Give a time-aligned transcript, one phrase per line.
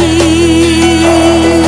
[0.00, 1.59] chi.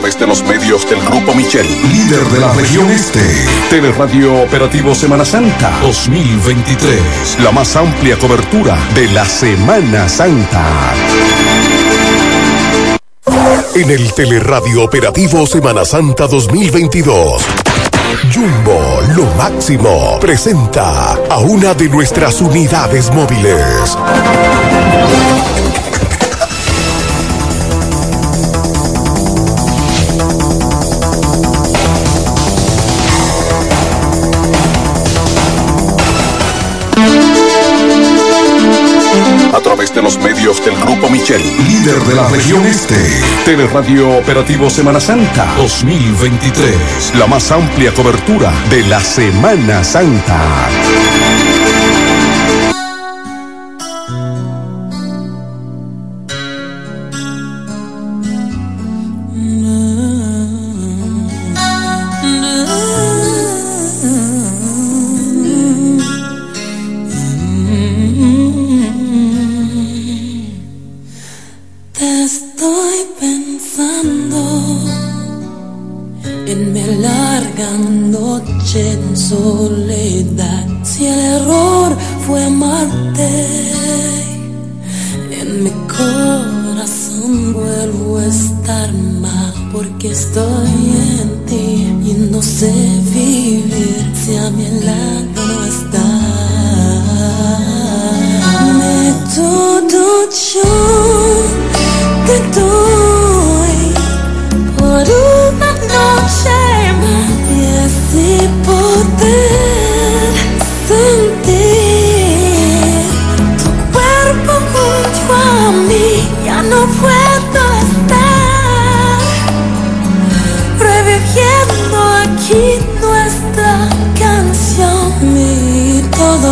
[0.00, 3.20] Del Grupo Michel, líder de la región este.
[3.70, 7.38] Teleradio Operativo Semana Santa 2023.
[7.42, 10.92] La más amplia cobertura de la Semana Santa.
[13.74, 17.42] En el Teleradio Operativo Semana Santa 2022.
[18.32, 23.96] Jumbo, lo máximo, presenta a una de nuestras unidades móviles.
[39.96, 42.94] De los medios del Grupo Michel, líder de la región este.
[43.46, 47.14] Teleradio Operativo Semana Santa 2023.
[47.18, 50.68] La más amplia cobertura de la Semana Santa.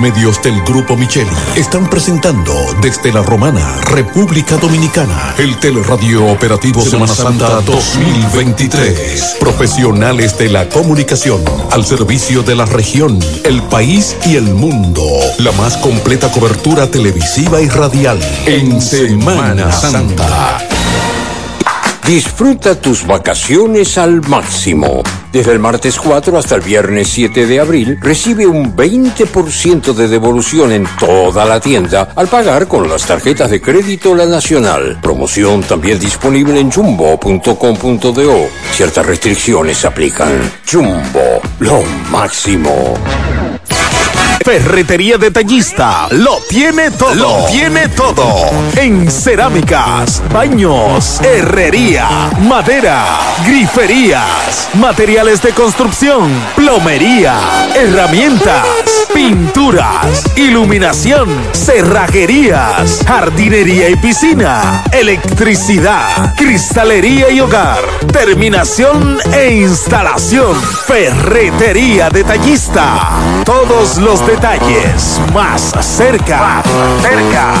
[0.00, 7.14] Medios del Grupo Micheli están presentando desde la Romana, República Dominicana, el Teleradio Operativo Semana
[7.14, 9.36] Santa 2023.
[9.40, 15.02] Profesionales de la comunicación al servicio de la región, el país y el mundo.
[15.38, 20.58] La más completa cobertura televisiva y radial en Semana Santa.
[22.06, 25.02] Disfruta tus vacaciones al máximo.
[25.36, 30.72] Desde el martes 4 hasta el viernes 7 de abril, recibe un 20% de devolución
[30.72, 34.98] en toda la tienda al pagar con las tarjetas de crédito La Nacional.
[35.02, 38.48] Promoción también disponible en jumbo.com.do.
[38.72, 40.50] Ciertas restricciones aplican.
[40.66, 42.94] Jumbo, lo máximo.
[44.46, 47.14] Ferretería Detallista lo tiene todo.
[47.16, 48.48] Lo tiene todo.
[48.76, 53.04] En cerámicas, baños, herrería, madera,
[53.44, 57.34] griferías, materiales de construcción, plomería,
[57.74, 58.64] herramientas,
[59.12, 67.80] pinturas, iluminación, cerrajerías, jardinería y piscina, electricidad, cristalería y hogar,
[68.12, 70.54] terminación e instalación.
[70.86, 73.10] Ferretería Detallista.
[73.44, 76.38] Todos los detalles más cerca.
[76.38, 76.66] Más
[77.02, 77.54] cerca.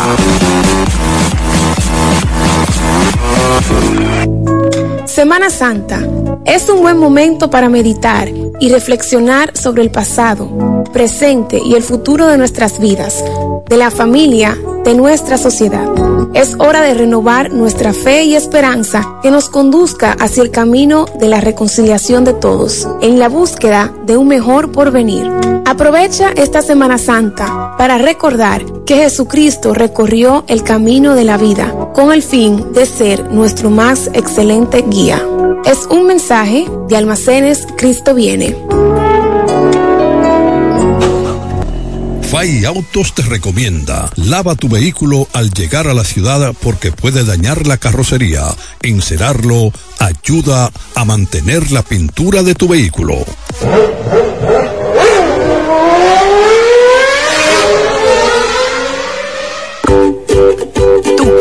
[5.06, 6.00] Semana Santa
[6.44, 12.26] es un buen momento para meditar y reflexionar sobre el pasado, presente y el futuro
[12.26, 13.24] de nuestras vidas,
[13.68, 14.56] de la familia,
[14.86, 15.84] de nuestra sociedad.
[16.32, 21.26] Es hora de renovar nuestra fe y esperanza que nos conduzca hacia el camino de
[21.26, 25.28] la reconciliación de todos, en la búsqueda de un mejor porvenir.
[25.64, 32.12] Aprovecha esta Semana Santa para recordar que Jesucristo recorrió el camino de la vida con
[32.12, 35.20] el fin de ser nuestro más excelente guía.
[35.64, 38.56] Es un mensaje de Almacenes Cristo viene.
[42.30, 47.68] FAI Autos te recomienda, lava tu vehículo al llegar a la ciudad porque puede dañar
[47.68, 48.44] la carrocería.
[48.82, 53.24] Encerarlo ayuda a mantener la pintura de tu vehículo.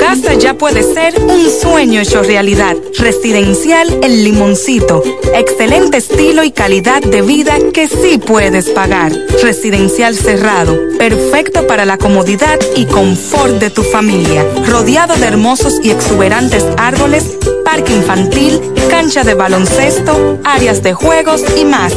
[0.05, 2.75] Casa ya puede ser un sueño hecho realidad.
[2.99, 5.01] Residencial El Limoncito.
[5.33, 9.11] Excelente estilo y calidad de vida que sí puedes pagar.
[9.41, 10.77] Residencial cerrado.
[10.99, 14.45] Perfecto para la comodidad y confort de tu familia.
[14.67, 17.39] Rodeado de hermosos y exuberantes árboles,
[17.75, 21.93] parque infantil, cancha de baloncesto, áreas de juegos y más.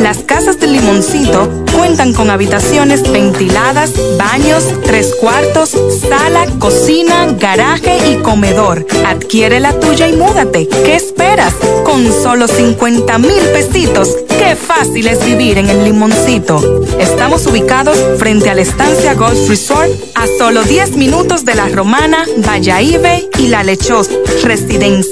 [0.00, 8.22] Las casas del Limoncito cuentan con habitaciones ventiladas, baños, tres cuartos, sala, cocina, garaje y
[8.22, 8.86] comedor.
[9.04, 10.68] Adquiere la tuya y múdate.
[10.68, 11.54] ¿Qué esperas?
[11.84, 14.16] Con solo 50 mil pesitos.
[14.28, 16.84] Qué fácil es vivir en el Limoncito.
[17.00, 22.24] Estamos ubicados frente a la estancia Golf Resort a solo 10 minutos de la Romana,
[22.46, 24.12] Valladolid y La Lechosa.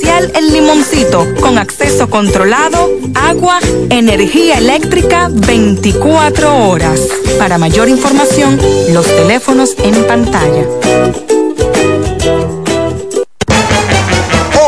[0.07, 3.59] El Limoncito con acceso controlado, agua,
[3.89, 7.01] energía eléctrica 24 horas.
[7.39, 8.59] Para mayor información,
[8.93, 10.67] los teléfonos en pantalla.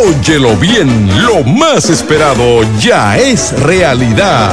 [0.03, 4.53] Óyelo bien, lo más esperado ya es realidad.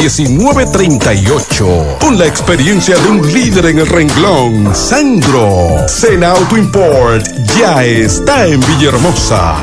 [0.09, 1.99] 809-866-1938.
[1.99, 5.87] Con la experiencia de un líder en el renglón, Sandro.
[5.87, 7.25] Sena Auto Import
[7.57, 9.57] ya está en Villahermosa.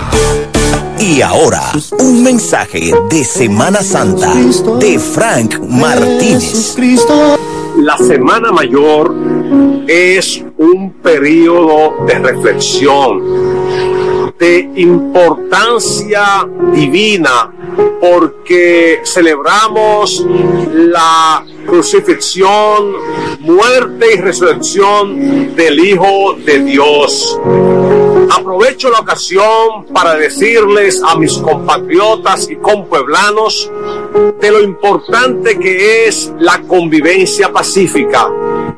[1.00, 1.62] Y ahora,
[2.00, 4.34] un mensaje de Semana Santa
[4.78, 6.76] de Frank Martínez.
[7.78, 9.14] La Semana Mayor
[9.86, 13.22] es un periodo de reflexión,
[14.38, 17.52] de importancia divina
[18.00, 20.24] porque celebramos
[20.72, 22.92] la crucifixión,
[23.40, 27.38] muerte y resurrección del Hijo de Dios.
[28.30, 33.70] Aprovecho la ocasión para decirles a mis compatriotas y compueblanos
[34.40, 38.28] de lo importante que es la convivencia pacífica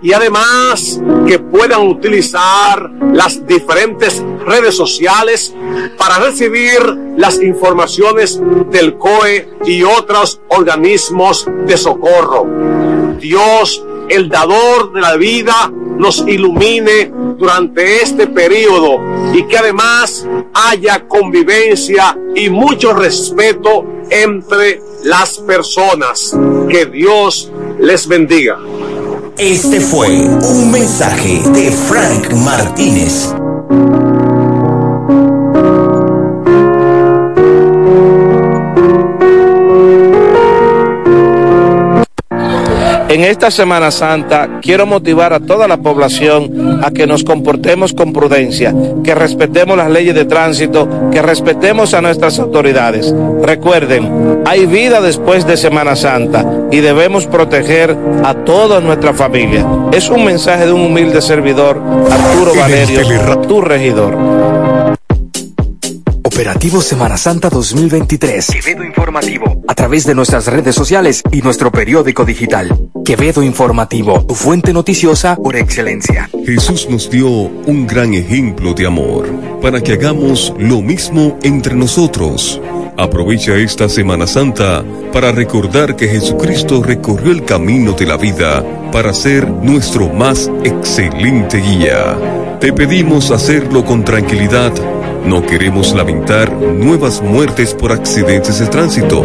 [0.03, 5.55] y además que puedan utilizar las diferentes redes sociales
[5.99, 6.81] para recibir
[7.17, 12.47] las informaciones del COE y otros organismos de socorro.
[13.21, 15.71] Dios, el dador de la vida,
[16.01, 19.01] nos ilumine durante este periodo
[19.35, 26.37] y que además haya convivencia y mucho respeto entre las personas.
[26.69, 28.59] Que Dios les bendiga.
[29.43, 33.35] Este fue un mensaje de Frank Martínez.
[43.21, 48.15] En esta Semana Santa quiero motivar a toda la población a que nos comportemos con
[48.15, 48.75] prudencia,
[49.05, 53.15] que respetemos las leyes de tránsito, que respetemos a nuestras autoridades.
[53.43, 59.67] Recuerden, hay vida después de Semana Santa y debemos proteger a toda nuestra familia.
[59.93, 61.79] Es un mensaje de un humilde servidor,
[62.11, 64.99] Arturo Valerio, tu regidor.
[66.33, 68.47] Operativo Semana Santa 2023.
[68.47, 69.63] Quevedo Informativo.
[69.67, 72.89] A través de nuestras redes sociales y nuestro periódico digital.
[73.05, 76.31] Quevedo Informativo, tu fuente noticiosa por excelencia.
[76.47, 79.29] Jesús nos dio un gran ejemplo de amor
[79.61, 82.61] para que hagamos lo mismo entre nosotros.
[82.97, 89.13] Aprovecha esta Semana Santa para recordar que Jesucristo recorrió el camino de la vida para
[89.13, 92.17] ser nuestro más excelente guía.
[92.61, 94.73] Te pedimos hacerlo con tranquilidad
[95.25, 99.25] no queremos lamentar nuevas muertes por accidentes de tránsito.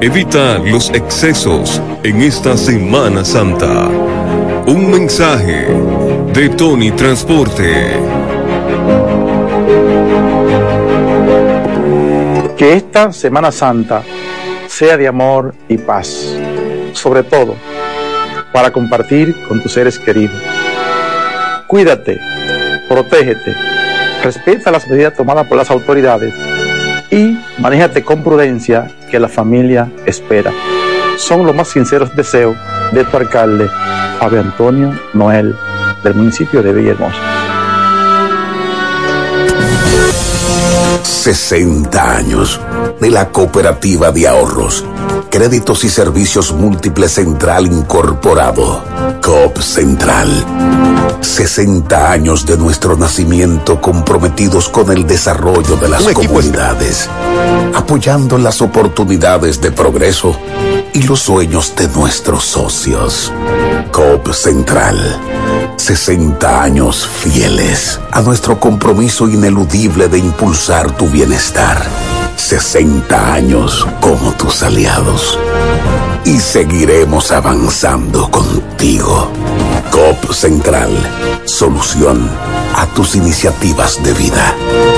[0.00, 3.88] Evita los excesos en esta Semana Santa.
[4.66, 5.66] Un mensaje
[6.32, 7.92] de Tony Transporte.
[12.56, 14.02] Que esta Semana Santa
[14.66, 16.36] sea de amor y paz,
[16.92, 17.54] sobre todo
[18.52, 20.40] para compartir con tus seres queridos.
[21.66, 22.18] Cuídate,
[22.88, 23.75] protégete
[24.22, 26.34] respeta las medidas tomadas por las autoridades
[27.10, 30.52] y manéjate con prudencia que la familia espera.
[31.16, 32.56] Son los más sinceros deseos
[32.92, 33.68] de tu alcalde,
[34.18, 35.56] Fabio Antonio Noel,
[36.02, 37.46] del municipio de Villahermosa.
[41.02, 42.60] 60 años
[43.00, 44.84] de la Cooperativa de Ahorros,
[45.28, 48.82] Créditos y Servicios Múltiples Central Incorporado,
[49.26, 50.28] COP Central.
[51.20, 57.10] 60 años de nuestro nacimiento comprometidos con el desarrollo de las comunidades,
[57.74, 60.38] apoyando las oportunidades de progreso
[60.92, 63.32] y los sueños de nuestros socios.
[63.90, 65.20] COP Central.
[65.76, 71.84] 60 años fieles a nuestro compromiso ineludible de impulsar tu bienestar.
[72.36, 75.36] 60 años como tus aliados.
[76.26, 79.30] Y seguiremos avanzando contigo.
[79.92, 80.90] COP Central.
[81.44, 82.28] Solución
[82.74, 84.95] a tus iniciativas de vida.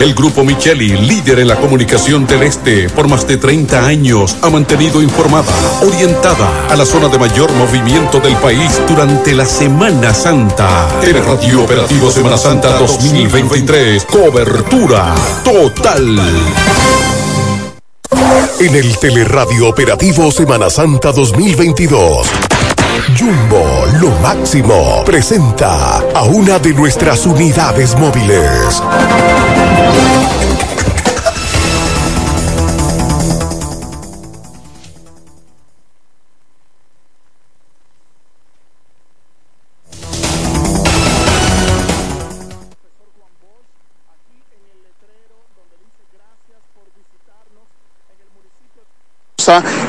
[0.00, 4.50] El Grupo Micheli, líder en la comunicación del Este por más de 30 años, ha
[4.50, 5.52] mantenido informada,
[5.86, 10.88] orientada a la zona de mayor movimiento del país durante la Semana Santa.
[11.26, 14.04] Radio Operativo Semana Santa 2023.
[14.04, 16.20] Cobertura total.
[18.60, 22.26] En el Teleradio Operativo Semana Santa 2022.
[23.18, 28.82] Jumbo, lo máximo, presenta a una de nuestras unidades móviles.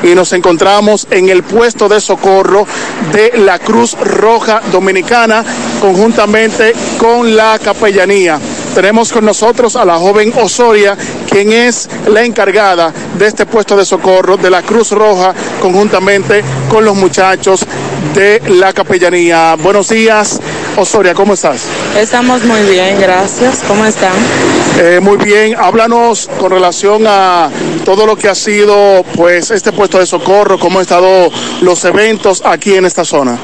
[0.06, 2.66] Y nos encontramos en el puesto de socorro
[3.12, 5.44] de la Cruz Roja Dominicana
[5.80, 8.38] conjuntamente con la capellanía.
[8.74, 10.96] Tenemos con nosotros a la joven Osoria,
[11.28, 16.84] quien es la encargada de este puesto de socorro de la Cruz Roja conjuntamente con
[16.84, 17.66] los muchachos
[18.14, 19.56] de la capellanía.
[19.56, 20.40] Buenos días,
[20.76, 21.62] Osoria, ¿cómo estás?
[21.98, 23.62] Estamos muy bien, gracias.
[23.66, 24.12] ¿Cómo están?
[24.78, 27.50] Eh, muy bien, háblanos con relación a
[27.84, 31.30] todo lo que ha sido pues este puesto de socorro, cómo han estado
[31.62, 33.38] los eventos aquí en esta zona.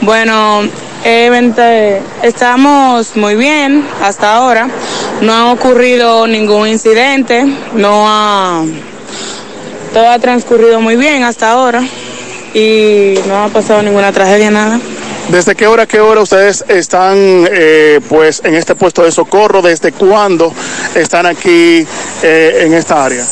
[0.00, 0.62] Bueno,
[1.08, 4.68] Eh, estamos muy bien hasta ahora.
[5.20, 7.44] No ha ocurrido ningún incidente.
[7.74, 8.64] No ha.
[9.94, 11.80] Todo ha transcurrido muy bien hasta ahora.
[12.54, 14.80] Y no ha pasado ninguna tragedia, nada.
[15.30, 17.16] ¿Desde qué hora a qué hora ustedes están
[17.50, 19.60] eh, pues en este puesto de socorro?
[19.60, 20.52] ¿Desde cuándo
[20.94, 21.84] están aquí
[22.22, 23.24] eh, en esta área?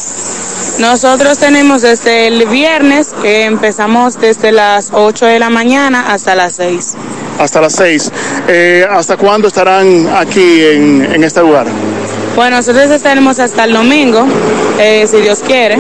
[0.78, 6.56] Nosotros tenemos desde el viernes, que empezamos desde las 8 de la mañana hasta las
[6.56, 6.94] 6.
[7.38, 8.12] Hasta las 6.
[8.48, 11.66] Eh, ¿Hasta cuándo estarán aquí en, en este lugar?
[12.34, 14.26] Bueno, nosotros estaremos hasta el domingo,
[14.80, 15.78] eh, si Dios quiere,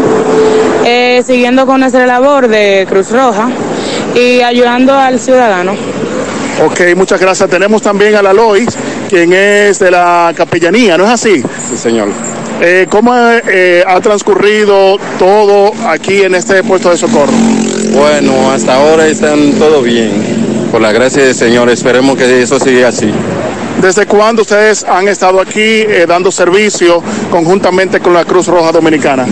[0.84, 3.48] eh, siguiendo con nuestra labor de Cruz Roja
[4.14, 5.74] y ayudando al ciudadano.
[6.62, 7.50] Ok, muchas gracias.
[7.50, 8.68] Tenemos también a la Lois,
[9.08, 11.42] quien es de la capellanía, ¿no es así?
[11.68, 12.08] Sí, señor.
[12.60, 17.32] Eh, ¿Cómo eh, ha transcurrido todo aquí en este puesto de socorro?
[17.92, 20.12] Bueno, hasta ahora están todo bien.
[20.70, 23.10] Por la gracia del Señor, esperemos que eso siga así.
[23.80, 29.26] ¿Desde cuándo ustedes han estado aquí eh, dando servicio conjuntamente con la Cruz Roja Dominicana?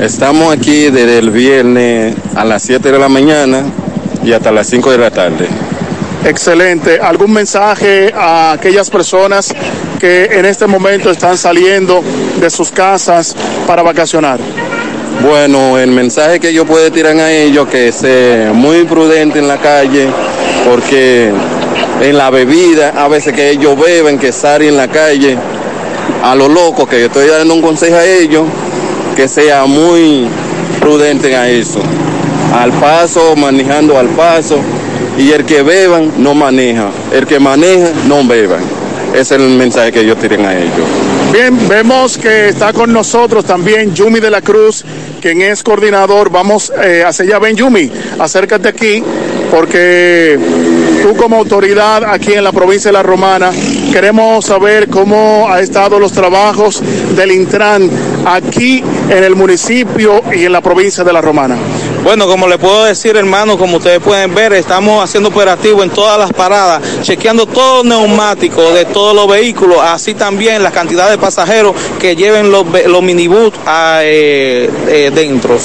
[0.00, 3.64] Estamos aquí desde el viernes a las 7 de la mañana
[4.24, 5.48] y hasta las 5 de la tarde.
[6.24, 7.00] Excelente.
[7.00, 9.54] ¿Algún mensaje a aquellas personas
[9.98, 12.02] que en este momento están saliendo
[12.38, 13.34] de sus casas
[13.66, 14.38] para vacacionar?
[15.22, 19.58] Bueno, el mensaje que yo puedo tirar a ellos que sea muy prudente en la
[19.58, 20.08] calle,
[20.68, 21.30] porque
[22.00, 25.36] en la bebida, a veces que ellos beben, que salen en la calle,
[26.22, 28.44] a lo loco, que yo estoy dando un consejo a ellos,
[29.16, 30.26] que sea muy
[30.80, 31.80] prudente a eso.
[32.54, 34.58] Al paso, manejando al paso,
[35.20, 38.62] y el que beban no maneja, el que maneja no beban.
[39.12, 40.86] Ese es el mensaje que ellos tienen a ellos.
[41.30, 44.82] Bien, vemos que está con nosotros también Yumi de la Cruz,
[45.20, 46.30] quien es coordinador.
[46.30, 47.38] Vamos eh, hacia allá.
[47.38, 49.02] Ven, Yumi, acércate aquí,
[49.50, 50.38] porque
[51.02, 53.50] tú como autoridad aquí en la provincia de La Romana,
[53.92, 56.82] queremos saber cómo ha estado los trabajos
[57.14, 57.90] del Intran
[58.24, 61.56] aquí en el municipio y en la provincia de La Romana.
[62.02, 66.18] Bueno, como le puedo decir, hermano, como ustedes pueden ver, estamos haciendo operativo en todas
[66.18, 71.18] las paradas, chequeando todos los neumáticos de todos los vehículos, así también la cantidad de
[71.18, 75.58] pasajeros que lleven los, los minibús a, eh, eh, dentro.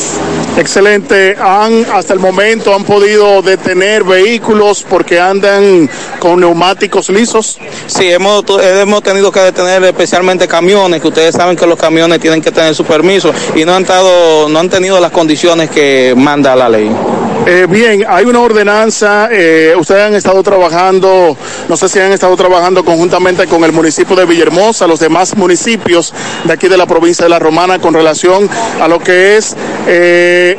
[0.58, 1.36] Excelente.
[1.40, 7.60] Han hasta el momento han podido detener vehículos porque andan con neumáticos lisos.
[7.88, 12.42] Sí, hemos, hemos tenido que detener especialmente camiones, que ustedes saben que los camiones tienen
[12.42, 16.56] que tener su permiso y no han, estado, no han tenido las condiciones que manda
[16.56, 17.25] la ley.
[17.48, 21.38] Eh, bien, hay una ordenanza, eh, ustedes han estado trabajando,
[21.70, 26.12] no sé si han estado trabajando conjuntamente con el municipio de Villahermosa, los demás municipios
[26.44, 28.50] de aquí de la provincia de La Romana con relación
[28.82, 29.56] a lo que es
[29.86, 30.58] eh,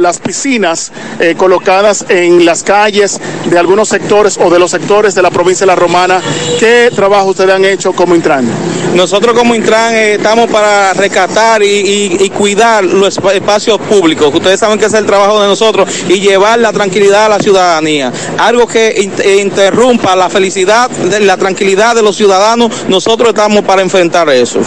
[0.00, 0.92] las piscinas
[1.38, 5.68] colocadas en las calles de algunos sectores o de los sectores de la provincia de
[5.68, 6.20] La Romana.
[6.58, 8.46] ¿Qué trabajo ustedes han hecho como Intran?
[8.94, 14.32] Nosotros como Intran estamos para rescatar y, cuidar los espacios públicos.
[14.34, 18.12] Ustedes saben que es el trabajo de nosotros y llevar la tranquilidad a la ciudadanía.
[18.38, 24.28] Algo que inter interrumpa la felicidad, la tranquilidad de los ciudadanos, nosotros estamos para enfrentar
[24.30, 24.60] eso.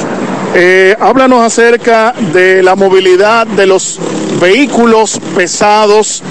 [0.53, 3.99] Eh, háblanos acerca de la movilidad de los
[4.39, 6.23] vehículos pesados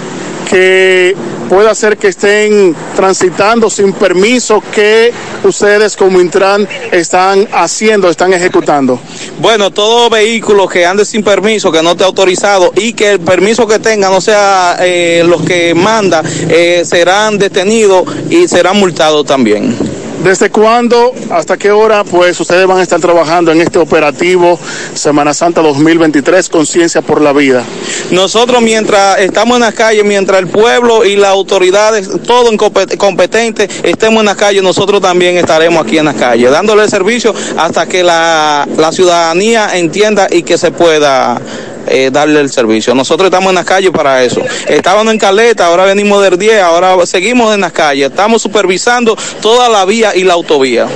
[0.48, 1.14] que
[1.54, 5.12] puede hacer que estén transitando sin permiso que
[5.44, 8.98] ustedes como Intran están haciendo, están ejecutando?
[9.38, 13.68] Bueno, todo vehículo que ande sin permiso, que no esté autorizado y que el permiso
[13.68, 19.93] que tenga no sea eh, los que manda, eh, serán detenidos y serán multados también.
[20.22, 24.58] ¿Desde cuándo, hasta qué hora, pues ustedes van a estar trabajando en este operativo
[24.94, 27.62] Semana Santa 2023, Conciencia por la Vida?
[28.10, 32.50] Nosotros mientras estamos en las calles, mientras el pueblo y las autoridades, todo
[32.96, 37.86] competente, estemos en las calles, nosotros también estaremos aquí en las calles, dándole servicio hasta
[37.86, 41.40] que la, la ciudadanía entienda y que se pueda
[41.86, 42.94] eh, darle el servicio.
[42.94, 44.42] Nosotros estamos en las calles para eso.
[44.68, 48.10] Estábamos en Caleta, ahora venimos del 10, ahora seguimos en las calles.
[48.10, 50.86] Estamos supervisando toda la vía y la autovía.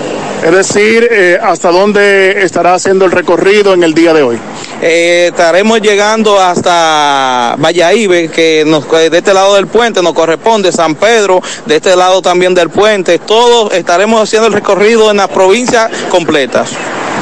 [0.45, 4.39] Es decir, eh, ¿hasta dónde estará haciendo el recorrido en el día de hoy?
[4.81, 10.95] Eh, estaremos llegando hasta Valladolid, que nos, de este lado del puente nos corresponde, San
[10.95, 13.19] Pedro, de este lado también del puente.
[13.19, 16.71] Todos estaremos haciendo el recorrido en las provincias completas.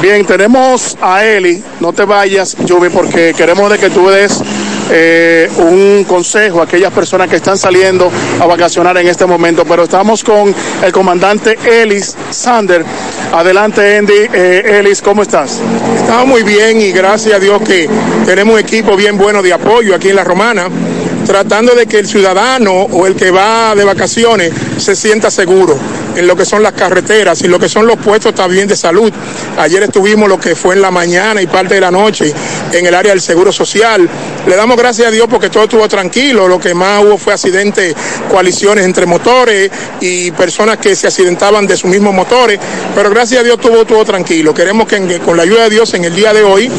[0.01, 4.43] Bien, tenemos a Eli, no te vayas, Yubi, porque queremos de que tú des
[4.91, 9.85] eh, un consejo a aquellas personas que están saliendo a vacacionar en este momento, pero
[9.85, 12.85] estamos con el comandante Elis Sander.
[13.33, 14.13] Adelante, Andy.
[14.31, 15.59] Eh, Elis, ¿cómo estás?
[15.95, 17.89] Estamos muy bien y gracias a Dios que
[18.23, 20.69] tenemos un equipo bien bueno de apoyo aquí en La Romana.
[21.25, 25.77] tratando de que el ciudadano o el que va de vacaciones se sienta seguro
[26.17, 29.13] en lo que son las carreteras y lo que son los puestos también de salud.
[29.57, 32.33] Ayer estuvimos lo que fue en la mañana y parte de la noche
[32.73, 34.09] en el área del Seguro Social.
[34.47, 36.47] Le damos gracias a Dios porque todo estuvo tranquilo.
[36.47, 37.95] Lo que más hubo fue accidentes,
[38.29, 39.69] coaliciones entre motores
[40.01, 42.59] y personas que se accidentaban de sus mismos motores.
[42.95, 44.53] Pero gracias a Dios todo estuvo tranquilo.
[44.53, 46.71] Queremos que con la ayuda de Dios en el día de hoy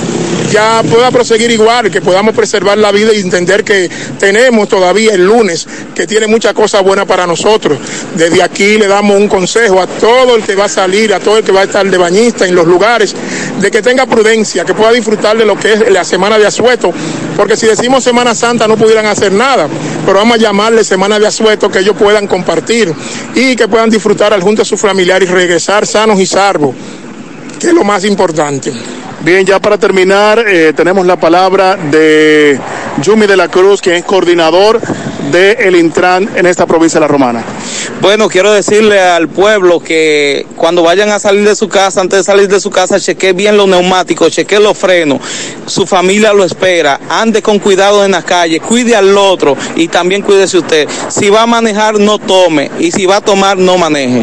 [0.50, 5.24] ya pueda proseguir igual, que podamos preservar la vida y entender que tenemos todavía el
[5.24, 7.78] lunes, que tiene muchas cosas buenas para nosotros.
[8.14, 11.38] Desde aquí le damos un consejo a todo el que va a salir, a todo
[11.38, 13.14] el que va a estar de bañista en los lugares,
[13.60, 16.92] de que tenga prudencia, que pueda disfrutar de lo que es la semana de asueto,
[17.36, 19.68] porque si decimos Semana Santa no pudieran hacer nada,
[20.04, 22.92] pero vamos a llamarle Semana de Asueto, que ellos puedan compartir
[23.34, 26.74] y que puedan disfrutar al junto a sus familiares y regresar sanos y salvos,
[27.58, 28.72] que es lo más importante.
[29.20, 32.58] Bien, ya para terminar, eh, tenemos la palabra de
[33.02, 34.80] Yumi de la Cruz, quien es coordinador
[35.32, 37.42] de el Intran en esta provincia de La Romana.
[38.00, 42.24] Bueno, quiero decirle al pueblo que cuando vayan a salir de su casa, antes de
[42.24, 45.20] salir de su casa, cheque bien los neumáticos, cheque los frenos,
[45.66, 50.22] su familia lo espera, ande con cuidado en la calle, cuide al otro y también
[50.22, 50.88] cuídese usted.
[51.08, 54.22] Si va a manejar, no tome y si va a tomar, no maneje.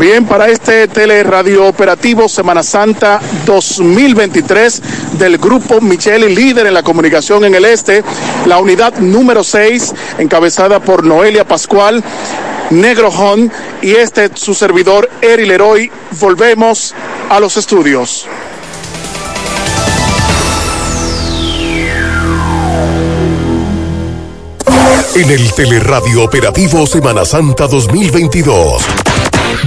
[0.00, 4.82] Bien, para este teleradio operativo Semana Santa 2023
[5.18, 8.02] del Grupo Micheli, líder en la comunicación en el este,
[8.46, 12.02] la unidad número 6, encabezada por Noelia Pascual,
[12.70, 15.92] Negro Hon y este su servidor Eri Leroy.
[16.18, 16.94] Volvemos
[17.28, 18.26] a los estudios.
[25.12, 28.82] En el Teleradio Operativo Semana Santa 2022.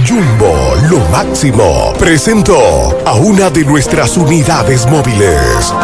[0.08, 2.56] Jumbo, lo máximo, presentó
[3.04, 5.74] a una de nuestras unidades móviles.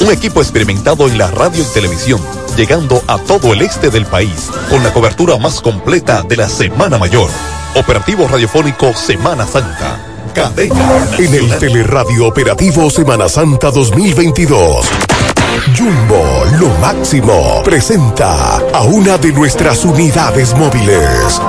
[0.00, 2.22] Un equipo experimentado en la radio y televisión,
[2.56, 6.96] llegando a todo el este del país, con la cobertura más completa de la Semana
[6.96, 7.30] Mayor.
[7.74, 10.09] Operativo Radiofónico Semana Santa.
[10.34, 11.06] Cadena.
[11.18, 14.88] En el Teleradio Operativo Semana Santa 2022.
[15.76, 21.40] Jumbo, lo máximo, presenta a una de nuestras unidades móviles.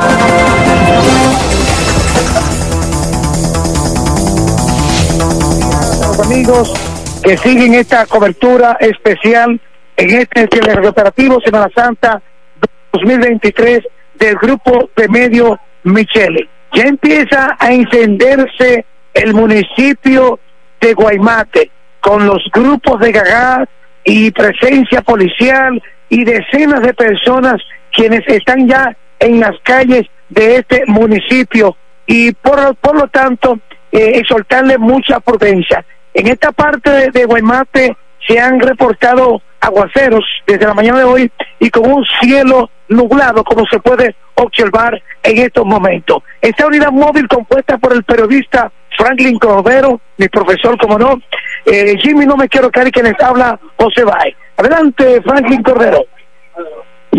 [6.23, 6.73] amigos
[7.23, 9.59] que siguen esta cobertura especial
[9.97, 10.47] en este
[10.87, 12.21] operativo Semana Santa
[12.93, 13.81] 2023
[14.15, 16.47] del grupo de medio Michele.
[16.73, 20.39] Ya empieza a encenderse el municipio
[20.79, 23.67] de Guaymate con los grupos de Gagá
[24.03, 30.83] y presencia policial y decenas de personas quienes están ya en las calles de este
[30.87, 31.75] municipio
[32.07, 33.59] y por, por lo tanto
[33.91, 35.85] eh, exhortarle mucha prudencia.
[36.13, 37.95] En esta parte de, de Guaymate
[38.27, 43.65] se han reportado aguaceros desde la mañana de hoy y con un cielo nublado como
[43.67, 46.23] se puede observar en estos momentos.
[46.41, 51.19] Esta unidad móvil compuesta por el periodista Franklin Cordero, mi profesor, como no,
[51.65, 54.35] eh, Jimmy no me quiero caer que les habla José Bay.
[54.57, 56.03] Adelante, Franklin Cordero.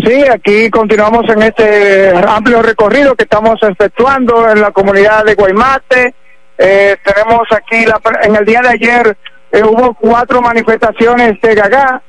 [0.03, 6.13] Sí, aquí continuamos en este amplio recorrido que estamos efectuando en la comunidad de Guaymate.
[6.57, 9.17] Eh, tenemos aquí, la, en el día de ayer
[9.51, 12.01] eh, hubo cuatro manifestaciones de Gagá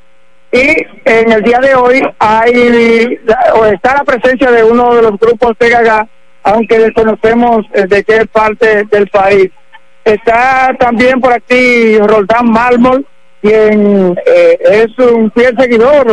[0.51, 3.19] y en el día de hoy hay
[3.53, 6.07] o está la presencia de uno de los grupos Gagá,
[6.43, 9.49] aunque desconocemos eh, de qué parte del país.
[10.03, 13.05] Está también por aquí Roldán Mármol,
[13.41, 16.07] quien eh, es un fiel seguidor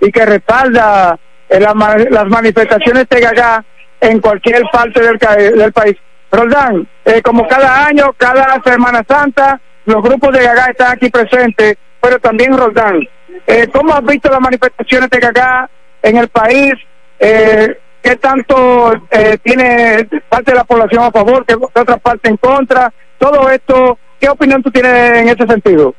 [0.00, 3.64] y que respalda eh, las manifestaciones Gagá
[4.00, 5.18] en cualquier parte del,
[5.58, 5.96] del país.
[6.30, 11.76] Roldán, eh, como cada año, cada Semana Santa, los grupos de Gagá están aquí presentes,
[12.00, 13.08] pero también Roldán.
[13.46, 15.70] Eh, ¿Cómo has visto las manifestaciones de Gagá
[16.02, 16.74] en el país?
[17.18, 22.36] Eh, ¿Qué tanto eh, tiene parte de la población a favor, qué otra parte en
[22.36, 22.92] contra?
[23.18, 25.94] Todo esto, ¿qué opinión tú tienes en ese sentido?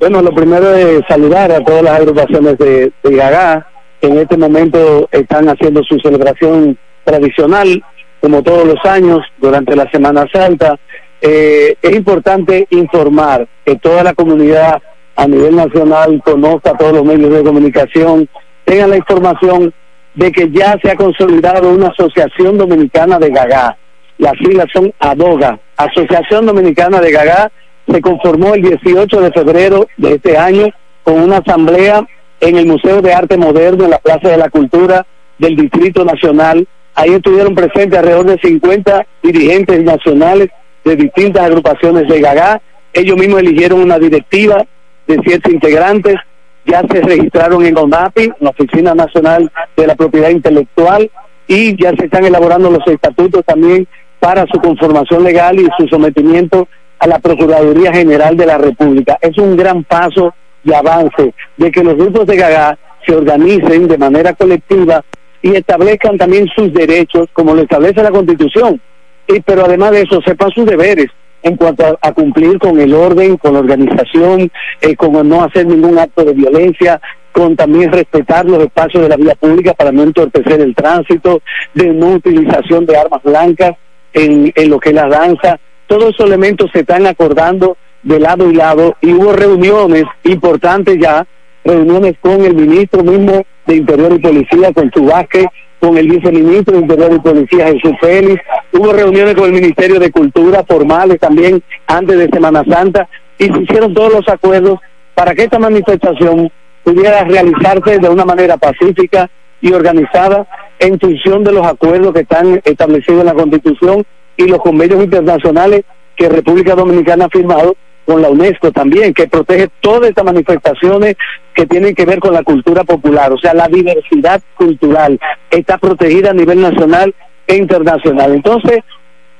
[0.00, 3.66] Bueno, lo primero es saludar a todas las agrupaciones de, de Gagá,
[4.00, 7.84] que en este momento están haciendo su celebración tradicional,
[8.20, 10.78] como todos los años, durante la Semana Santa.
[11.20, 14.82] Eh, es importante informar que toda la comunidad
[15.16, 18.28] a nivel nacional conozca todos los medios de comunicación,
[18.64, 19.72] tengan la información
[20.14, 23.76] de que ya se ha consolidado una asociación dominicana de Gagá.
[24.18, 27.50] Las siglas son ADOGA, Asociación Dominicana de Gagá,
[27.88, 30.68] se conformó el 18 de febrero de este año
[31.02, 32.06] con una asamblea
[32.40, 35.06] en el Museo de Arte Moderno en la Plaza de la Cultura
[35.38, 36.66] del Distrito Nacional.
[36.94, 40.50] Ahí estuvieron presentes alrededor de 50 dirigentes nacionales
[40.84, 42.60] de distintas agrupaciones de Gagá.
[42.92, 44.64] Ellos mismos eligieron una directiva
[45.06, 46.16] de siete integrantes
[46.64, 51.10] ya se registraron en ONAPI, la Oficina Nacional de la Propiedad Intelectual,
[51.46, 53.86] y ya se están elaborando los estatutos también
[54.20, 56.68] para su conformación legal y su sometimiento
[57.00, 59.18] a la Procuraduría General de la República.
[59.20, 60.32] Es un gran paso
[60.64, 65.02] y avance de que los grupos de Gaga se organicen de manera colectiva
[65.42, 68.80] y establezcan también sus derechos como lo establece la Constitución.
[69.26, 71.08] Y, pero además de eso, sepan sus deberes
[71.42, 74.50] en cuanto a, cumplir con el orden, con la organización,
[74.80, 77.00] eh, con no hacer ningún acto de violencia,
[77.32, 81.42] con también respetar los espacios de la vía pública para no entorpecer el tránsito,
[81.74, 83.72] de no utilización de armas blancas
[84.12, 85.58] en, en lo que es la danza.
[85.86, 91.26] Todos esos elementos se están acordando de lado y lado y hubo reuniones importantes ya,
[91.64, 95.46] reuniones con el ministro mismo de Interior y Policía, con Chubasque,
[95.82, 98.40] con el viceministro de Interior y Policía, Jesús Félix.
[98.72, 103.62] Hubo reuniones con el Ministerio de Cultura formales también antes de Semana Santa y se
[103.62, 104.78] hicieron todos los acuerdos
[105.14, 106.52] para que esta manifestación
[106.84, 109.28] pudiera realizarse de una manera pacífica
[109.60, 110.46] y organizada
[110.78, 114.04] en función de los acuerdos que están establecidos en la Constitución
[114.36, 115.82] y los convenios internacionales
[116.14, 117.74] que República Dominicana ha firmado
[118.06, 121.16] con la UNESCO también, que protege todas estas manifestaciones
[121.54, 125.18] que tienen que ver con la cultura popular, o sea, la diversidad cultural
[125.50, 127.14] está protegida a nivel nacional
[127.46, 128.34] e internacional.
[128.34, 128.80] Entonces,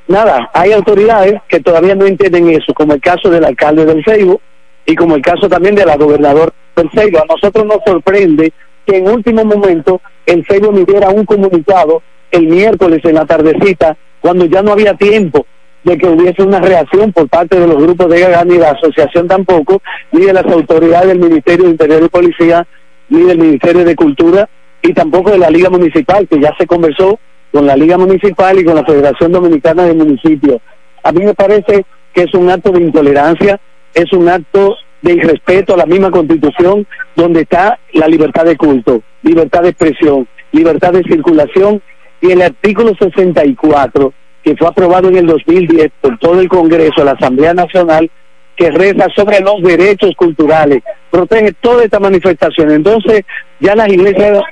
[0.08, 4.40] nada, hay autoridades que todavía no entienden eso, como el caso del alcalde del Ceibo
[4.84, 7.18] y como el caso también de la gobernadora del Ceibo.
[7.18, 8.52] A nosotros nos sorprende
[8.86, 14.46] que en último momento el Ceibo emitiera un comunicado el miércoles en la tardecita, cuando
[14.46, 15.46] ya no había tiempo
[15.84, 19.26] de que hubiese una reacción por parte de los grupos de Gaga, ni la asociación
[19.26, 22.66] tampoco, ni de las autoridades del Ministerio de Interior y Policía,
[23.08, 24.48] ni del Ministerio de Cultura,
[24.80, 27.18] y tampoco de la Liga Municipal, que ya se conversó
[27.52, 30.60] con la Liga Municipal y con la Federación Dominicana de Municipios.
[31.02, 33.60] A mí me parece que es un acto de intolerancia,
[33.94, 39.02] es un acto de irrespeto a la misma Constitución, donde está la libertad de culto,
[39.22, 41.82] libertad de expresión, libertad de circulación,
[42.20, 47.12] y el artículo 64 que fue aprobado en el 2010 por todo el Congreso, la
[47.12, 48.10] Asamblea Nacional,
[48.56, 52.70] que reza sobre los derechos culturales, protege toda esta manifestación.
[52.70, 53.22] Entonces,
[53.60, 54.42] ya las iglesias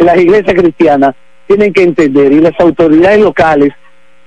[0.00, 1.14] las iglesias cristianas
[1.46, 3.72] tienen que entender y las autoridades locales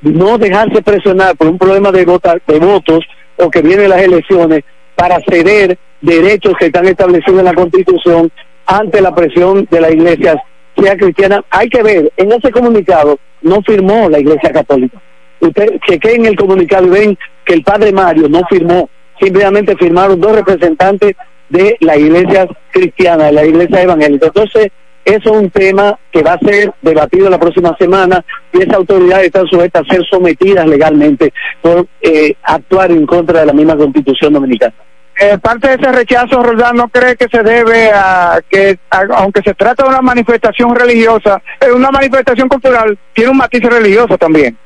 [0.02, 3.06] no dejarse presionar por un problema de, de votos
[3.38, 4.64] o que vienen las elecciones
[4.96, 8.32] para ceder derechos que están establecidos en la Constitución
[8.66, 10.38] ante la presión de las iglesias
[10.82, 11.44] sea cristiana.
[11.50, 15.00] Hay que ver, en ese comunicado no firmó la Iglesia Católica.
[15.40, 18.90] Usted en el comunicado y ven que el padre Mario no firmó,
[19.20, 21.16] simplemente firmaron dos representantes
[21.50, 24.28] de la iglesia cristiana, de la iglesia evangélica.
[24.28, 24.68] Entonces,
[25.06, 29.24] eso es un tema que va a ser debatido la próxima semana y esa autoridad
[29.24, 34.34] está sujeta a ser sometidas legalmente por eh, actuar en contra de la misma constitución
[34.34, 34.76] dominicana.
[35.22, 39.54] Eh, parte de ese rechazo, Roldán, no cree que se debe a que, aunque se
[39.54, 44.58] trata de una manifestación religiosa, es una manifestación cultural, tiene un matiz religioso también.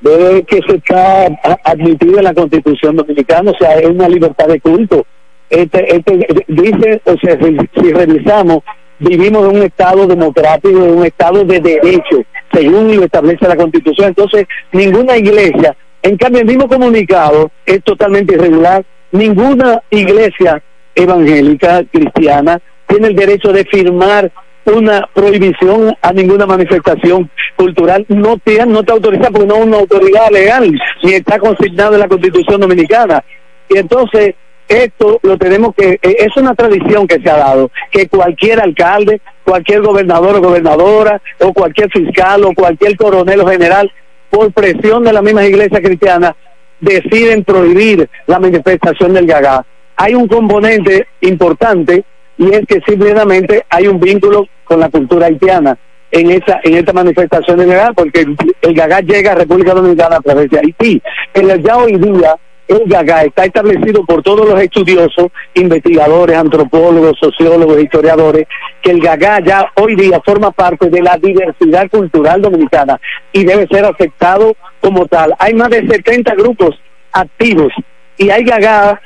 [0.00, 1.26] Debe que se está
[1.64, 5.04] admitido en la Constitución Dominicana, o sea, es una libertad de culto.
[5.50, 8.60] Este, este, dice, o sea, si, revisamos,
[8.98, 12.22] vivimos en un Estado democrático, en un Estado de derecho,
[12.54, 14.08] según lo establece la Constitución.
[14.08, 18.82] Entonces, ninguna iglesia, en cambio, el mismo comunicado es totalmente irregular
[19.14, 20.62] ninguna iglesia
[20.94, 24.30] evangélica cristiana tiene el derecho de firmar
[24.66, 28.04] una prohibición a ninguna manifestación cultural.
[28.08, 30.72] No te, no te autoriza porque no es una autoridad legal,
[31.02, 33.22] ni está consignado en la Constitución Dominicana.
[33.68, 34.34] Y entonces,
[34.68, 39.20] esto lo tenemos que, eh, es una tradición que se ha dado, que cualquier alcalde,
[39.44, 43.92] cualquier gobernador o gobernadora, o cualquier fiscal o cualquier coronel o general,
[44.30, 46.34] por presión de la misma iglesia cristiana,
[46.84, 49.64] deciden prohibir la manifestación del Gagá.
[49.96, 52.04] Hay un componente importante
[52.36, 55.76] y es que simplemente hay un vínculo con la cultura haitiana
[56.10, 58.26] en esta en esta manifestación del Gagá, porque
[58.62, 61.02] el, Gagá llega a República Dominicana a través de Haití.
[61.32, 62.36] Pero ya hoy día
[62.68, 68.46] el Gagá está establecido por todos los estudiosos, investigadores, antropólogos, sociólogos, historiadores,
[68.82, 73.00] que el Gagá ya hoy día forma parte de la diversidad cultural dominicana
[73.32, 75.34] y debe ser aceptado como tal.
[75.38, 76.78] Hay más de 70 grupos
[77.12, 77.72] activos
[78.16, 79.00] y hay Gagá,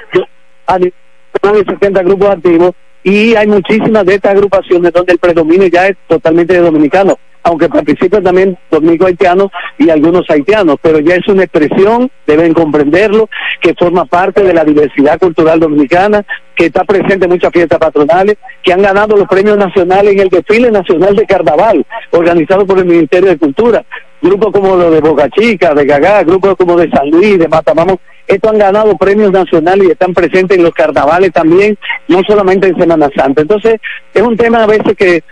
[0.67, 5.87] más de 70 grupos activos y hay muchísimas de estas agrupaciones donde el predominio ya
[5.87, 7.17] es totalmente de dominicanos
[7.49, 13.29] aunque participen también dominico haitianos y algunos haitianos, pero ya es una expresión, deben comprenderlo,
[13.61, 18.37] que forma parte de la diversidad cultural dominicana, que está presente en muchas fiestas patronales,
[18.63, 22.85] que han ganado los premios nacionales en el desfile nacional de carnaval, organizado por el
[22.85, 23.83] Ministerio de Cultura.
[24.21, 27.99] Grupos como los de Boca Chica, de Gagá, grupos como de San Luis, de Matamamo,
[28.27, 32.79] estos han ganado premios nacionales y están presentes en los carnavales también, no solamente en
[32.79, 33.41] Semana Santa.
[33.41, 33.81] Entonces,
[34.13, 35.23] es un tema a veces que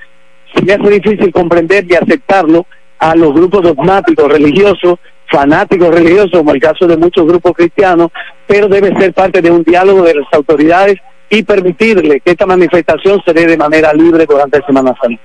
[0.57, 2.67] se me hace difícil comprender y aceptarlo
[2.99, 4.99] a los grupos dogmáticos religiosos,
[5.31, 8.11] fanáticos religiosos, como el caso de muchos grupos cristianos,
[8.47, 10.97] pero debe ser parte de un diálogo de las autoridades
[11.29, 15.21] y permitirle que esta manifestación se dé de manera libre durante la Semana Santa.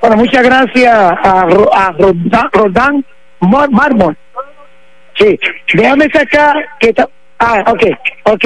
[0.00, 1.92] Bueno, muchas gracias a, a
[2.52, 3.04] Rodán.
[5.18, 5.38] Sí,
[5.74, 6.92] déjame sacar que...
[6.92, 7.08] ta-
[7.42, 7.82] Ah, ok,
[8.24, 8.44] ok.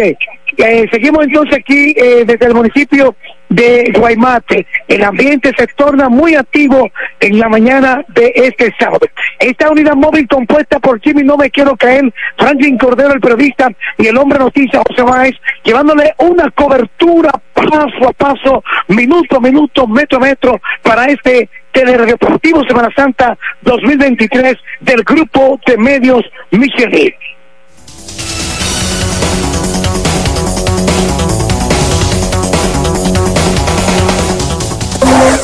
[0.57, 3.17] Eh, seguimos entonces aquí eh, desde el municipio
[3.55, 4.67] de Guaymate.
[4.89, 6.91] El ambiente se torna muy activo
[7.21, 9.07] en la mañana de este sábado.
[9.39, 14.07] Esta unidad móvil compuesta por Jimmy No Me Quiero Caer, Franklin Cordero, el periodista, y
[14.07, 20.19] el hombre noticia José Báez, llevándole una cobertura paso a paso, minuto a minuto, metro
[20.19, 27.13] a metro, para este Teledeportivo Semana Santa 2023 del grupo de medios Michelin.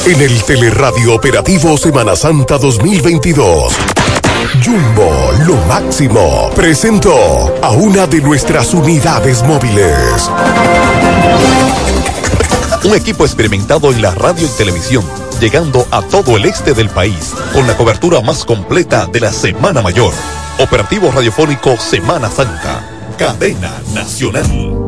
[0.06, 3.72] En el Teleradio Operativo Semana Santa 2022.
[4.64, 7.14] Jumbo, lo máximo, presentó
[7.62, 10.30] a una de nuestras unidades móviles.
[12.82, 15.04] Un equipo experimentado en la radio y televisión,
[15.38, 19.82] llegando a todo el este del país, con la cobertura más completa de la Semana
[19.82, 20.14] Mayor.
[20.58, 22.82] Operativo Radiofónico Semana Santa.
[23.18, 24.79] Cadena Nacional.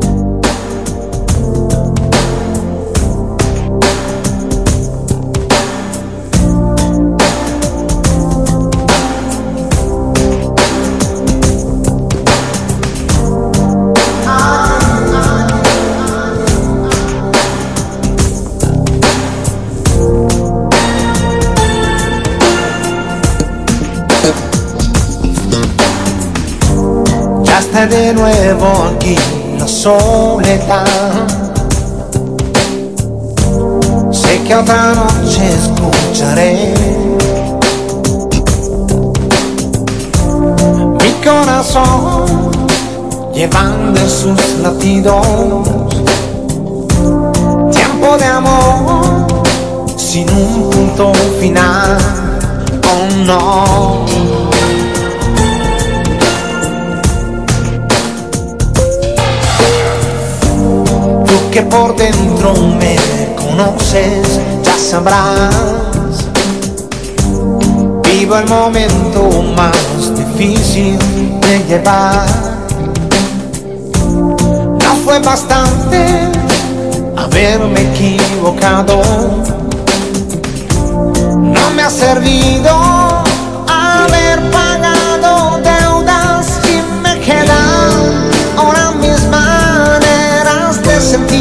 [27.87, 28.65] De nuevo
[28.95, 29.15] aquí
[29.57, 30.85] la soledad.
[34.11, 36.73] Sé que otra noche escucharé.
[41.01, 42.51] Mi corazón
[43.33, 45.67] llevando sus latidos.
[47.71, 49.27] Tiempo de amor
[49.97, 51.97] sin un punto final.
[52.85, 54.42] Oh no.
[61.53, 62.95] Que por dentro me
[63.35, 66.25] conoces, ya sabrás.
[68.03, 70.97] Vivo el momento más difícil
[71.41, 72.25] de llevar.
[74.81, 76.31] No fue bastante
[77.15, 79.03] haberme equivocado.
[81.37, 83.12] No me ha servido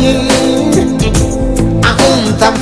[0.01, 1.13] de sentir
[1.85, 2.55] aún tan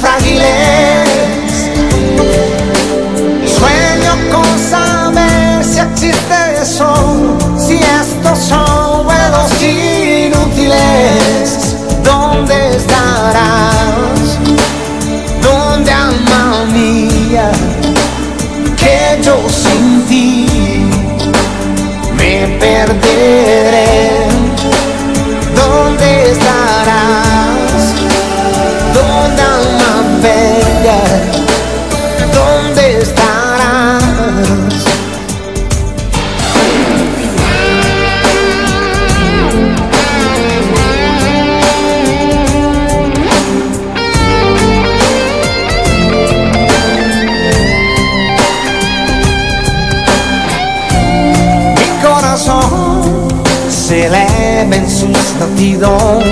[55.41, 56.23] latidos.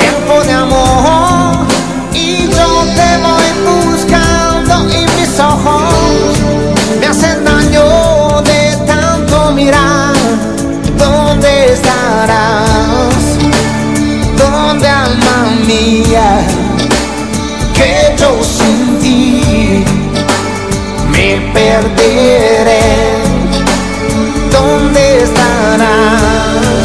[0.00, 1.66] Tiempo de amor
[2.14, 6.38] y yo te voy buscando y mis ojos
[6.98, 10.14] me hacen daño de tanto mirar.
[10.96, 13.22] ¿Dónde estarás?
[14.38, 16.40] ¿Dónde alma mía?
[17.74, 19.84] Que yo sin ti
[21.12, 23.18] me perderé.
[24.50, 26.77] ¿Dónde estarás?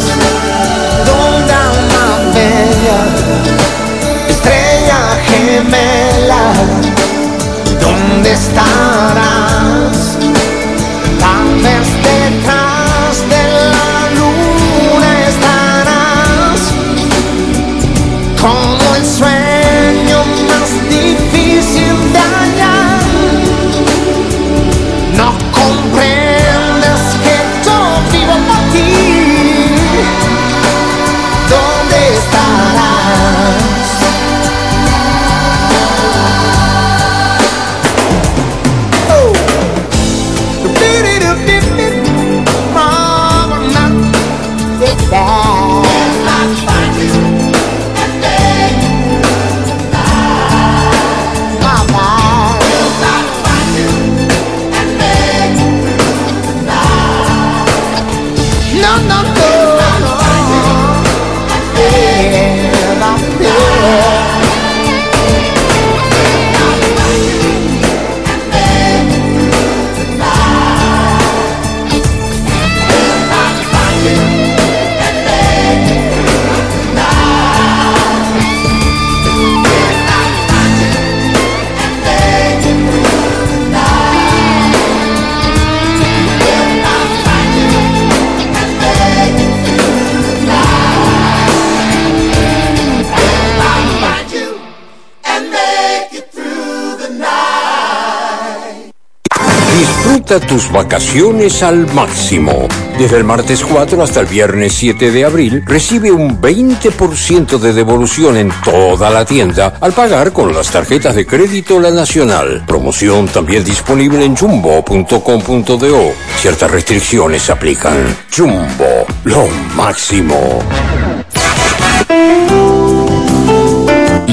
[100.40, 102.66] Tus vacaciones al máximo.
[102.98, 108.36] Desde el martes 4 hasta el viernes 7 de abril, recibe un 20% de devolución
[108.36, 112.64] en toda la tienda al pagar con las tarjetas de crédito La Nacional.
[112.66, 116.12] Promoción también disponible en jumbo.com.do.
[116.40, 118.16] Ciertas restricciones aplican.
[118.36, 120.58] Jumbo, lo máximo.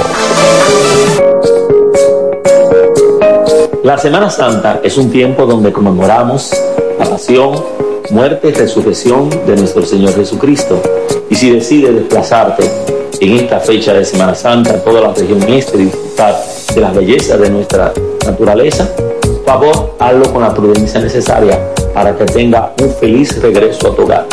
[3.83, 6.53] La Semana Santa es un tiempo donde conmemoramos
[6.97, 10.81] la pasión, muerte y resurrección de nuestro Señor Jesucristo.
[11.31, 12.65] Y si decides desplazarte
[13.21, 16.37] en esta fecha de Semana Santa a toda la región este y disfrutar
[16.75, 17.93] de las bellezas de nuestra
[18.27, 18.89] naturaleza,
[19.23, 21.59] por favor, hazlo con la prudencia necesaria
[21.93, 24.27] para que tenga un feliz regreso a tu hogar.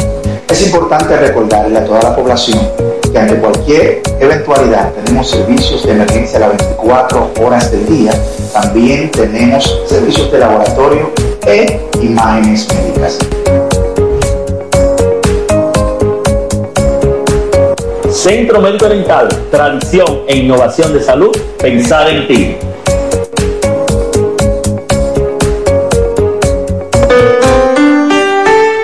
[0.49, 2.59] Es importante recordarle a toda la población
[3.11, 8.13] que ante cualquier eventualidad tenemos servicios de emergencia a las 24 horas del día.
[8.53, 11.11] También tenemos servicios de laboratorio
[11.45, 13.19] e imágenes médicas.
[18.21, 22.55] Centro Médico Oriental, tradición e innovación de salud, pensar en ti.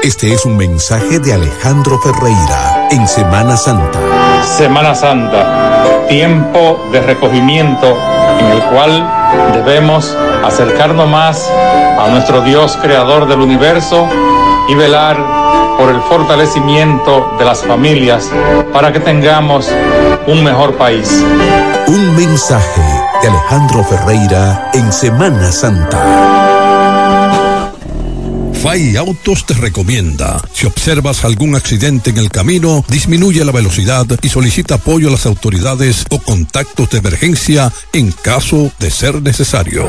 [0.02, 4.00] Este es un mensaje de Alejandro Ferreira en Semana Santa.
[4.44, 7.96] Semana Santa, tiempo de recogimiento
[8.40, 9.08] en el cual
[9.54, 14.08] debemos acercarnos más a nuestro Dios creador del universo
[14.68, 15.37] y velar
[15.78, 18.30] por el fortalecimiento de las familias
[18.74, 19.70] para que tengamos
[20.28, 21.24] un mejor país.
[21.88, 22.82] Un mensaje
[23.22, 26.38] de Alejandro Ferreira en Semana Santa.
[28.62, 30.42] FAI Autos te recomienda.
[30.52, 35.26] Si observas algún accidente en el camino, disminuye la velocidad y solicita apoyo a las
[35.28, 39.86] autoridades o contactos de emergencia en caso de ser necesario.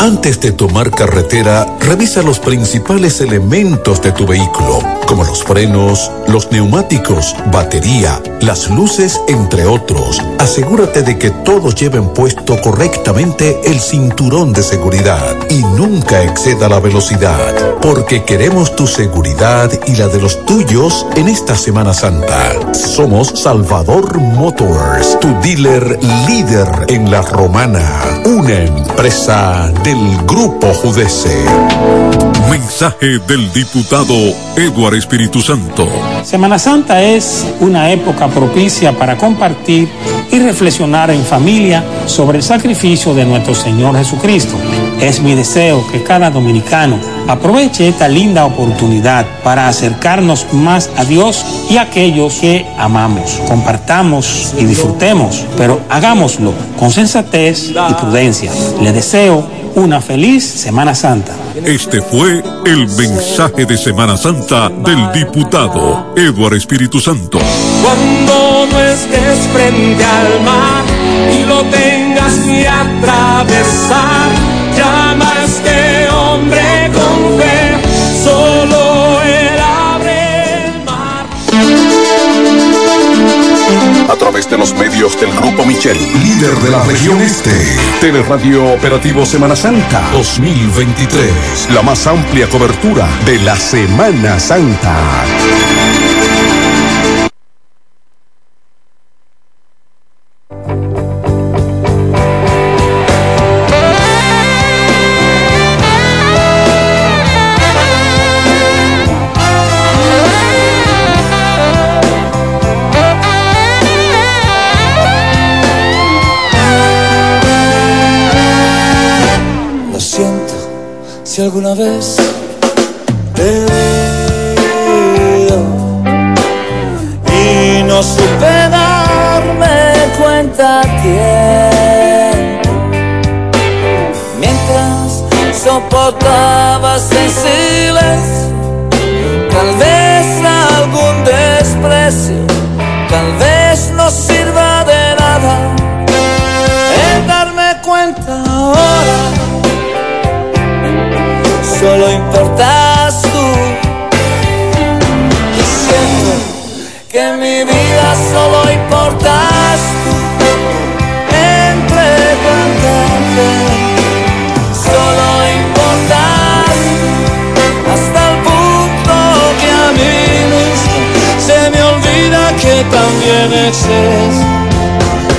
[0.00, 6.50] Antes de tomar carretera, revisa los principales elementos de tu vehículo, como los frenos, los
[6.50, 10.18] neumáticos, batería, las luces, entre otros.
[10.38, 16.80] Asegúrate de que todos lleven puesto correctamente el cinturón de seguridad y nunca exceda la
[16.80, 22.72] velocidad, porque queremos tu seguridad y la de los tuyos en esta Semana Santa.
[22.72, 29.90] Somos Salvador Motors, tu dealer líder en la romana, una empresa del
[30.26, 31.44] Grupo Judese.
[32.50, 34.14] Mensaje del diputado
[34.56, 35.86] Eduardo Espíritu Santo.
[36.24, 39.90] Semana Santa es una época propicia para compartir
[40.32, 44.56] y reflexionar en familia sobre el sacrificio de nuestro Señor Jesucristo.
[45.00, 46.98] Es mi deseo que cada dominicano
[47.28, 53.38] aproveche esta linda oportunidad para acercarnos más a Dios y a aquellos que amamos.
[53.46, 58.50] Compartamos y disfrutemos, pero hagámoslo con sensatez y prudencia.
[58.80, 61.34] Le deseo una feliz Semana Santa.
[61.64, 67.38] Este fue el mensaje de Semana Santa del diputado Eduardo Espíritu Santo.
[67.82, 70.84] Cuando no estés frente al mar
[71.32, 74.30] y lo tengas que atravesar,
[74.76, 76.69] llama a este hombre
[84.10, 87.52] A través de los medios del Grupo Micheli, líder de la región este.
[88.00, 91.68] Teleradio Operativo Semana Santa 2023.
[91.72, 94.96] La más amplia cobertura de la Semana Santa.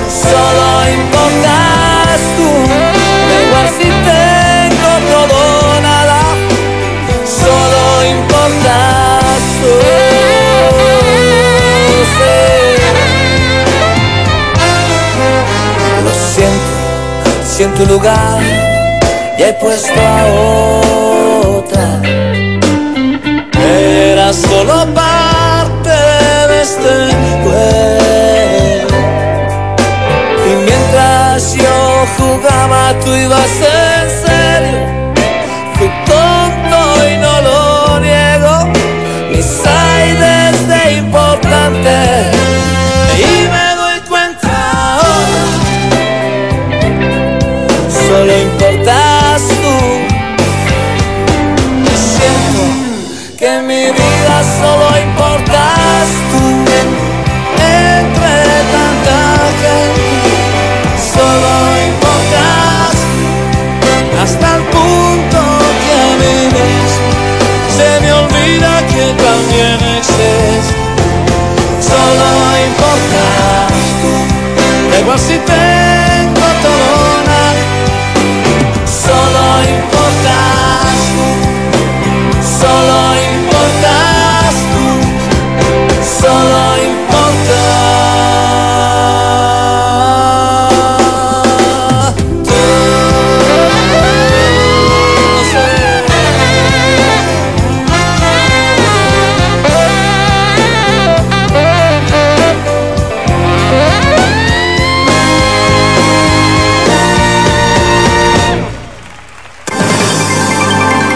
[0.08, 0.66] Solo
[0.98, 2.50] importas tú.
[3.28, 5.40] Da igual si tengo todo
[5.80, 6.20] nada.
[7.24, 7.82] Solo
[8.16, 9.74] importas tú.
[12.16, 12.34] Sí.
[16.04, 16.12] lo
[17.54, 18.40] siento si lugar
[19.38, 20.24] ya he puesto a
[21.56, 21.86] otra.
[23.54, 25.01] Era solo parte
[32.62, 33.91] jugaba tú ibas serio
[75.12, 76.11] tú, da igual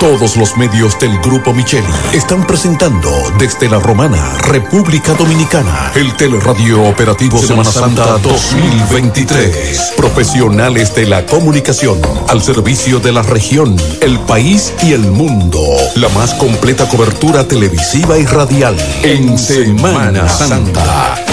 [0.01, 6.83] Todos los medios del Grupo Micheli están presentando desde la Romana, República Dominicana, el Teleradio
[6.83, 9.95] Operativo Semana Santa 2023.
[9.97, 15.63] Profesionales de la comunicación al servicio de la región, el país y el mundo.
[15.95, 21.26] La más completa cobertura televisiva y radial en Semana Santa.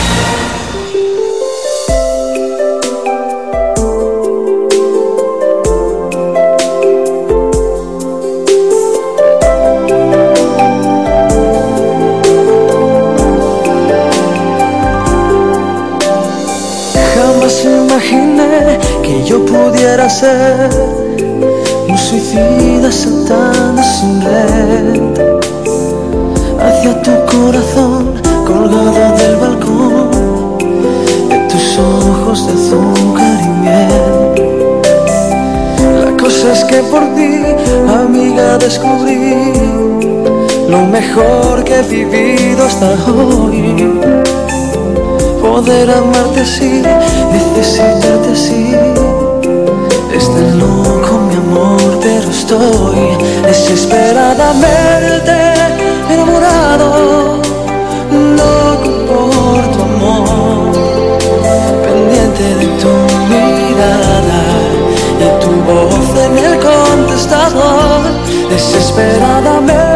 [41.89, 43.99] Vivido hasta hoy.
[45.41, 46.81] Poder amarte así,
[47.31, 48.75] necesitarte así.
[50.15, 55.33] Es tan loco mi amor, pero estoy desesperadamente
[56.09, 57.41] enamorado,
[58.11, 60.71] loco por tu amor,
[61.83, 62.93] pendiente de tu
[63.31, 64.41] mirada
[65.19, 68.01] y tu voz en el contestador,
[68.49, 69.92] desesperadamente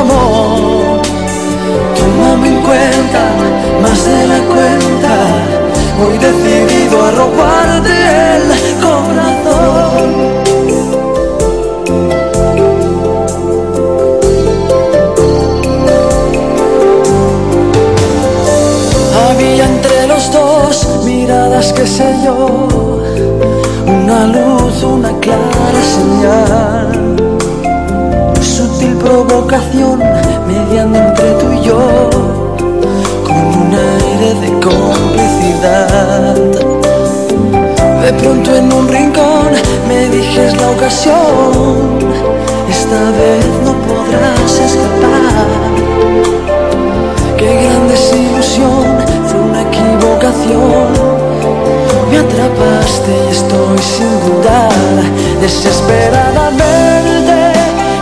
[0.00, 1.02] amor.
[1.98, 3.22] Tómame en cuenta,
[3.82, 5.14] más de la cuenta,
[5.98, 7.94] voy decidido a robarte
[8.36, 8.44] el
[8.86, 10.08] corazón.
[19.28, 22.68] Había entre los dos miradas que sé yo,
[23.86, 26.69] una luz, una clara señal
[29.50, 32.08] mediando entre tú y yo
[33.24, 36.36] con un aire de complicidad
[38.04, 39.50] De pronto en un rincón
[39.88, 41.98] me dije es la ocasión,
[42.68, 45.48] esta vez no podrás escapar.
[47.36, 48.86] Qué gran desilusión,
[49.26, 50.92] fue una equivocación.
[52.08, 54.70] Me atrapaste y estoy sin dudar,
[55.40, 57.34] desesperadamente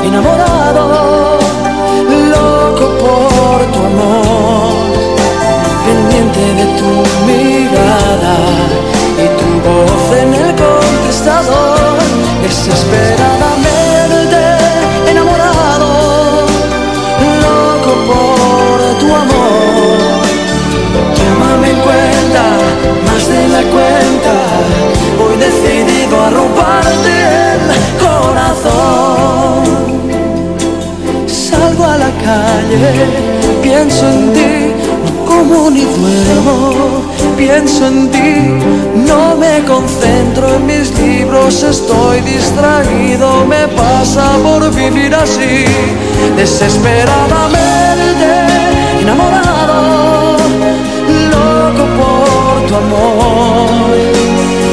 [0.05, 1.08] enamorado,
[6.39, 6.93] de tu
[7.27, 8.37] mirada
[9.19, 11.99] y tu voz en el contestador,
[12.43, 14.41] desesperadamente
[15.11, 15.91] enamorado,
[17.43, 19.99] loco por tu amor.
[21.19, 22.45] Llámame en cuenta,
[23.07, 24.35] más de la cuenta,
[25.19, 27.17] voy decidido a robarte
[27.75, 29.61] el corazón.
[31.27, 32.87] Salgo a la calle,
[33.61, 34.73] pienso en ti,
[35.39, 37.03] como ni duermo,
[37.37, 38.35] pienso en ti,
[39.09, 45.65] no me concentro en mis libros, estoy distraído, me pasa por vivir así,
[46.37, 48.29] desesperadamente
[49.01, 50.37] enamorado,
[51.33, 53.69] loco por tu amor,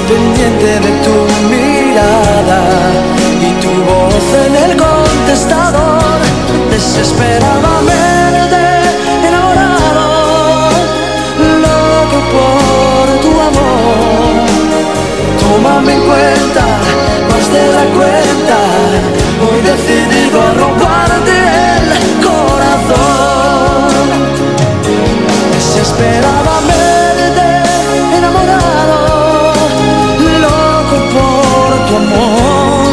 [0.09, 1.15] pendiente de tu
[1.53, 2.61] mirada
[3.47, 6.19] y tu voz en el contestador,
[6.71, 8.04] desesperadamente
[12.33, 14.35] por tu amor.
[15.41, 16.65] Tómame en cuenta,
[17.29, 18.57] más de la cuenta,
[19.41, 21.35] voy decidido a robarte
[21.77, 21.87] el
[22.25, 23.85] corazón.
[25.53, 27.45] Desesperadamente
[28.17, 28.97] enamorado,
[30.45, 32.91] loco por tu amor,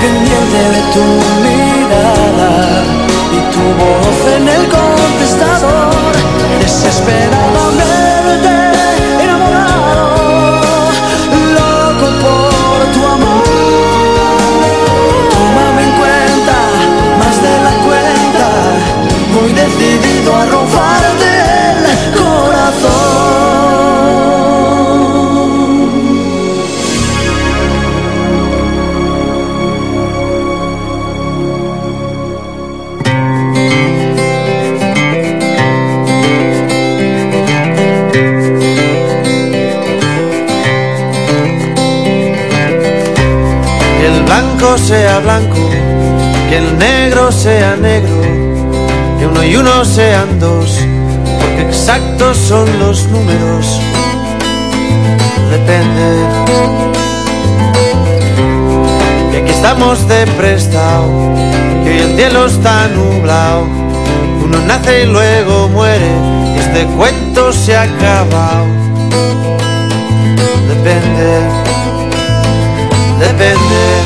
[0.00, 1.06] pendiente de tu
[1.46, 2.52] mirada
[3.32, 6.12] y tu voz en el contestador.
[6.60, 7.95] Desesperadamente
[44.56, 45.70] blanco sea blanco,
[46.48, 48.22] que el negro sea negro,
[49.18, 50.78] que uno y uno sean dos,
[51.40, 53.80] porque exactos son los números.
[55.50, 56.26] Depende.
[59.30, 61.34] Que aquí estamos de prestado,
[61.84, 63.64] que hoy el cielo está nublado,
[64.42, 66.10] uno nace y luego muere,
[66.54, 68.66] y este cuento se ha acabado.
[70.68, 71.66] Depende
[73.18, 74.05] depende,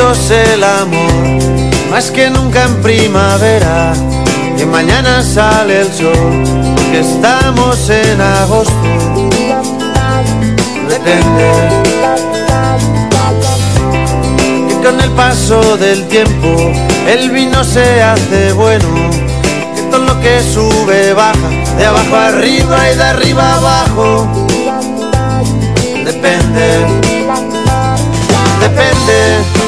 [0.00, 3.92] El amor, más que nunca en primavera.
[4.56, 6.44] Que mañana sale el sol,
[6.92, 8.72] que estamos en agosto.
[10.88, 11.50] Depende.
[14.68, 16.72] Que con el paso del tiempo
[17.08, 19.10] el vino se hace bueno.
[19.74, 24.28] Que todo lo que sube baja, de abajo arriba y de arriba abajo.
[26.04, 27.18] Depende
[28.60, 29.67] depende,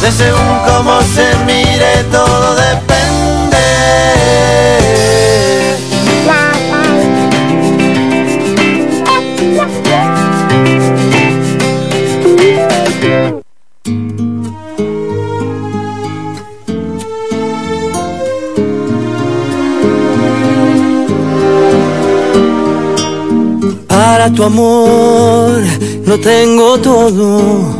[0.00, 3.20] de según cómo se mire todo depende.
[23.88, 25.62] Para tu amor
[26.06, 27.79] lo tengo todo,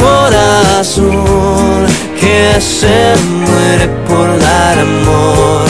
[0.00, 1.86] corazón
[2.18, 5.68] que se muere por dar amor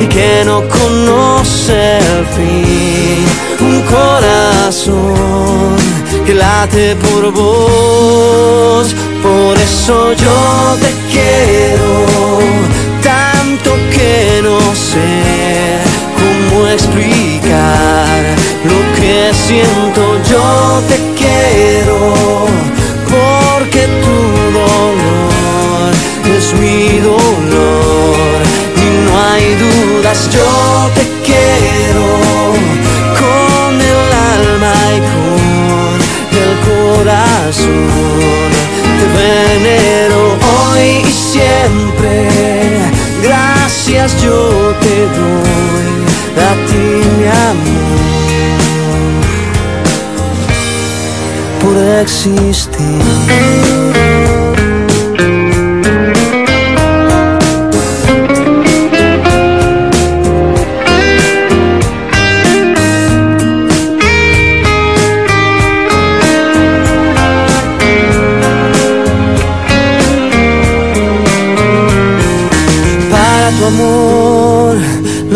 [0.00, 3.24] y que no conoce el fin.
[3.60, 5.76] Un corazón
[6.26, 8.94] que late por vos.
[9.22, 11.92] Por eso yo te quiero
[13.02, 15.78] tanto que no sé
[16.20, 18.18] cómo explicar
[18.64, 20.02] lo que siento.
[20.30, 22.46] Yo te quiero
[27.02, 28.40] dolor
[28.76, 30.28] y no hay dudas.
[30.30, 30.50] Yo
[30.94, 32.06] te quiero
[33.20, 34.00] con el
[34.34, 35.94] alma y con
[36.42, 37.88] el corazón.
[38.98, 40.20] Te venero
[40.54, 42.12] hoy y siempre.
[43.22, 45.92] Gracias yo te doy
[46.38, 46.86] a ti
[47.18, 47.92] mi amor
[51.60, 53.81] por existir.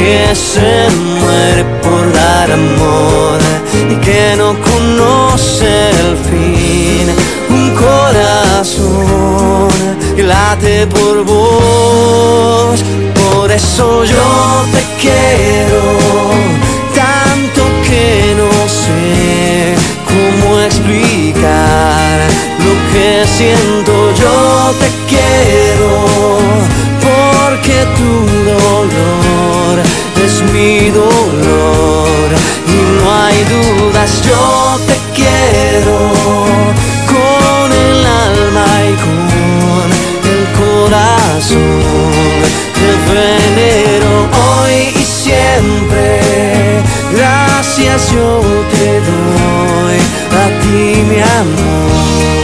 [0.00, 0.88] que se
[1.20, 3.38] muere por dar amor
[3.92, 7.06] y que no conoce el fin.
[7.50, 9.68] Un corazón
[10.16, 12.80] que late por vos,
[13.22, 14.28] por eso yo
[14.74, 15.84] te quiero
[17.02, 19.74] tanto que no sé
[20.12, 22.16] cómo explicar
[22.64, 23.92] lo que siento.
[24.22, 24.38] Yo
[24.80, 25.92] te quiero
[27.06, 28.12] porque tu
[28.50, 29.19] dolor
[33.30, 35.98] hay dudas, yo te quiero
[37.12, 39.86] con el alma y con
[40.32, 41.82] el corazón.
[42.74, 46.82] Te venero hoy y siempre.
[47.12, 48.40] Gracias yo
[48.72, 49.98] te doy
[50.42, 52.39] a ti mi amor.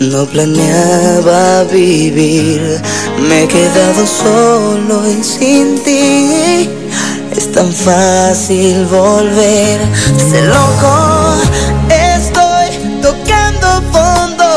[0.00, 2.80] No planeaba vivir.
[3.28, 6.68] Me he quedado solo y sin ti
[7.36, 9.80] es tan fácil volver.
[10.30, 11.34] Sé loco,
[12.14, 12.66] estoy
[13.02, 14.48] tocando fondo.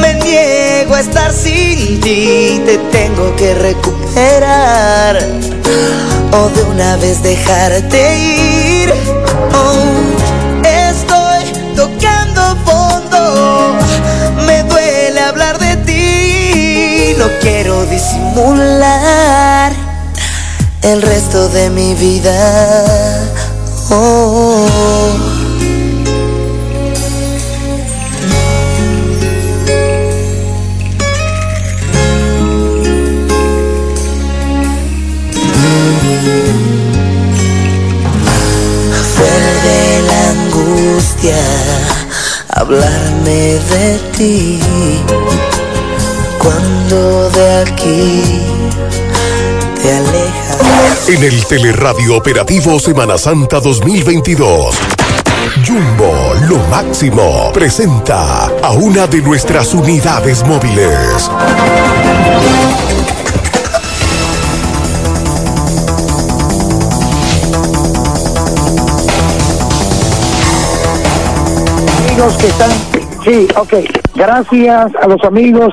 [0.00, 2.60] Me niego a estar sin ti.
[2.64, 5.18] Te tengo que recuperar
[6.32, 8.92] o de una vez dejarte ir.
[9.52, 10.09] Oh,
[17.20, 19.72] No quiero disimular
[20.80, 23.28] el resto de mi vida.
[23.90, 24.66] Oh.
[39.14, 41.36] Fue de la angustia
[42.48, 44.60] hablarme de ti
[46.42, 48.22] cuando de aquí
[49.80, 51.08] te alejas.
[51.08, 54.74] En el Teleradio Operativo Semana Santa 2022.
[55.66, 61.30] Jumbo, lo máximo, presenta a una de nuestras unidades móviles.
[71.98, 72.70] amigos que están,
[73.24, 73.74] sí, ok,
[74.14, 75.72] gracias a los amigos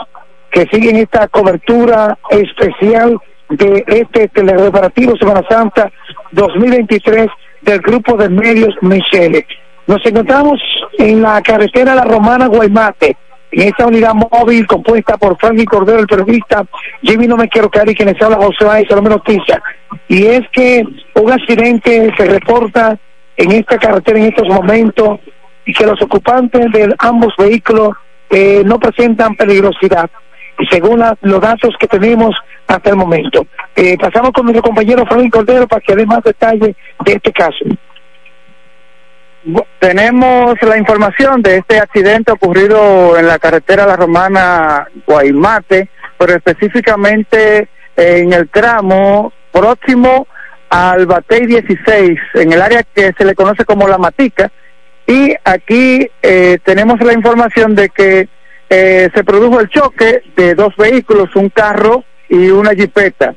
[0.57, 5.91] que siguen esta cobertura especial de este teleoperativo Semana Santa
[6.31, 7.27] 2023
[7.61, 9.45] del grupo de medios Michele.
[9.85, 10.59] Nos encontramos
[10.97, 13.15] en la carretera La Romana Guaymate,
[13.51, 16.65] en esta unidad móvil compuesta por Frankie Cordero, el periodista,
[17.03, 19.61] Jimmy No Me Quiero Caer y quienes habla José Báez, Salomé Noticia.
[20.07, 20.83] Y es que
[21.13, 22.97] un accidente se reporta
[23.35, 25.19] en esta carretera en estos momentos
[25.67, 27.89] y que los ocupantes de ambos vehículos
[28.31, 30.09] eh, no presentan peligrosidad,
[30.69, 32.35] según los datos que tenemos
[32.67, 33.45] hasta el momento.
[33.75, 37.65] Eh, pasamos con nuestro compañero Frank Cordero para que dé más detalle de este caso.
[39.79, 47.69] Tenemos la información de este accidente ocurrido en la carretera La Romana Guaymate, pero específicamente
[47.95, 50.27] en el tramo próximo
[50.69, 54.51] al Batey 16, en el área que se le conoce como La Matica.
[55.05, 58.27] Y aquí eh, tenemos la información de que
[58.70, 63.36] eh, se produjo el choque de dos vehículos, un carro y una jipeta.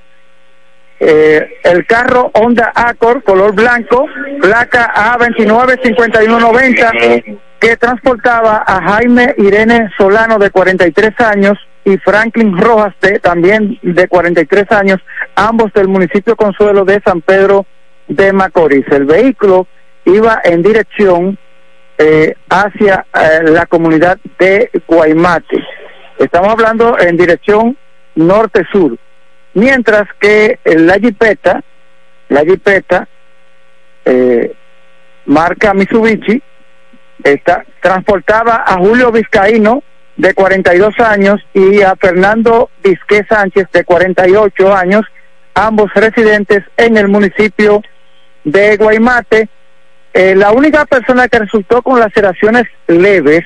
[0.98, 4.06] Eh, el carro Honda Accord color blanco,
[4.40, 13.18] placa A295190, que transportaba a Jaime Irene Solano de 43 años y Franklin Rojas de,
[13.18, 15.00] también de 43 años,
[15.34, 17.66] ambos del municipio Consuelo de San Pedro
[18.08, 18.86] de Macorís.
[18.90, 19.66] El vehículo
[20.04, 21.38] iba en dirección
[22.02, 25.62] eh, hacia eh, la comunidad de Guaymate.
[26.18, 27.76] Estamos hablando en dirección
[28.14, 28.96] norte-sur.
[29.52, 31.62] Mientras que la jipeta,
[32.30, 33.06] la jipeta,
[34.06, 34.50] eh,
[35.26, 36.42] marca Mitsubishi,
[37.22, 39.82] esta, transportaba a Julio Vizcaíno,
[40.16, 45.02] de 42 años, y a Fernando Vizqué Sánchez, de 48 años,
[45.52, 47.82] ambos residentes en el municipio
[48.44, 49.50] de Guaymate.
[50.12, 53.42] Eh, la única persona que resultó con laceraciones leves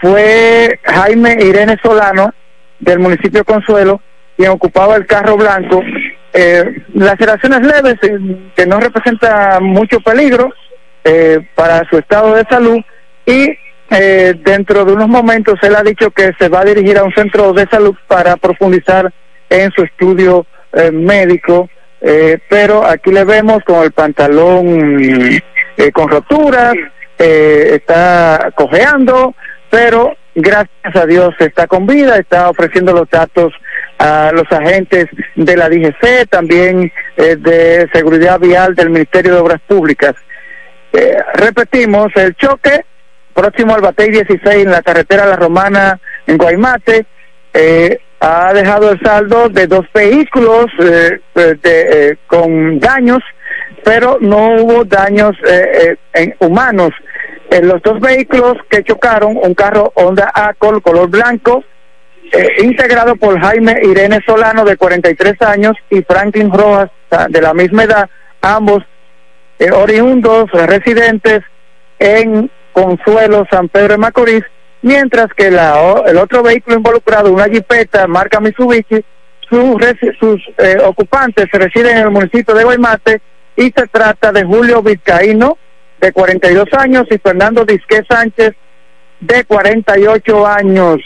[0.00, 2.32] fue Jaime Irene Solano,
[2.78, 4.00] del municipio Consuelo,
[4.36, 5.82] quien ocupaba el carro blanco.
[6.32, 8.18] Eh, laceraciones leves, eh,
[8.54, 10.52] que no representa mucho peligro
[11.02, 12.78] eh, para su estado de salud,
[13.24, 13.56] y
[13.90, 17.14] eh, dentro de unos momentos él ha dicho que se va a dirigir a un
[17.14, 19.12] centro de salud para profundizar
[19.48, 20.44] en su estudio
[20.92, 21.70] médico,
[22.50, 25.40] pero aquí le vemos con el pantalón
[25.76, 26.74] eh, con roturas,
[27.18, 29.34] eh, está cojeando,
[29.70, 33.52] pero gracias a Dios está con vida, está ofreciendo los datos
[33.98, 39.60] a los agentes de la DGC, también eh, de Seguridad Vial del Ministerio de Obras
[39.66, 40.14] Públicas.
[40.92, 42.84] Eh, repetimos, el choque
[43.34, 47.04] próximo al Batey 16 en la carretera La Romana en Guaymate
[47.52, 53.20] eh, ha dejado el saldo de dos vehículos eh, de- con daños,
[53.86, 56.90] pero no hubo daños eh, eh, en humanos.
[57.52, 61.62] En los dos vehículos que chocaron, un carro Honda Accord color blanco,
[62.32, 66.90] eh, integrado por Jaime Irene Solano de 43 años y Franklin Rojas
[67.28, 68.10] de la misma edad,
[68.40, 68.82] ambos
[69.60, 71.42] eh, oriundos eh, residentes
[72.00, 74.42] en Consuelo, San Pedro de Macorís,
[74.82, 79.04] mientras que la, el otro vehículo involucrado, una jipeta marca Mitsubishi,
[79.48, 79.80] sus,
[80.18, 83.22] sus eh, ocupantes residen en el municipio de Guaymate
[83.56, 85.56] y se trata de Julio Vizcaíno,
[86.00, 88.52] de 42 años, y Fernando Disque Sánchez,
[89.20, 90.98] de 48 años.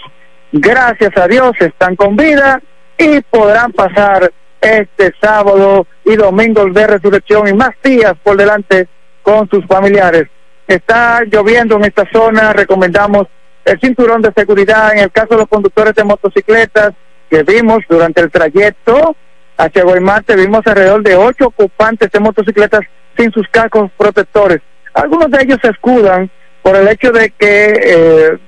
[0.52, 2.60] Gracias a Dios están con vida
[2.98, 8.88] y podrán pasar este sábado y domingo de resurrección y más días por delante
[9.22, 10.24] con sus familiares.
[10.66, 13.28] Está lloviendo en esta zona, recomendamos
[13.64, 16.92] el cinturón de seguridad en el caso de los conductores de motocicletas
[17.30, 19.16] que vimos durante el trayecto
[19.64, 22.80] hacia Guaymate, vimos alrededor de ocho ocupantes de motocicletas
[23.16, 24.60] sin sus cascos protectores.
[24.94, 26.30] Algunos de ellos se escudan
[26.62, 28.38] por el hecho de que eh,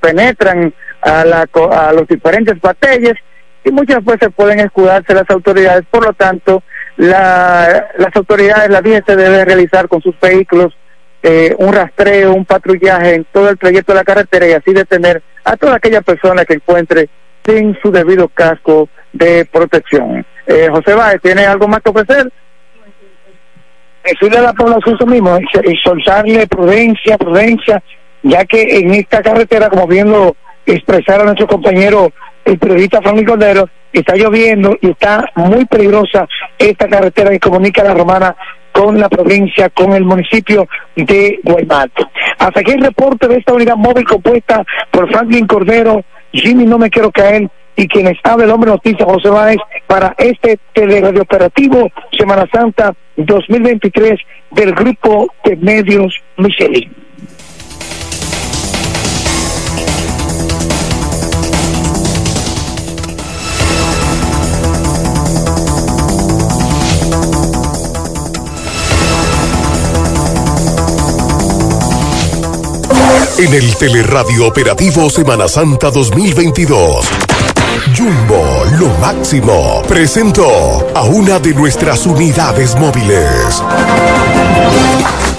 [0.00, 3.14] penetran a, la a los diferentes batalles
[3.64, 5.84] y muchas veces pueden escudarse las autoridades.
[5.90, 6.62] Por lo tanto,
[6.96, 10.74] la- las autoridades, la DGC debe realizar con sus vehículos
[11.22, 15.22] eh, un rastreo, un patrullaje en todo el trayecto de la carretera y así detener
[15.44, 17.08] a toda aquella persona que encuentre
[17.44, 20.24] sin su debido casco de protección.
[20.50, 22.30] Eh, José Báez, ¿tiene algo más que ofrecer?
[24.02, 27.82] decirle a la población eso mismo, exhortarle prudencia, prudencia,
[28.22, 30.34] ya que en esta carretera, como bien lo
[30.66, 32.10] expresara nuestro compañero,
[32.44, 36.26] el periodista Franklin Cordero, está lloviendo y está muy peligrosa
[36.58, 38.34] esta carretera que comunica la Romana
[38.72, 42.06] con la provincia, con el municipio de Guaymate.
[42.38, 46.90] Hasta aquí el reporte de esta unidad móvil compuesta por Franklin Cordero, Jimmy No Me
[46.90, 52.46] Quiero Caer y quienes habla el hombre noticia José Báez para este teleradio operativo Semana
[52.52, 54.18] Santa 2023
[54.50, 56.90] del grupo de medios Michelin.
[73.40, 77.06] En el Teleradio Operativo Semana Santa 2022.
[77.96, 83.62] Jumbo, lo máximo, presentó a una de nuestras unidades móviles.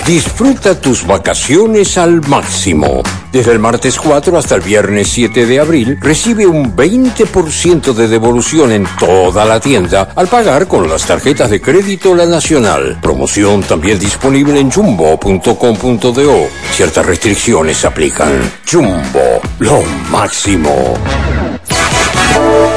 [0.06, 3.04] Disfruta tus vacaciones al máximo.
[3.32, 8.72] Desde el martes 4 hasta el viernes 7 de abril, recibe un 20% de devolución
[8.72, 12.98] en toda la tienda al pagar con las tarjetas de crédito La Nacional.
[13.02, 16.48] Promoción también disponible en jumbo.com.do.
[16.72, 18.52] Ciertas restricciones aplican.
[18.70, 20.96] Jumbo, lo máximo.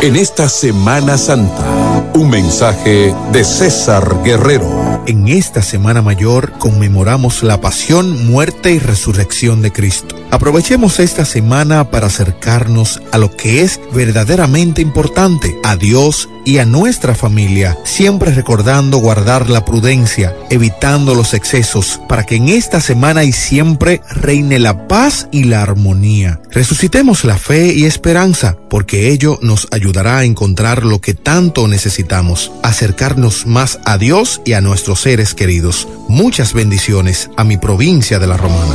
[0.03, 1.65] En esta Semana Santa,
[2.13, 4.84] un mensaje de César Guerrero.
[5.07, 10.17] En esta Semana Mayor conmemoramos la pasión, muerte y resurrección de Cristo.
[10.31, 16.67] Aprovechemos esta semana para acercarnos a lo que es verdaderamente importante, a Dios y a
[16.67, 23.25] nuestra familia, siempre recordando guardar la prudencia, evitando los excesos, para que en esta semana
[23.25, 26.41] y siempre reine la paz y la armonía.
[26.51, 32.53] Resucitemos la fe y esperanza, porque ello nos ayudará a encontrar lo que tanto necesitamos,
[32.63, 34.61] acercarnos más a Dios y a
[35.01, 35.89] seres queridos.
[36.09, 38.75] Muchas bendiciones a mi provincia de la Romana.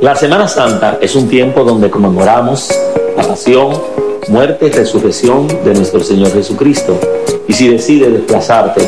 [0.00, 2.68] La Semana Santa es un tiempo donde conmemoramos
[3.16, 3.80] la pasión,
[4.28, 6.98] muerte y resurrección de nuestro Señor Jesucristo.
[7.46, 8.80] Y si decides desplazarte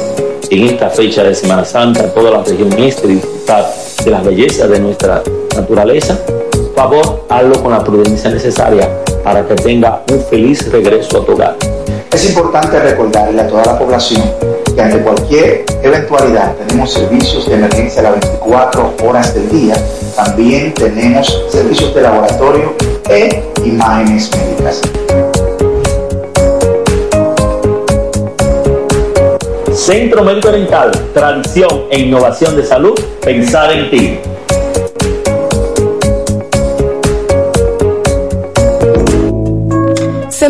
[0.50, 3.72] en esta fecha de Semana Santa a toda la región este y disfrutar
[4.04, 5.22] de las bellezas de nuestra
[5.54, 6.18] naturaleza,
[6.74, 8.88] favor, hazlo con la prudencia necesaria
[9.22, 11.56] para que tenga un feliz regreso a tu hogar.
[12.12, 14.22] Es importante recordarle a toda la población
[14.74, 19.74] que ante cualquier eventualidad tenemos servicios de emergencia las 24 horas del día.
[20.16, 22.74] También tenemos servicios de laboratorio
[23.08, 24.82] e imágenes médicas.
[29.74, 34.18] Centro Médico Oriental, tradición e innovación de salud, pensar en ti.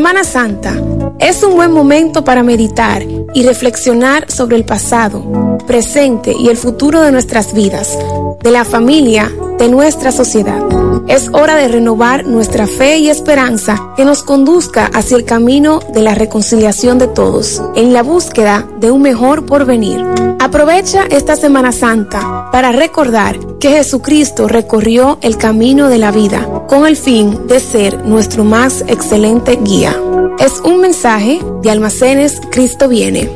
[0.02, 0.74] Semana Santa
[1.20, 7.02] es un buen momento para meditar y reflexionar sobre el pasado, presente y el futuro
[7.02, 7.96] de nuestras vidas,
[8.42, 9.30] de la familia,
[9.60, 10.60] de nuestra sociedad.
[11.06, 16.02] Es hora de renovar nuestra fe y esperanza que nos conduzca hacia el camino de
[16.02, 20.04] la reconciliación de todos, en la búsqueda de un mejor porvenir.
[20.40, 26.86] Aprovecha esta Semana Santa para recordar que Jesucristo recorrió el camino de la vida con
[26.86, 29.94] el fin de ser nuestro más excelente guía.
[30.38, 33.28] Es un mensaje de Almacenes Cristo viene.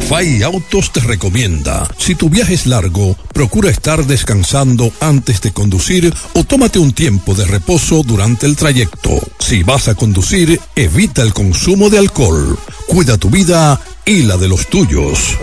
[0.00, 6.12] FAI Autos te recomienda, si tu viaje es largo, procura estar descansando antes de conducir
[6.34, 9.18] o tómate un tiempo de reposo durante el trayecto.
[9.38, 12.58] Si vas a conducir, evita el consumo de alcohol.
[12.86, 15.38] Cuida tu vida y la de los tuyos.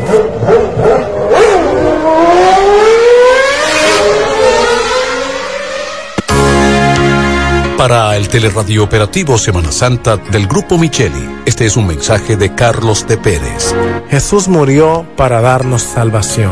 [7.88, 13.08] Para el teleradio operativo Semana Santa del Grupo Micheli, este es un mensaje de Carlos
[13.08, 13.74] de Pérez.
[14.10, 16.52] Jesús murió para darnos salvación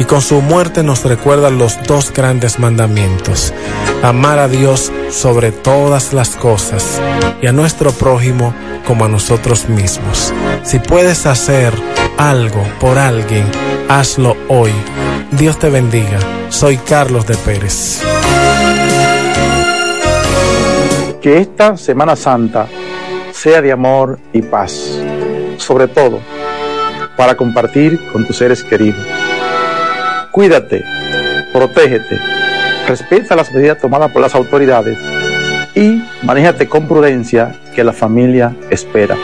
[0.00, 3.54] y con su muerte nos recuerda los dos grandes mandamientos,
[4.02, 7.00] amar a Dios sobre todas las cosas
[7.40, 8.52] y a nuestro prójimo
[8.84, 10.34] como a nosotros mismos.
[10.64, 11.72] Si puedes hacer
[12.18, 13.48] algo por alguien,
[13.88, 14.72] hazlo hoy.
[15.30, 16.18] Dios te bendiga.
[16.48, 18.02] Soy Carlos de Pérez.
[21.24, 22.66] Que esta Semana Santa
[23.32, 25.00] sea de amor y paz,
[25.56, 26.20] sobre todo
[27.16, 29.00] para compartir con tus seres queridos.
[30.32, 30.84] Cuídate,
[31.50, 32.20] protégete,
[32.86, 34.98] respeta las medidas tomadas por las autoridades
[35.74, 39.16] y manéjate con prudencia que la familia espera.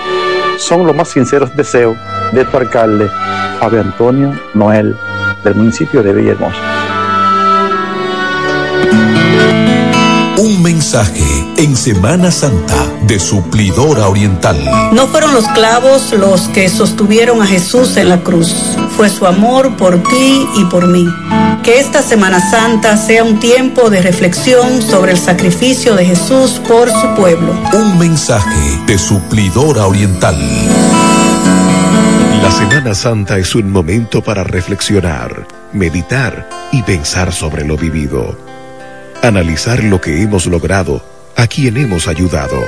[0.56, 1.98] Son los más sinceros deseos
[2.32, 3.10] de tu alcalde,
[3.58, 4.96] Fabio Antonio Noel,
[5.44, 6.79] del municipio de Villahermosa.
[10.40, 11.22] Un mensaje
[11.58, 14.56] en Semana Santa de Suplidora Oriental.
[14.90, 18.50] No fueron los clavos los que sostuvieron a Jesús en la cruz,
[18.96, 21.06] fue su amor por ti y por mí.
[21.62, 26.90] Que esta Semana Santa sea un tiempo de reflexión sobre el sacrificio de Jesús por
[26.90, 27.54] su pueblo.
[27.74, 30.38] Un mensaje de Suplidora Oriental.
[32.42, 38.49] La Semana Santa es un momento para reflexionar, meditar y pensar sobre lo vivido.
[39.22, 41.02] Analizar lo que hemos logrado,
[41.36, 42.64] a quien hemos ayudado,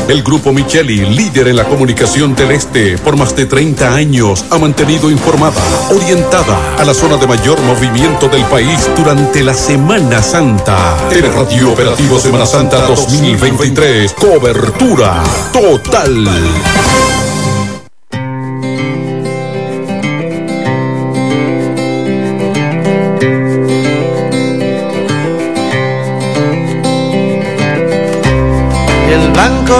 [0.07, 4.57] El Grupo Micheli, líder en la comunicación del Este, por más de 30 años, ha
[4.57, 5.61] mantenido informada,
[5.95, 10.97] orientada a la zona de mayor movimiento del país durante la Semana Santa.
[11.35, 14.13] Radio Operativo Semana Santa 2023.
[14.13, 16.27] Cobertura total.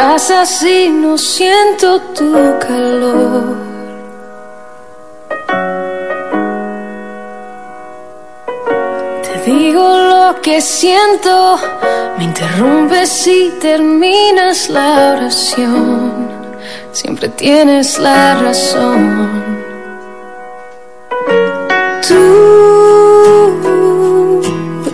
[0.00, 3.56] Y no siento tu calor.
[9.24, 11.58] Te digo lo que siento,
[12.16, 16.28] me interrumpes y terminas la oración.
[16.92, 19.58] Siempre tienes la razón.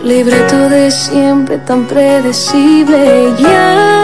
[0.02, 3.32] libreto de siempre tan predecible.
[3.38, 4.03] Ya,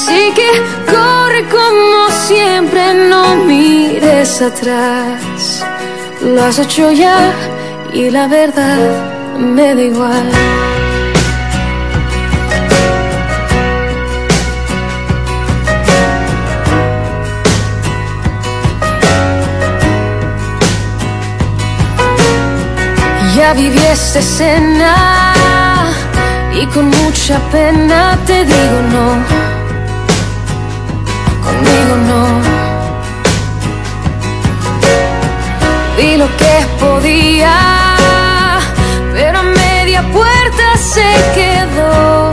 [0.00, 0.50] Así que
[0.92, 5.64] corre como siempre, no mires atrás.
[6.22, 7.32] Lo has hecho ya
[7.92, 8.78] y la verdad
[9.36, 10.30] me da igual.
[23.36, 24.94] Ya viví esta escena
[26.54, 29.47] y con mucha pena te digo no,
[31.68, 32.40] conmigo no.
[35.96, 37.56] Vi lo que podía,
[39.12, 42.32] pero a media puerta se quedó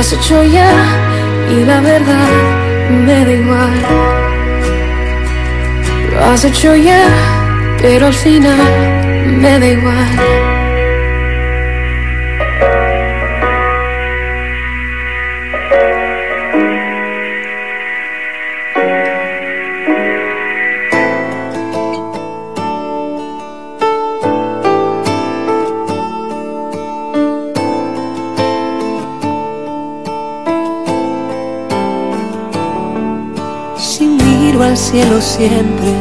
[0.00, 0.72] Has hecho ya
[1.50, 2.30] y la verdad
[3.04, 3.80] me da igual.
[6.10, 7.04] Lo has hecho ya,
[7.82, 8.58] pero al final
[9.42, 10.49] me da igual.
[35.20, 35.92] Siempre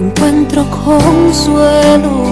[0.00, 2.24] encuentro consuelo.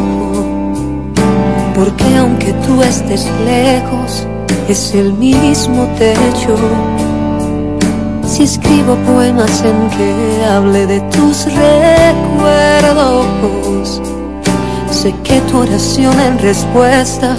[1.75, 4.27] Porque aunque tú estés lejos,
[4.69, 6.57] es el mismo techo.
[8.27, 11.47] Si escribo poemas en que hable de tus
[12.35, 13.23] recuerdos,
[14.91, 17.37] sé que tu oración en respuesta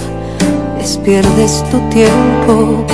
[0.80, 2.84] es pierdes tu tiempo.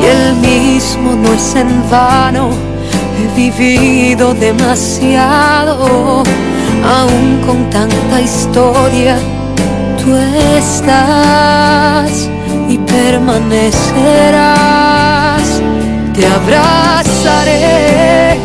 [0.00, 2.65] Y el mismo no es en vano
[3.18, 6.22] He vivido demasiado,
[6.84, 9.16] aún con tanta historia.
[10.02, 10.14] Tú
[10.58, 12.28] estás
[12.68, 15.62] y permanecerás.
[16.14, 18.38] Te abrazaré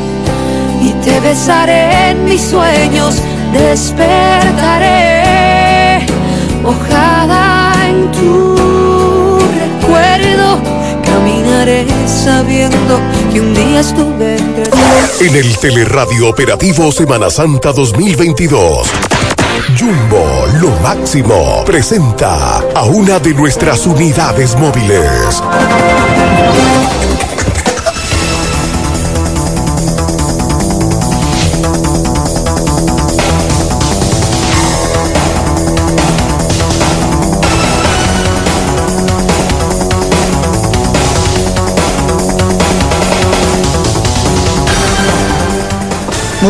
[0.81, 3.22] y te besaré en mis sueños.
[3.53, 5.26] Despertaré,
[6.64, 7.51] mojada
[12.08, 13.00] Sabiendo
[13.32, 14.36] que un día estuve
[15.20, 18.88] En el Teleradio Operativo Semana Santa 2022.
[19.78, 25.40] Jumbo, lo máximo, presenta a una de nuestras unidades móviles.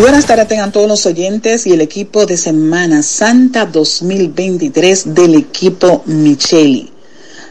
[0.01, 6.01] Buenas tardes tengan todos los oyentes y el equipo de Semana Santa 2023 del equipo
[6.07, 6.91] Micheli.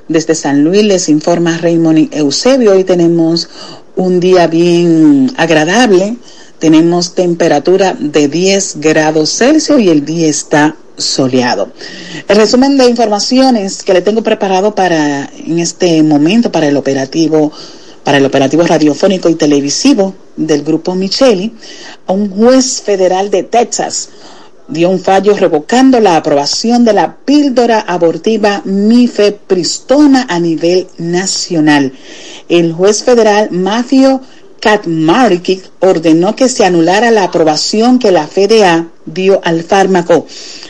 [0.08, 2.72] Desde San Luis les informa Raymond Eusebio.
[2.72, 3.48] Hoy tenemos
[3.94, 6.16] un día bien agradable.
[6.58, 11.70] Tenemos temperatura de 10 grados Celsius y el día está soleado.
[12.26, 17.52] El resumen de informaciones que le tengo preparado para en este momento para el operativo
[18.04, 21.54] para el operativo radiofónico y televisivo del grupo Micheli,
[22.06, 24.10] un juez federal de Texas
[24.70, 31.92] dio un fallo revocando la aprobación de la píldora abortiva mifepristona a nivel nacional.
[32.48, 34.20] El juez federal Matthew
[34.60, 40.26] Katmarkic ordenó que se anulara la aprobación que la FDA dio al fármaco.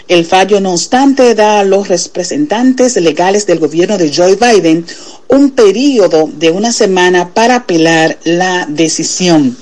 [0.09, 4.87] El fallo, no obstante, da a los representantes legales del gobierno de Joe Biden
[5.29, 9.57] un periodo de una semana para apelar la decisión.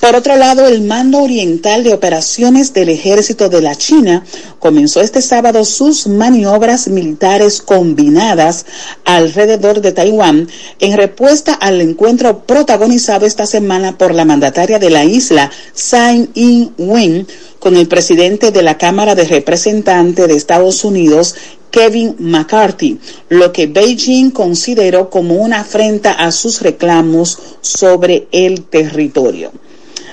[0.00, 4.24] Por otro lado, el Mando Oriental de Operaciones del Ejército de la China
[4.58, 8.64] comenzó este sábado sus maniobras militares combinadas
[9.04, 10.48] alrededor de Taiwán
[10.78, 17.26] en respuesta al encuentro protagonizado esta semana por la mandataria de la isla, Tsai Ing-wen,
[17.58, 21.34] con el presidente de la Cámara de Representantes de Estados Unidos,
[21.70, 22.98] Kevin McCarthy,
[23.28, 29.52] lo que Beijing consideró como una afrenta a sus reclamos sobre el territorio.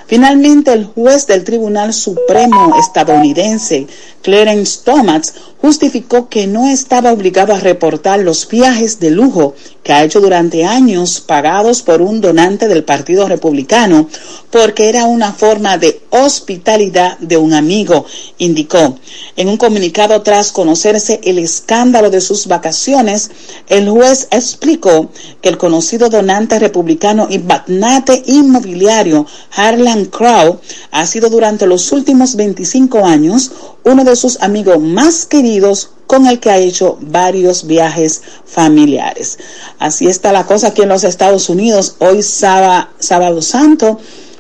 [0.08, 3.88] Finalmente, el juez del Tribunal Supremo estadounidense,
[4.28, 10.04] Clarence Thomas, justificó que no estaba obligado a reportar los viajes de lujo que ha
[10.04, 14.10] hecho durante años pagados por un donante del Partido Republicano,
[14.52, 18.06] porque era una forma de hospitalidad de un amigo,
[18.38, 19.00] indicó.
[19.38, 23.32] En un comunicado tras conocerse el escándalo de sus vacaciones,
[23.70, 25.10] el juez explicó
[25.42, 29.26] que el conocido donante republicano y magnate inmobiliario
[29.56, 30.60] Harlan Crow
[30.92, 33.52] ha sido durante los últimos 25 años
[33.86, 39.38] uno de sus amigos más queridos con el que ha hecho varios viajes familiares.
[39.80, 44.00] Así está la cosa aquí en los Estados Unidos, hoy sábado, sábado santo,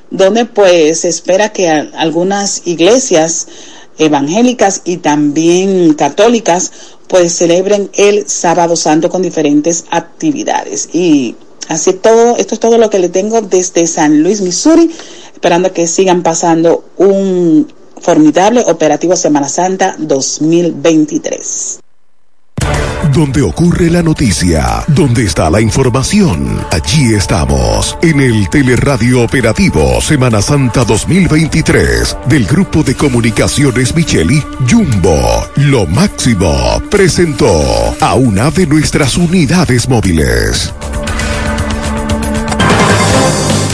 [0.09, 3.47] donde pues se espera que algunas iglesias
[3.97, 6.71] evangélicas y también católicas
[7.07, 10.89] pues celebren el sábado santo con diferentes actividades.
[10.93, 11.35] Y
[11.67, 14.91] así todo, esto es todo lo que le tengo desde San Luis, Missouri,
[15.33, 17.67] esperando que sigan pasando un
[18.01, 21.79] formidable operativo Semana Santa 2023.
[23.13, 30.41] Donde ocurre la noticia, donde está la información, allí estamos, en el Teleradio Operativo Semana
[30.41, 35.17] Santa 2023 del Grupo de Comunicaciones Micheli, Jumbo,
[35.55, 37.49] lo máximo, presentó
[38.01, 40.73] a una de nuestras unidades móviles.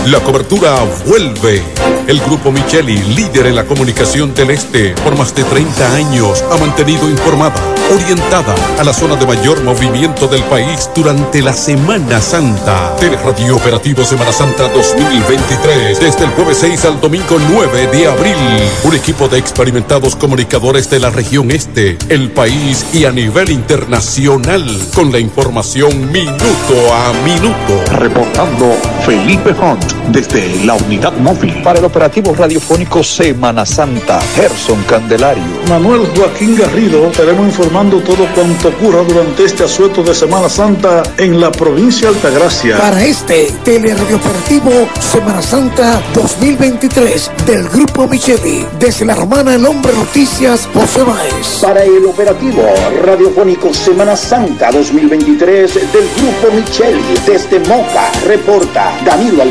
[0.07, 0.75] La cobertura
[1.07, 1.63] vuelve.
[2.07, 6.57] El grupo Micheli, líder en la comunicación del Este, por más de 30 años, ha
[6.57, 7.55] mantenido informada,
[7.93, 12.97] orientada a la zona de mayor movimiento del país durante la Semana Santa.
[13.23, 18.35] Radio Operativo Semana Santa 2023, desde el jueves 6 al domingo 9 de abril.
[18.83, 24.65] Un equipo de experimentados comunicadores de la región Este, el país y a nivel internacional,
[24.93, 27.93] con la información minuto a minuto.
[27.93, 28.75] Reportando
[29.05, 29.92] Felipe Hunt.
[30.09, 31.61] Desde la unidad móvil.
[31.63, 35.43] Para el operativo radiofónico Semana Santa, Gerson Candelario.
[35.69, 41.39] Manuel Joaquín Garrido, estaremos informando todo cuanto ocurra durante este asueto de Semana Santa en
[41.39, 42.77] la provincia de Altagracia.
[42.77, 50.67] Para este teleradiooperativo Semana Santa 2023 del Grupo Micheli, desde la romana El Hombre Noticias,
[50.73, 51.59] José Báez.
[51.61, 52.63] Para el operativo
[53.03, 59.43] radiofónico Semana Santa 2023 del Grupo Micheli, desde Moca, reporta Danilo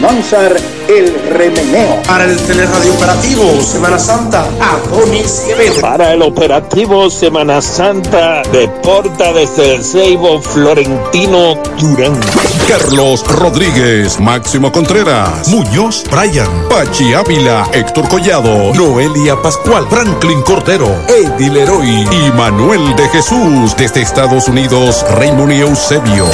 [0.42, 2.02] El remeneo.
[2.04, 5.80] Para el teleradio operativo Semana Santa, Adonis Quevedo.
[5.80, 12.18] Para el operativo Semana Santa, deporta desde el Ceibo Florentino Durán.
[12.66, 21.50] Carlos Rodríguez, Máximo Contreras, Muñoz, Brian, Pachi Ávila, Héctor Collado, Noelia Pascual, Franklin Cordero, Eddie
[21.50, 26.26] Leroy y Manuel de Jesús desde Estados Unidos, Raymond y Eusebio.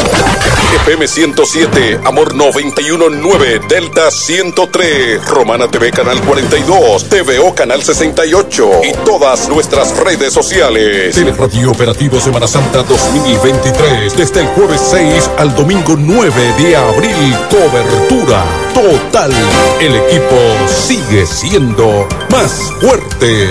[0.85, 9.49] FM 107, Amor 919, Delta 103, Romana TV Canal 42, TVO Canal 68 y todas
[9.49, 11.17] nuestras redes sociales.
[11.37, 18.45] Radio Operativo Semana Santa 2023, desde el jueves 6 al domingo 9 de abril, cobertura
[18.73, 19.33] total.
[19.81, 20.37] El equipo
[20.69, 23.49] sigue siendo más fuerte.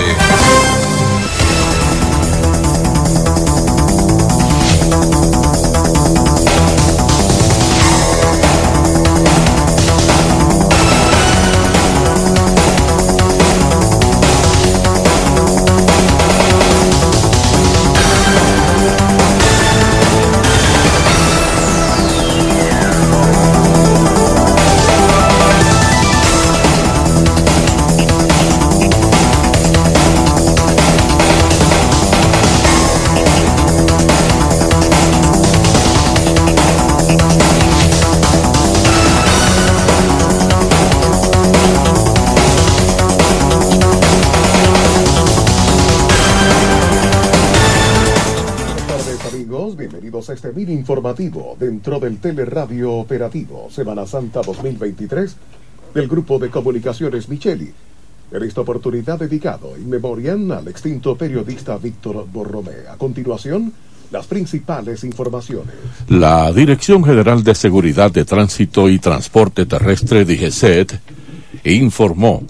[51.14, 55.36] Dentro del Teleradio Operativo Semana Santa 2023
[55.94, 57.72] del Grupo de Comunicaciones Micheli.
[58.32, 62.88] En esta oportunidad dedicado en memoria al extinto periodista Víctor Borromé.
[62.92, 63.72] A continuación,
[64.12, 65.74] las principales informaciones.
[66.10, 71.00] La Dirección General de Seguridad de Tránsito y Transporte Terrestre, DGCET,
[71.64, 72.44] informó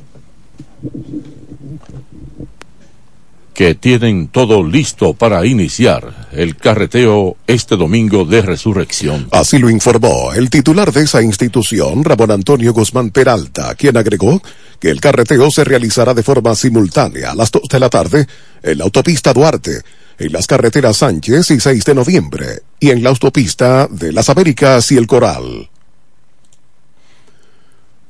[3.58, 9.28] que tienen todo listo para iniciar el carreteo este domingo de resurrección.
[9.32, 14.44] Así lo informó el titular de esa institución, Ramón Antonio Guzmán Peralta, quien agregó
[14.80, 18.28] que el carreteo se realizará de forma simultánea a las 2 de la tarde
[18.62, 19.82] en la autopista Duarte,
[20.20, 22.46] en las carreteras Sánchez y 6 de noviembre,
[22.80, 25.68] y en la autopista de las Américas y el Coral.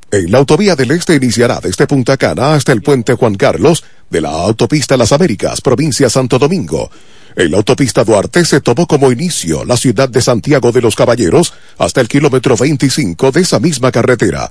[0.09, 4.21] En la autovía del Este iniciará desde Punta Cana hasta el puente Juan Carlos de
[4.21, 6.89] la autopista Las Américas, provincia Santo Domingo.
[7.35, 11.53] En la autopista Duarte se tomó como inicio la ciudad de Santiago de los Caballeros
[11.77, 14.49] hasta el kilómetro 25 de esa misma carretera.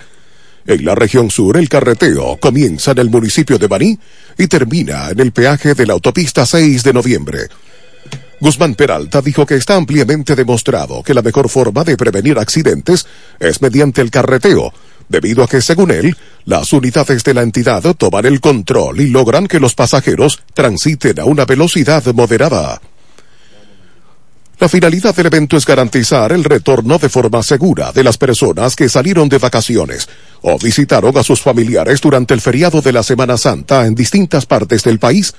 [0.66, 3.98] En la región sur, el carreteo comienza en el municipio de Baní
[4.36, 7.38] y termina en el peaje de la autopista 6 de noviembre.
[8.40, 13.06] Guzmán Peralta dijo que está ampliamente demostrado que la mejor forma de prevenir accidentes
[13.40, 14.72] es mediante el carreteo,
[15.08, 19.46] debido a que, según él, las unidades de la entidad toman el control y logran
[19.46, 22.80] que los pasajeros transiten a una velocidad moderada.
[24.58, 28.88] La finalidad del evento es garantizar el retorno de forma segura de las personas que
[28.88, 30.08] salieron de vacaciones
[30.40, 34.82] o visitaron a sus familiares durante el feriado de la Semana Santa en distintas partes
[34.82, 35.34] del país.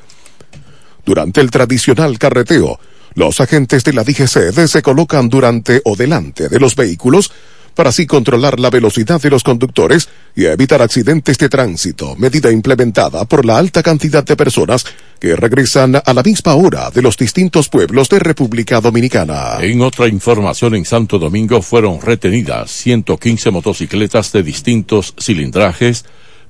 [1.04, 2.80] Durante el tradicional carreteo,
[3.16, 7.32] los agentes de la DGCD se colocan durante o delante de los vehículos
[7.78, 13.24] para así controlar la velocidad de los conductores y evitar accidentes de tránsito, medida implementada
[13.26, 14.84] por la alta cantidad de personas
[15.20, 19.58] que regresan a la misma hora de los distintos pueblos de República Dominicana.
[19.62, 26.04] En otra información en Santo Domingo fueron retenidas 115 motocicletas de distintos cilindrajes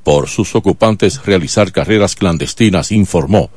[0.04, 3.50] por sus ocupantes realizar carreras clandestinas, informó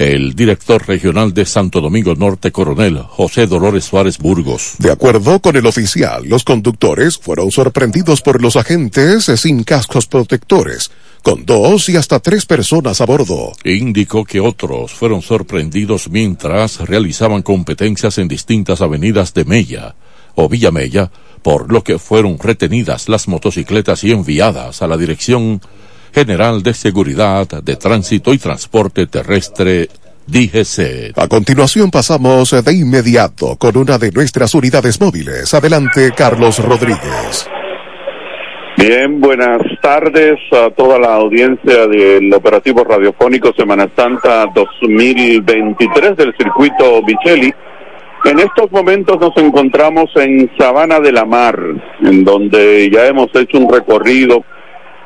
[0.00, 4.76] el director regional de Santo Domingo Norte, coronel José Dolores Suárez Burgos.
[4.78, 10.90] De acuerdo con el oficial, los conductores fueron sorprendidos por los agentes sin cascos protectores,
[11.22, 13.52] con dos y hasta tres personas a bordo.
[13.62, 19.96] Indicó que otros fueron sorprendidos mientras realizaban competencias en distintas avenidas de Mella
[20.34, 21.10] o Villa Mella,
[21.42, 25.60] por lo que fueron retenidas las motocicletas y enviadas a la dirección
[26.12, 29.88] General de Seguridad de Tránsito y Transporte Terrestre,
[30.26, 31.16] DGC.
[31.16, 35.52] A continuación pasamos de inmediato con una de nuestras unidades móviles.
[35.54, 37.48] Adelante, Carlos Rodríguez.
[38.76, 47.02] Bien, buenas tardes a toda la audiencia del operativo radiofónico Semana Santa 2023 del circuito
[47.02, 47.52] Bichelli.
[48.24, 51.58] En estos momentos nos encontramos en Sabana de la Mar,
[52.02, 54.44] en donde ya hemos hecho un recorrido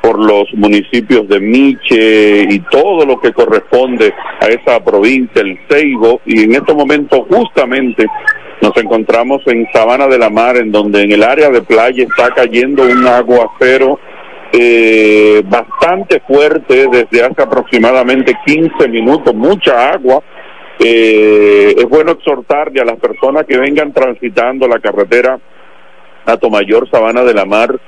[0.05, 6.21] por los municipios de Miche y todo lo que corresponde a esa provincia, el Ceibo,
[6.27, 8.07] y en estos momentos justamente
[8.61, 12.35] nos encontramos en Sabana de la Mar, en donde en el área de playa está
[12.35, 13.99] cayendo un aguacero
[14.53, 20.23] eh, bastante fuerte desde hace aproximadamente 15 minutos, mucha agua.
[20.81, 25.39] Eh, es bueno exhortarle a las personas que vengan transitando la carretera
[26.27, 27.81] a Tomayor, Sabana de la Mar,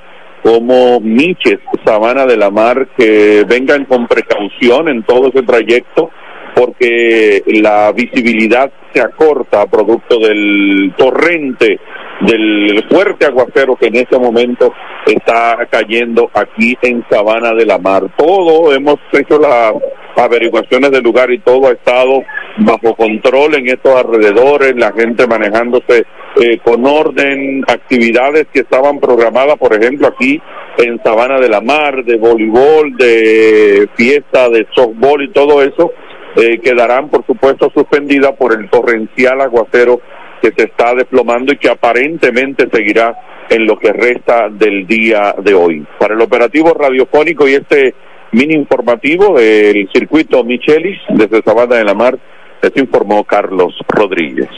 [0.47, 6.09] como Miches, Sabana de la Mar, que vengan con precaución en todo ese trayecto,
[6.57, 11.79] porque la visibilidad se acorta a producto del torrente,
[12.21, 14.73] del fuerte aguacero que en este momento
[15.05, 18.09] está cayendo aquí en Sabana de la Mar.
[18.17, 19.73] Todo hemos hecho las
[20.15, 22.23] averiguaciones del lugar y todo ha estado
[22.57, 26.05] bajo control en estos alrededores, la gente manejándose
[26.41, 30.41] eh, con orden, actividades que estaban programadas, por ejemplo, aquí
[30.79, 35.91] en Sabana de la Mar, de voleibol, de fiesta, de softball y todo eso,
[36.37, 39.99] eh, quedarán, por supuesto, suspendidas por el torrencial aguacero
[40.41, 43.17] que se está desplomando y que aparentemente seguirá
[43.49, 45.85] en lo que resta del día de hoy.
[45.99, 47.95] Para el operativo radiofónico y este
[48.33, 52.19] mini informativo del circuito Michelis desde Sabana de la Mar,
[52.61, 54.49] les informó Carlos Rodríguez.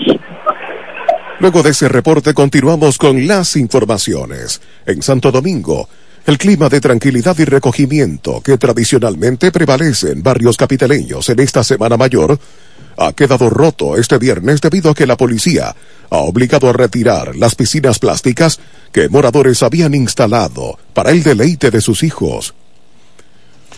[1.40, 4.62] Luego de ese reporte continuamos con las informaciones.
[4.86, 5.88] En Santo Domingo,
[6.26, 11.98] el clima de tranquilidad y recogimiento que tradicionalmente prevalece en barrios capitaleños en esta Semana
[11.98, 12.40] Mayor
[12.98, 15.74] ha quedado roto este viernes debido a que la policía
[16.10, 18.60] ha obligado a retirar las piscinas plásticas
[18.92, 22.54] que moradores habían instalado para el deleite de sus hijos.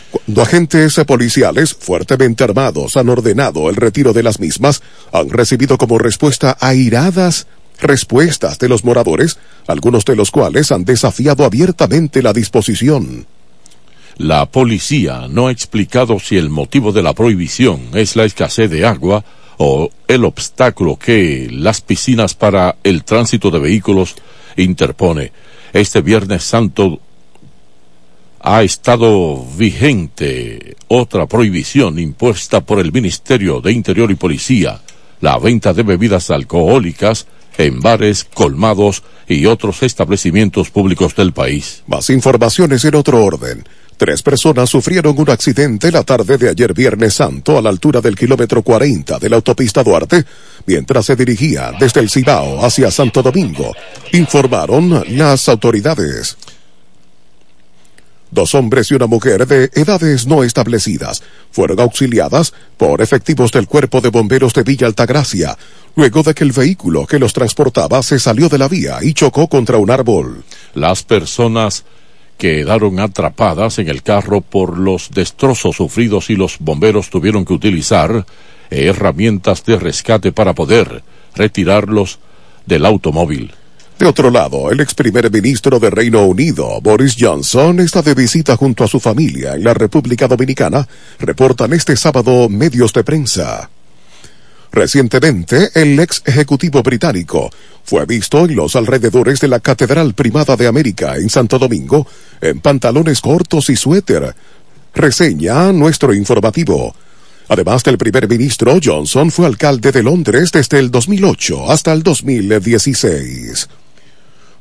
[0.10, 4.82] Cuando agentes policiales fuertemente armados han ordenado el retiro de las mismas,
[5.14, 7.48] han recibido como respuesta airadas
[7.82, 9.38] respuestas de los moradores,
[9.68, 13.26] algunos de los cuales han desafiado abiertamente la disposición.
[14.18, 18.86] La policía no ha explicado si el motivo de la prohibición es la escasez de
[18.86, 19.24] agua
[19.58, 24.16] o el obstáculo que las piscinas para el tránsito de vehículos
[24.58, 25.32] interpone.
[25.74, 27.00] Este Viernes Santo
[28.40, 34.82] ha estado vigente otra prohibición impuesta por el Ministerio de Interior y Policía,
[35.22, 41.84] la venta de bebidas alcohólicas en bares, colmados y otros establecimientos públicos del país.
[41.88, 43.64] Más informaciones en otro orden.
[43.98, 48.16] Tres personas sufrieron un accidente la tarde de ayer Viernes Santo a la altura del
[48.16, 50.26] kilómetro 40 de la autopista Duarte,
[50.66, 53.72] mientras se dirigía desde el Cibao hacia Santo Domingo,
[54.12, 56.36] informaron las autoridades.
[58.32, 61.22] Dos hombres y una mujer de edades no establecidas
[61.52, 65.58] fueron auxiliadas por efectivos del Cuerpo de Bomberos de Villa Altagracia,
[65.96, 69.48] luego de que el vehículo que los transportaba se salió de la vía y chocó
[69.48, 70.44] contra un árbol.
[70.74, 71.84] Las personas
[72.38, 78.26] quedaron atrapadas en el carro por los destrozos sufridos y los bomberos tuvieron que utilizar
[78.72, 81.04] herramientas de rescate para poder
[81.36, 82.20] retirarlos
[82.66, 83.54] del automóvil.
[84.00, 88.58] De otro lado, el ex primer ministro de Reino Unido, Boris Johnson, está de visita
[88.58, 90.88] junto a su familia en la República Dominicana,
[91.20, 93.70] reportan este sábado medios de prensa.
[94.72, 97.50] Recientemente, el ex ejecutivo británico
[97.84, 102.08] fue visto en los alrededores de la Catedral Primada de América en Santo Domingo
[102.40, 104.34] en pantalones cortos y suéter.
[104.94, 106.96] Reseña nuestro informativo.
[107.50, 113.68] Además del primer ministro, Johnson fue alcalde de Londres desde el 2008 hasta el 2016.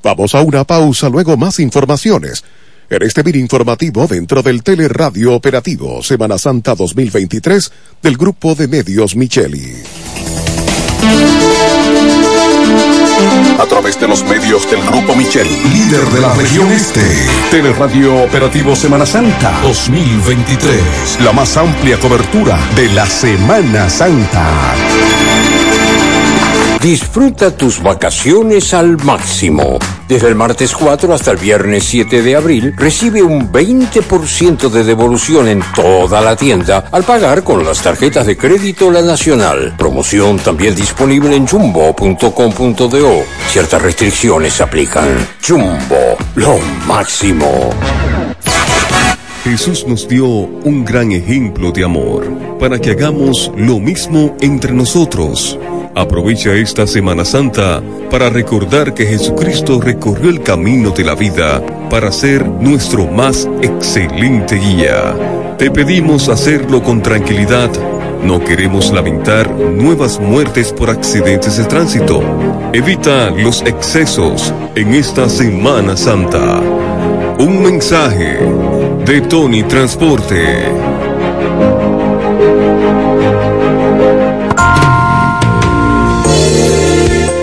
[0.03, 2.43] Vamos a una pausa, luego más informaciones.
[2.90, 7.70] En este mini informativo dentro del Teleradio Operativo Semana Santa 2023
[8.02, 9.76] del Grupo de Medios Micheli.
[13.60, 17.00] A través de los medios del Grupo Micheli, líder de la región este.
[17.52, 21.20] Teleradio Operativo Semana Santa 2023.
[21.24, 24.74] La más amplia cobertura de la Semana Santa.
[26.82, 29.78] Disfruta tus vacaciones al máximo.
[30.09, 35.48] Desde el martes 4 hasta el viernes 7 de abril, recibe un 20% de devolución
[35.48, 39.74] en toda la tienda al pagar con las tarjetas de crédito La Nacional.
[39.77, 43.24] Promoción también disponible en jumbo.com.do.
[43.48, 45.28] Ciertas restricciones aplican.
[45.47, 47.74] Jumbo, lo máximo.
[49.44, 52.27] Jesús nos dio un gran ejemplo de amor
[52.59, 55.59] para que hagamos lo mismo entre nosotros.
[55.94, 61.60] Aprovecha esta Semana Santa para recordar que Jesucristo recorrió el camino de la vida
[61.90, 65.56] para ser nuestro más excelente guía.
[65.58, 67.70] Te pedimos hacerlo con tranquilidad.
[68.24, 72.22] No queremos lamentar nuevas muertes por accidentes de tránsito.
[72.72, 76.60] Evita los excesos en esta Semana Santa.
[77.38, 78.38] Un mensaje
[79.06, 81.10] de Tony Transporte.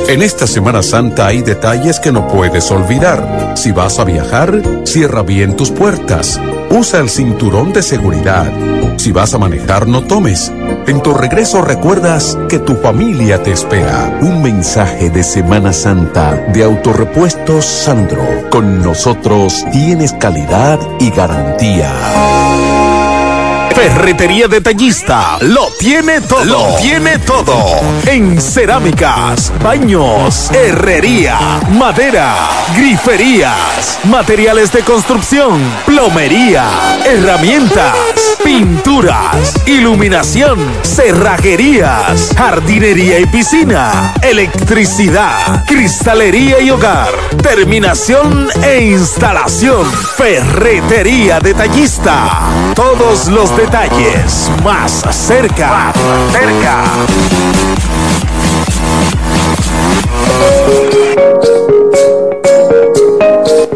[0.09, 3.55] En esta Semana Santa hay detalles que no puedes olvidar.
[3.57, 6.39] Si vas a viajar, cierra bien tus puertas.
[6.69, 8.49] Usa el cinturón de seguridad.
[8.95, 10.49] Si vas a manejar, no tomes.
[10.87, 14.17] En tu regreso recuerdas que tu familia te espera.
[14.21, 18.23] Un mensaje de Semana Santa de Autorepuestos Sandro.
[18.49, 22.76] Con nosotros tienes calidad y garantía.
[23.77, 26.45] Ferretería Detallista lo tiene todo.
[26.45, 27.79] Lo tiene todo.
[28.07, 31.37] En cerámicas, baños, herrería,
[31.69, 32.33] madera,
[32.75, 36.65] griferías, materiales de construcción, plomería,
[37.05, 37.95] herramientas,
[38.43, 47.11] pinturas, iluminación, cerrajerías, jardinería y piscina, electricidad, cristalería y hogar,
[47.43, 49.85] terminación e instalación.
[50.17, 52.73] Ferretería Detallista.
[52.73, 55.91] Todos los detalles detalles más cerca.
[56.31, 56.83] Cerca.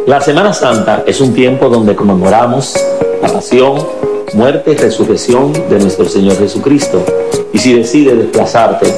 [0.07, 2.73] La Semana Santa es un tiempo donde conmemoramos
[3.21, 3.85] la pasión,
[4.33, 7.03] muerte y resurrección de nuestro Señor Jesucristo.
[7.51, 8.93] Y si decides desplazarte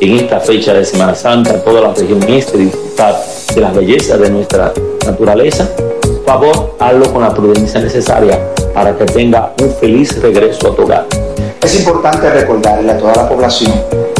[0.00, 3.16] en esta fecha de Semana Santa a toda la región este y disfrutar
[3.54, 4.72] de las bellezas de nuestra
[5.04, 5.68] naturaleza,
[6.24, 8.38] favor, hazlo con la prudencia necesaria
[8.78, 11.04] para que tenga un feliz regreso a tu hogar.
[11.60, 13.72] Es importante recordarle a toda la población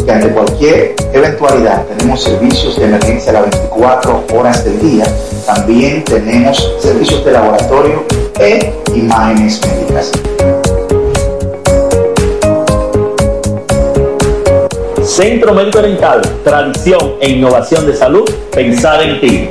[0.04, 5.04] que ante cualquier eventualidad tenemos servicios de emergencia las 24 horas del día.
[5.46, 8.04] También tenemos servicios de laboratorio
[8.40, 10.10] e imágenes médicas.
[15.04, 19.50] Centro Médico Dental, tradición e innovación de salud, pensar en ti.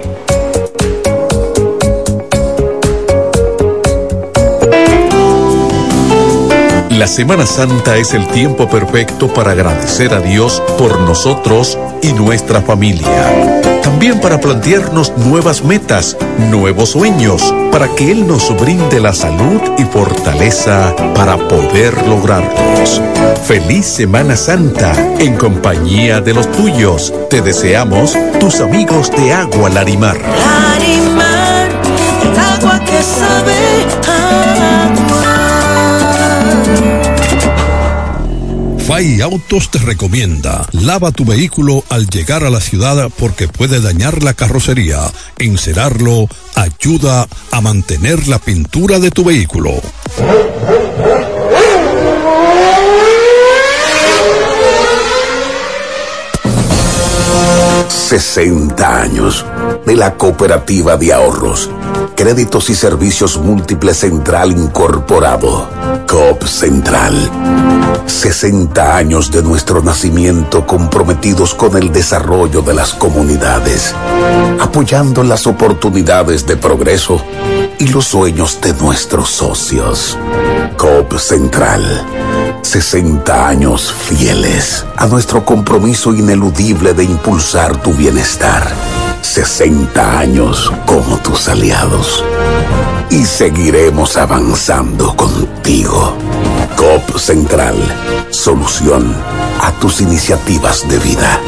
[6.97, 12.59] La Semana Santa es el tiempo perfecto para agradecer a Dios por nosotros y nuestra
[12.59, 13.61] familia.
[13.83, 16.17] También para plantearnos nuevas metas,
[16.49, 22.99] nuevos sueños, para que Él nos brinde la salud y fortaleza para poder lograrlos.
[23.45, 27.13] Feliz Semana Santa en compañía de los tuyos.
[27.29, 30.17] Te deseamos tus amigos de Agua Larimar.
[30.17, 31.36] Larimar,
[38.87, 44.23] FAI Autos te recomienda, lava tu vehículo al llegar a la ciudad porque puede dañar
[44.23, 45.01] la carrocería.
[45.37, 49.81] Encerarlo ayuda a mantener la pintura de tu vehículo.
[57.89, 59.45] 60 años
[59.85, 61.69] de la Cooperativa de Ahorros,
[62.15, 65.67] Créditos y Servicios Múltiples Central Incorporado,
[66.07, 67.29] COP Central.
[68.05, 73.93] 60 años de nuestro nacimiento comprometidos con el desarrollo de las comunidades,
[74.59, 77.21] apoyando las oportunidades de progreso
[77.77, 80.17] y los sueños de nuestros socios.
[80.77, 81.83] COP Central.
[82.61, 88.65] 60 años fieles a nuestro compromiso ineludible de impulsar tu bienestar.
[89.21, 92.23] 60 años como tus aliados.
[93.09, 96.17] Y seguiremos avanzando contigo.
[96.75, 97.75] COP Central.
[98.29, 99.15] Solución
[99.61, 101.39] a tus iniciativas de vida.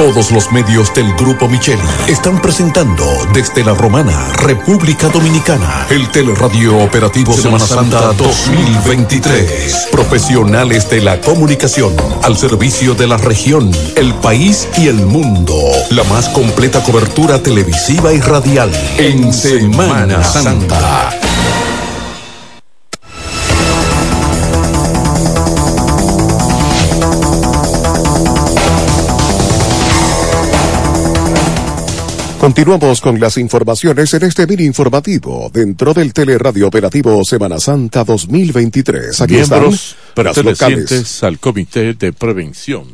[0.00, 3.04] Todos los medios del Grupo Micheli están presentando
[3.34, 9.88] desde la Romana, República Dominicana, el Teleradio Operativo Semana Santa 2023.
[9.92, 15.54] Profesionales de la comunicación al servicio de la región, el país y el mundo.
[15.90, 21.29] La más completa cobertura televisiva y radial en Semana Santa.
[32.60, 39.18] Continuamos con las informaciones en este mini informativo dentro del Teleradio Operativo Semana Santa 2023.
[39.18, 42.84] Aquí Miembros pertenecientes al Comité de Prevención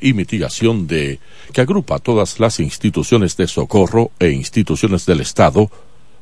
[0.00, 1.20] y Mitigación de
[1.52, 5.70] que agrupa todas las instituciones de socorro e instituciones del Estado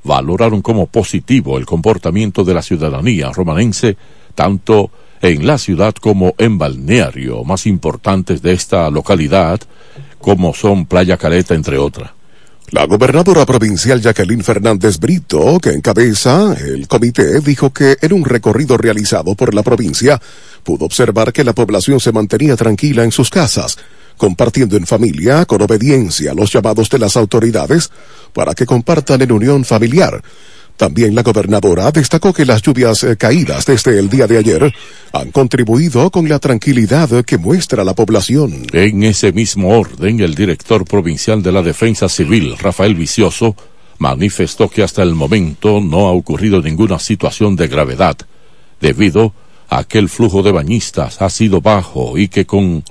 [0.03, 3.97] valoraron como positivo el comportamiento de la ciudadanía romanense
[4.35, 4.91] tanto
[5.23, 9.61] en la ciudad como en balneario más importantes de esta localidad,
[10.19, 12.18] como son Playa Caleta, entre otras.
[12.70, 18.77] La gobernadora provincial Jacqueline Fernández Brito, que encabeza el comité, dijo que en un recorrido
[18.77, 20.20] realizado por la provincia
[20.65, 23.78] pudo observar que la población se mantenía tranquila en sus casas,
[24.19, 27.90] compartiendo en familia con obediencia los llamados de las autoridades
[28.35, 30.23] para que compartan en unión familiar.
[30.79, 34.73] También la gobernadora destacó que las lluvias eh, caídas desde el día de ayer
[35.13, 38.65] han contribuido con la tranquilidad que muestra la población.
[38.73, 43.57] En ese mismo orden, el director provincial de la Defensa Civil, Rafael Vicioso,
[43.99, 48.17] manifestó que hasta el momento no ha ocurrido ninguna situación de gravedad,
[48.81, 49.35] debido
[49.69, 52.85] a que el flujo de bañistas ha sido bajo y que con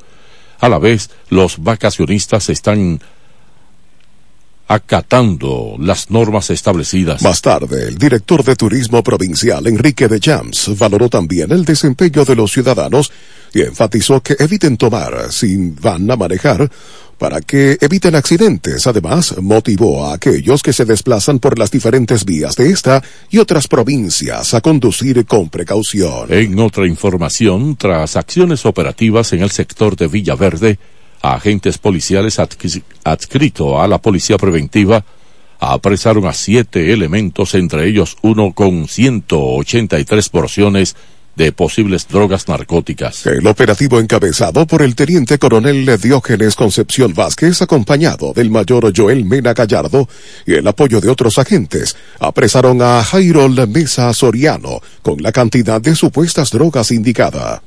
[0.60, 3.00] a la vez los vacacionistas están
[4.68, 7.22] acatando las normas establecidas.
[7.22, 12.35] Más tarde, el director de Turismo Provincial, Enrique de Jams, valoró también el desempeño de
[12.35, 13.11] los ciudadanos
[13.53, 16.69] y enfatizó que eviten tomar si van a manejar
[17.18, 18.85] para que eviten accidentes.
[18.88, 23.68] Además, motivó a aquellos que se desplazan por las diferentes vías de esta y otras
[23.68, 26.31] provincias a conducir con precaución.
[26.31, 30.77] En otra información, tras acciones operativas en el sector de Villaverde,
[31.22, 35.03] agentes policiales adscritos a la policía preventiva
[35.60, 40.95] apresaron a siete elementos, entre ellos uno con 183 porciones
[41.38, 43.27] de posibles drogas narcóticas.
[43.27, 49.53] El operativo encabezado por el teniente coronel Diógenes Concepción Vázquez, acompañado del mayor Joel Mena
[49.53, 50.10] Gallardo
[50.48, 55.95] y el apoyo de otros agentes, apresaron a Jairo Mesa Soriano con la cantidad de
[55.95, 57.61] supuestas drogas indicada.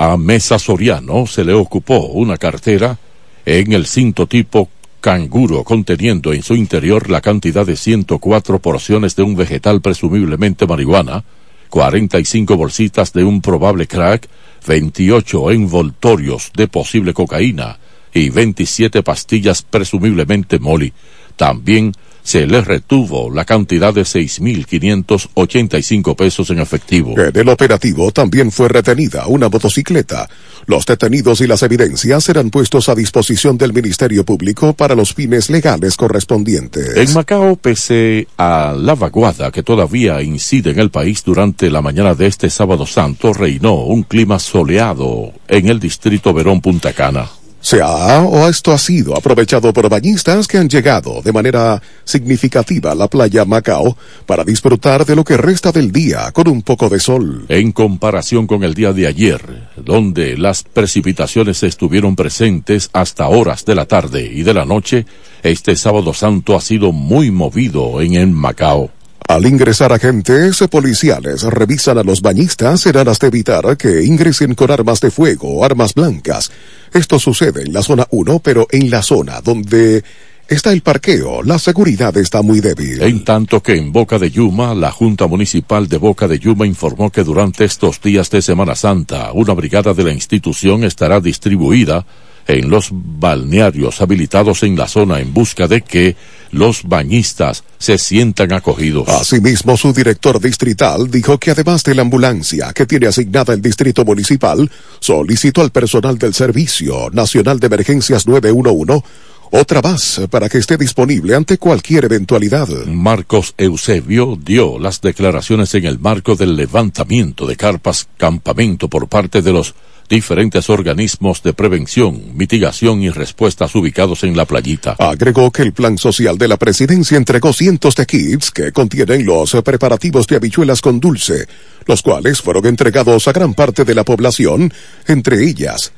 [0.00, 2.96] A Mesa Soriano se le ocupó una cartera
[3.44, 4.68] en el cinto tipo
[5.00, 11.24] canguro conteniendo en su interior la cantidad de 104 porciones de un vegetal presumiblemente marihuana,
[11.68, 14.28] 45 bolsitas de un probable crack,
[14.68, 17.80] 28 envoltorios de posible cocaína
[18.14, 20.92] y 27 pastillas presumiblemente moli.
[21.34, 21.92] También
[22.28, 27.18] se le retuvo la cantidad de 6.585 pesos en efectivo.
[27.18, 30.28] En el operativo también fue retenida una motocicleta.
[30.66, 35.48] Los detenidos y las evidencias serán puestos a disposición del Ministerio Público para los fines
[35.48, 36.98] legales correspondientes.
[36.98, 42.14] En Macao, pese a la vaguada que todavía incide en el país durante la mañana
[42.14, 47.80] de este sábado santo, reinó un clima soleado en el distrito Verón Punta Cana se
[47.82, 52.94] ha o esto ha sido aprovechado por bañistas que han llegado de manera significativa a
[52.94, 57.00] la playa Macao para disfrutar de lo que resta del día con un poco de
[57.00, 57.44] sol.
[57.48, 63.74] En comparación con el día de ayer, donde las precipitaciones estuvieron presentes hasta horas de
[63.74, 65.06] la tarde y de la noche,
[65.42, 68.90] este sábado santo ha sido muy movido en el Macao.
[69.28, 74.70] Al ingresar agentes policiales revisan a los bañistas en aras de evitar que ingresen con
[74.70, 76.50] armas de fuego armas blancas.
[76.94, 80.02] Esto sucede en la zona 1, pero en la zona donde
[80.48, 83.02] está el parqueo, la seguridad está muy débil.
[83.02, 87.10] En tanto que en Boca de Yuma, la Junta Municipal de Boca de Yuma informó
[87.10, 92.06] que durante estos días de Semana Santa, una brigada de la institución estará distribuida
[92.46, 96.16] en los balnearios habilitados en la zona en busca de que
[96.50, 99.08] los bañistas se sientan acogidos.
[99.08, 104.04] Asimismo, su director distrital dijo que además de la ambulancia que tiene asignada el distrito
[104.04, 104.70] municipal,
[105.00, 109.02] solicitó al personal del Servicio Nacional de Emergencias 911
[109.50, 112.68] otra más para que esté disponible ante cualquier eventualidad.
[112.86, 119.40] Marcos Eusebio dio las declaraciones en el marco del levantamiento de carpas campamento por parte
[119.40, 119.74] de los
[120.08, 124.96] diferentes organismos de prevención, mitigación y respuestas ubicados en la playita.
[124.98, 129.52] Agregó que el plan social de la presidencia entregó cientos de kits que contienen los
[129.64, 131.46] preparativos de habichuelas con dulce,
[131.86, 134.72] los cuales fueron entregados a gran parte de la población,
[135.06, 135.92] entre ellas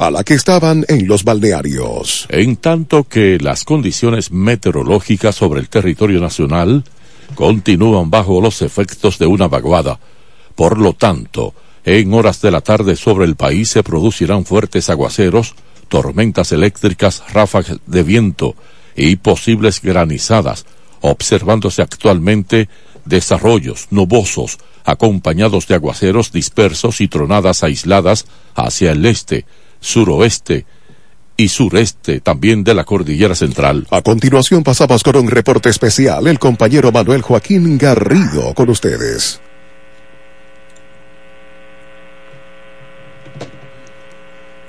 [0.00, 2.26] a la que estaban en los balnearios.
[2.30, 6.84] En tanto que las condiciones meteorológicas sobre el territorio nacional
[7.34, 10.00] continúan bajo los efectos de una vaguada.
[10.54, 11.54] Por lo tanto,
[11.84, 15.54] en horas de la tarde sobre el país se producirán fuertes aguaceros,
[15.88, 18.54] tormentas eléctricas, ráfagas de viento
[18.96, 20.66] y posibles granizadas,
[21.00, 22.68] observándose actualmente
[23.04, 29.46] desarrollos nubosos acompañados de aguaceros dispersos y tronadas aisladas hacia el este,
[29.80, 30.66] suroeste
[31.36, 33.86] y sureste también de la cordillera central.
[33.90, 39.40] A continuación pasamos con un reporte especial, el compañero Manuel Joaquín Garrido con ustedes.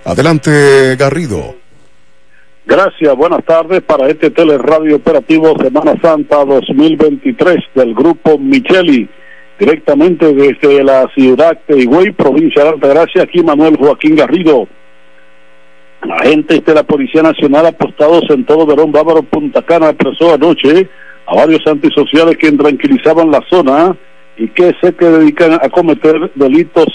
[0.03, 1.55] Adelante, Garrido.
[2.65, 9.07] Gracias, buenas tardes para este teleradio operativo Semana Santa 2023 del grupo Micheli.
[9.59, 14.67] directamente desde la ciudad de Higüey, provincia de Altagracia, aquí Manuel Joaquín Garrido.
[16.01, 20.89] Agentes de la Policía Nacional apostados en todo Verón Bávaro, Punta Cana, apresó anoche
[21.27, 23.95] a varios antisociales que tranquilizaban la zona
[24.35, 26.87] y que se que dedican a cometer delitos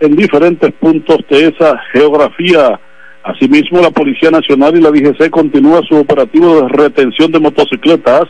[0.00, 2.78] en diferentes puntos de esa geografía.
[3.24, 8.24] Asimismo, la Policía Nacional y la DGC continúa su operativo de retención de motocicletas,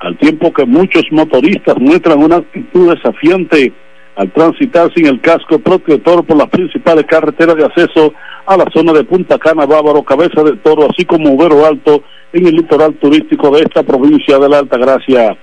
[0.00, 3.72] al tiempo que muchos motoristas muestran una actitud desafiante
[4.16, 8.12] al transitar sin el casco protector por las principales carreteras de acceso
[8.46, 12.02] a la zona de Punta Cana, Bávaro, Cabeza de Toro, así como Ubero Alto
[12.32, 15.36] en el litoral turístico de esta provincia de la Alta Gracia.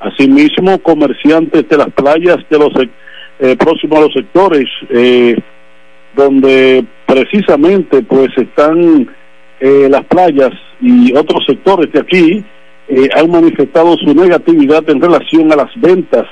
[0.00, 2.72] Asimismo, comerciantes de las playas de los
[3.42, 5.36] eh, próximos a los sectores eh,
[6.14, 9.08] donde precisamente pues están
[9.60, 12.44] eh, las playas y otros sectores de aquí
[12.88, 16.26] eh, han manifestado su negatividad en relación a las ventas.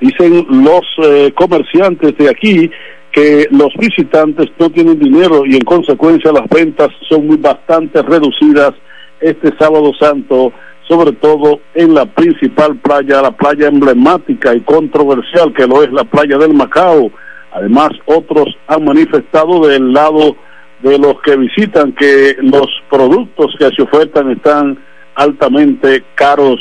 [0.00, 2.70] Dicen los eh, comerciantes de aquí
[3.12, 8.72] que los visitantes no tienen dinero y en consecuencia las ventas son muy bastante reducidas
[9.20, 10.52] este sábado santo,
[10.88, 16.04] sobre todo en la principal playa, la playa emblemática y controversial que lo es la
[16.04, 17.10] playa del Macao.
[17.52, 20.36] Además, otros han manifestado del lado
[20.82, 24.78] de los que visitan que los productos que se ofertan están
[25.14, 26.60] altamente caros.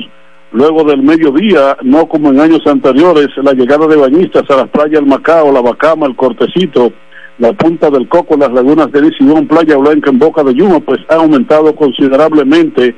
[0.52, 5.02] Luego del mediodía, no como en años anteriores, la llegada de bañistas a las playas
[5.02, 6.94] del Macao, la Bacama, el Cortecito,
[7.40, 11.00] la Punta del Coco, las lagunas de Lisibón, Playa Blanca en Boca de Yuma, pues
[11.10, 12.96] ha aumentado considerablemente.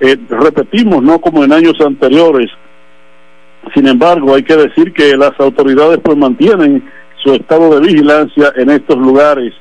[0.00, 2.50] Eh, repetimos, no como en años anteriores.
[3.74, 6.88] Sin embargo, hay que decir que las autoridades pues mantienen
[7.22, 9.52] su estado de vigilancia en estos lugares.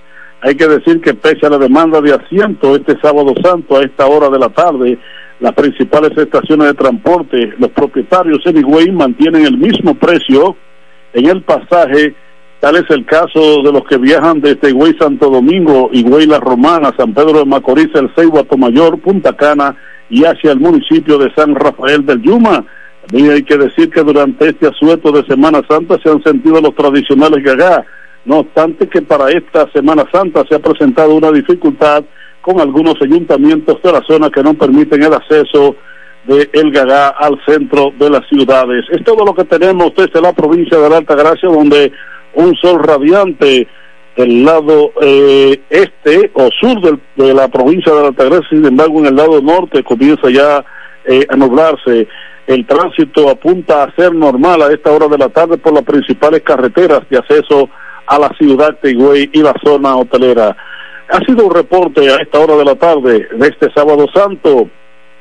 [0.42, 4.06] Hay que decir que pese a la demanda de asiento este sábado santo a esta
[4.06, 5.00] hora de la tarde,
[5.40, 10.56] las principales estaciones de transporte, los propietarios en Higüey mantienen el mismo precio
[11.14, 12.14] en el pasaje.
[12.60, 16.94] Tal es el caso de los que viajan desde Higüey Santo Domingo, Higüey La Romana,
[16.98, 19.76] San Pedro de Macorís, El Ceibo, Mayor, Punta Cana
[20.10, 22.66] y hacia el municipio de San Rafael del Yuma.
[23.08, 26.76] También hay que decir que durante este asueto de Semana Santa se han sentido los
[26.76, 27.86] tradicionales gagá.
[28.26, 32.04] No obstante que para esta Semana Santa se ha presentado una dificultad
[32.42, 35.76] con algunos ayuntamientos de la zona que no permiten el acceso
[36.26, 38.86] de El Gagá al centro de las ciudades.
[38.92, 41.92] Es todo lo que tenemos desde la provincia de la Alta Gracia, donde
[42.34, 43.68] un sol radiante
[44.18, 49.00] del lado eh, este o sur de la provincia de la Alta Gracia, sin embargo
[49.00, 50.66] en el lado norte comienza ya
[51.06, 52.08] eh, a nublarse.
[52.48, 56.42] El tránsito apunta a ser normal a esta hora de la tarde por las principales
[56.42, 57.70] carreteras de acceso
[58.08, 60.56] a la ciudad de Higüey y la zona hotelera.
[61.10, 64.70] Ha sido un reporte a esta hora de la tarde de este sábado santo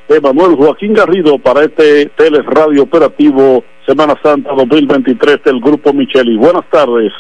[0.09, 6.37] de Manuel Joaquín Garrido para este teleradio operativo Semana Santa 2023 del Grupo Micheli.
[6.37, 7.13] Buenas tardes.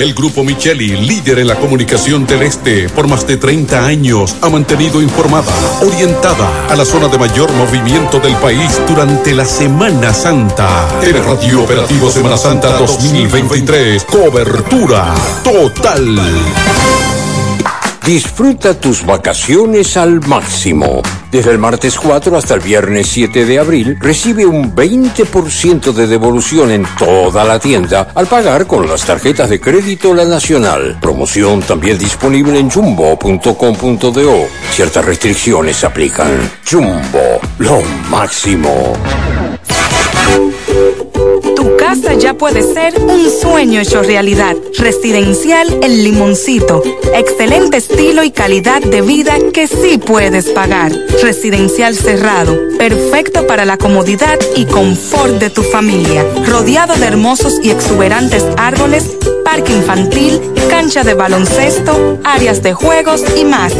[0.00, 4.48] El Grupo Micheli, líder en la comunicación del Este por más de 30 años, ha
[4.48, 5.52] mantenido informada,
[5.82, 10.88] orientada a la zona de mayor movimiento del país durante la Semana Santa.
[11.26, 15.14] Radio Operativo Semana Santa 2023, cobertura
[15.44, 16.18] total.
[18.10, 21.00] Disfruta tus vacaciones al máximo.
[21.30, 26.72] Desde el martes 4 hasta el viernes 7 de abril, recibe un 20% de devolución
[26.72, 30.98] en toda la tienda al pagar con las tarjetas de crédito La Nacional.
[31.00, 34.48] Promoción también disponible en jumbo.com.do.
[34.72, 36.50] Ciertas restricciones aplican.
[36.68, 37.80] Jumbo, lo
[38.10, 38.94] máximo.
[41.60, 44.56] Tu casa ya puede ser un sueño hecho realidad.
[44.78, 46.82] Residencial El Limoncito.
[47.14, 50.90] Excelente estilo y calidad de vida que sí puedes pagar.
[51.22, 52.58] Residencial cerrado.
[52.78, 56.24] Perfecto para la comodidad y confort de tu familia.
[56.46, 59.18] Rodeado de hermosos y exuberantes árboles,
[59.50, 63.72] parque infantil, cancha de baloncesto, áreas de juegos y más.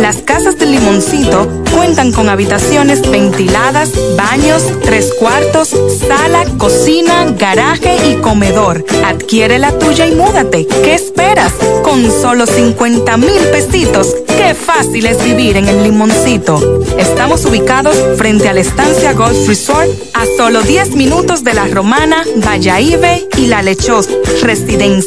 [0.00, 5.68] Las casas del Limoncito cuentan con habitaciones ventiladas, baños, tres cuartos,
[6.08, 8.82] sala, cocina, garaje y comedor.
[9.04, 10.66] Adquiere la tuya y múdate.
[10.66, 11.52] ¿Qué esperas?
[11.82, 14.16] Con solo 50 mil pesitos.
[14.26, 16.82] Qué fácil es vivir en el Limoncito.
[16.96, 22.24] Estamos ubicados frente a la estancia Golf Resort a solo 10 minutos de la Romana,
[22.36, 24.10] Valladolid y La Lechosa.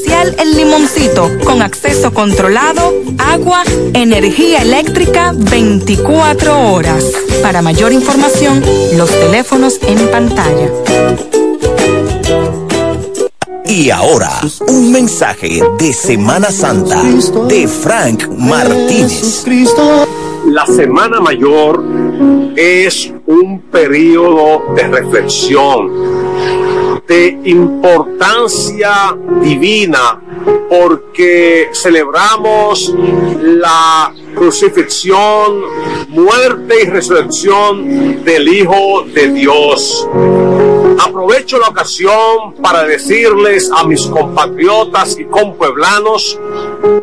[0.05, 3.63] El Limoncito con acceso controlado, agua,
[3.93, 7.05] energía eléctrica 24 horas.
[7.41, 8.63] Para mayor información,
[8.95, 10.69] los teléfonos en pantalla.
[13.65, 14.29] Y ahora,
[14.67, 17.01] un mensaje de Semana Santa
[17.47, 19.45] de Frank Martínez.
[20.45, 21.83] La Semana Mayor
[22.55, 25.89] es un periodo de reflexión,
[27.07, 30.19] de importancia divina
[30.69, 32.93] porque celebramos
[33.41, 35.61] la crucifixión,
[36.09, 40.07] muerte y resurrección del Hijo de Dios.
[40.99, 46.39] Aprovecho la ocasión para decirles a mis compatriotas y compueblanos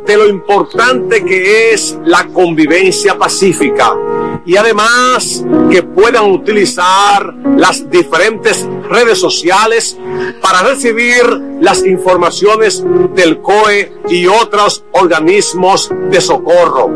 [0.07, 3.95] de lo importante que es la convivencia pacífica
[4.47, 9.97] y además que puedan utilizar las diferentes redes sociales
[10.41, 11.25] para recibir
[11.61, 12.85] las informaciones
[13.15, 16.91] del COE y otros organismos de socorro.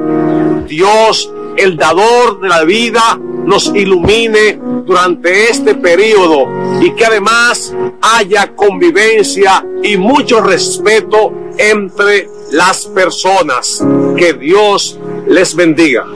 [0.66, 6.46] Dios, el dador de la vida, nos ilumine durante este periodo
[6.80, 13.84] y que además haya convivencia y mucho respeto entre las personas.
[14.16, 16.06] Que Dios les bendiga.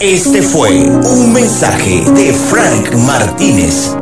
[0.00, 3.96] Este fue un mensaje de Frank Martínez.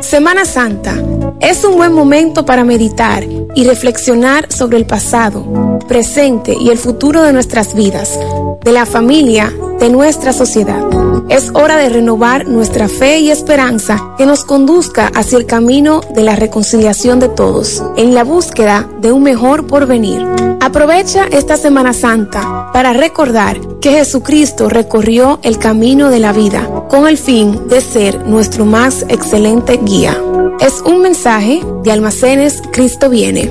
[0.00, 0.94] Semana Santa
[1.40, 3.24] es un buen momento para meditar
[3.54, 8.18] y reflexionar sobre el pasado, presente y el futuro de nuestras vidas,
[8.64, 10.82] de la familia, de nuestra sociedad.
[11.28, 16.22] Es hora de renovar nuestra fe y esperanza que nos conduzca hacia el camino de
[16.22, 20.26] la reconciliación de todos, en la búsqueda de un mejor porvenir.
[20.60, 27.06] Aprovecha esta Semana Santa para recordar que Jesucristo recorrió el camino de la vida con
[27.06, 30.20] el fin de ser nuestro más excelente guía.
[30.60, 33.50] Es un mensaje de Almacenes Cristo viene.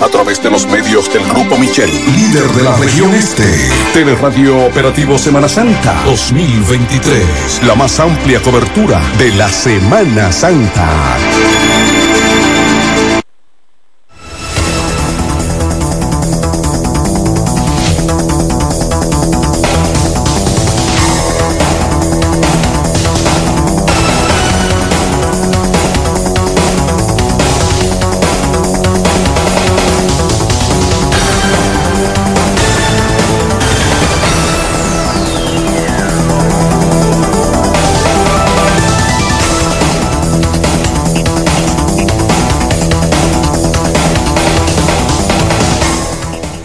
[0.00, 3.44] A través de los medios del Grupo Micheli, líder de la región este.
[3.92, 7.62] Teleradio Operativo Semana Santa 2023.
[7.66, 11.18] La más amplia cobertura de la Semana Santa.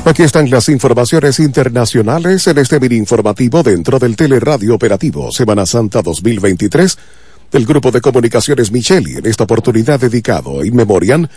[0.07, 6.01] Aquí están las informaciones internacionales en este mini informativo dentro del Teleradio Operativo Semana Santa
[6.01, 6.97] 2023
[7.51, 11.27] del Grupo de Comunicaciones Micheli, en esta oportunidad dedicado in memoriam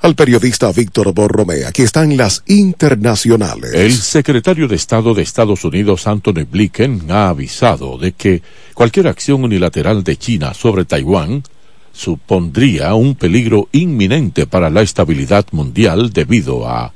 [0.00, 1.64] al periodista Víctor Borromé.
[1.64, 3.72] Aquí están las internacionales.
[3.74, 8.42] El secretario de Estado de Estados Unidos, Anthony Blinken, ha avisado de que
[8.74, 11.42] cualquier acción unilateral de China sobre Taiwán
[11.92, 16.92] supondría un peligro inminente para la estabilidad mundial debido a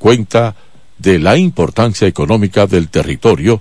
[0.00, 0.56] cuenta
[0.98, 3.60] de la importancia económica del territorio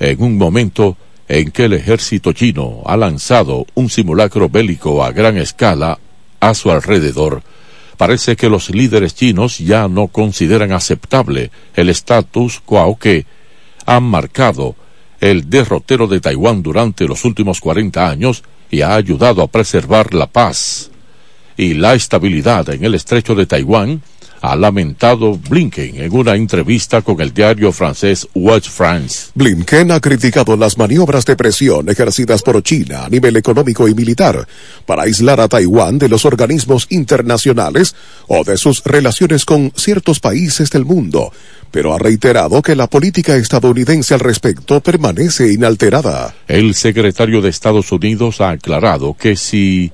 [0.00, 0.96] en un momento
[1.28, 5.98] en que el ejército chino ha lanzado un simulacro bélico a gran escala
[6.40, 7.42] a su alrededor.
[7.96, 13.26] Parece que los líderes chinos ya no consideran aceptable el status quo que
[13.86, 14.74] han marcado
[15.20, 20.26] el derrotero de Taiwán durante los últimos 40 años y ha ayudado a preservar la
[20.26, 20.90] paz
[21.56, 24.02] y la estabilidad en el estrecho de Taiwán
[24.44, 29.30] ha lamentado Blinken en una entrevista con el diario francés Watch France.
[29.34, 34.46] Blinken ha criticado las maniobras de presión ejercidas por China a nivel económico y militar
[34.84, 37.94] para aislar a Taiwán de los organismos internacionales
[38.28, 41.32] o de sus relaciones con ciertos países del mundo,
[41.70, 46.34] pero ha reiterado que la política estadounidense al respecto permanece inalterada.
[46.48, 49.90] El secretario de Estados Unidos ha aclarado que si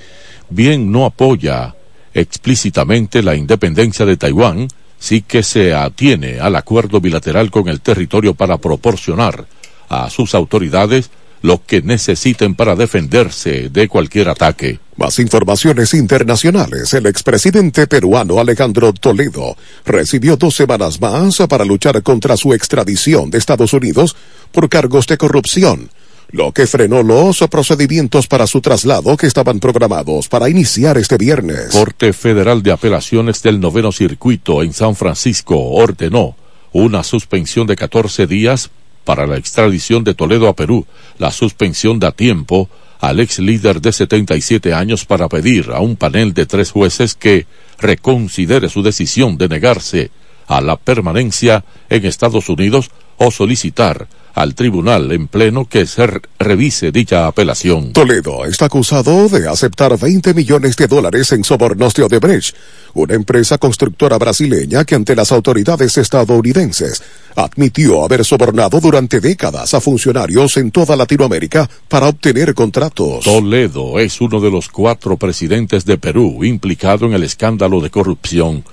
[0.48, 1.77] bien no apoya
[2.15, 4.69] explícitamente la independencia de Taiwán,
[4.99, 9.47] sí que se atiene al acuerdo bilateral con el territorio para proporcionar
[9.89, 11.11] a sus autoridades
[11.43, 14.78] lo que necesiten para defenderse de cualquier ataque.
[14.97, 16.93] Más informaciones internacionales.
[16.93, 19.57] El expresidente peruano Alejandro Toledo
[19.87, 24.15] recibió dos semanas más para luchar contra su extradición de Estados Unidos
[24.53, 25.89] por cargos de corrupción
[26.32, 31.69] lo que frenó los procedimientos para su traslado que estaban programados para iniciar este viernes.
[31.70, 36.36] Corte Federal de Apelaciones del Noveno Circuito en San Francisco ordenó
[36.73, 38.70] una suspensión de 14 días
[39.05, 40.86] para la extradición de Toledo a Perú.
[41.19, 42.69] La suspensión da tiempo
[43.01, 47.47] al ex líder de 77 años para pedir a un panel de tres jueces que
[47.78, 50.11] reconsidere su decisión de negarse
[50.47, 52.90] a la permanencia en Estados Unidos
[53.23, 57.93] o solicitar al tribunal en pleno que se revise dicha apelación.
[57.93, 62.57] Toledo está acusado de aceptar 20 millones de dólares en sobornos de Odebrecht,
[62.95, 67.03] una empresa constructora brasileña que ante las autoridades estadounidenses
[67.37, 73.25] admitió haber sobornado durante décadas a funcionarios en toda Latinoamérica para obtener contratos.
[73.25, 78.65] Toledo es uno de los cuatro presidentes de Perú implicado en el escándalo de corrupción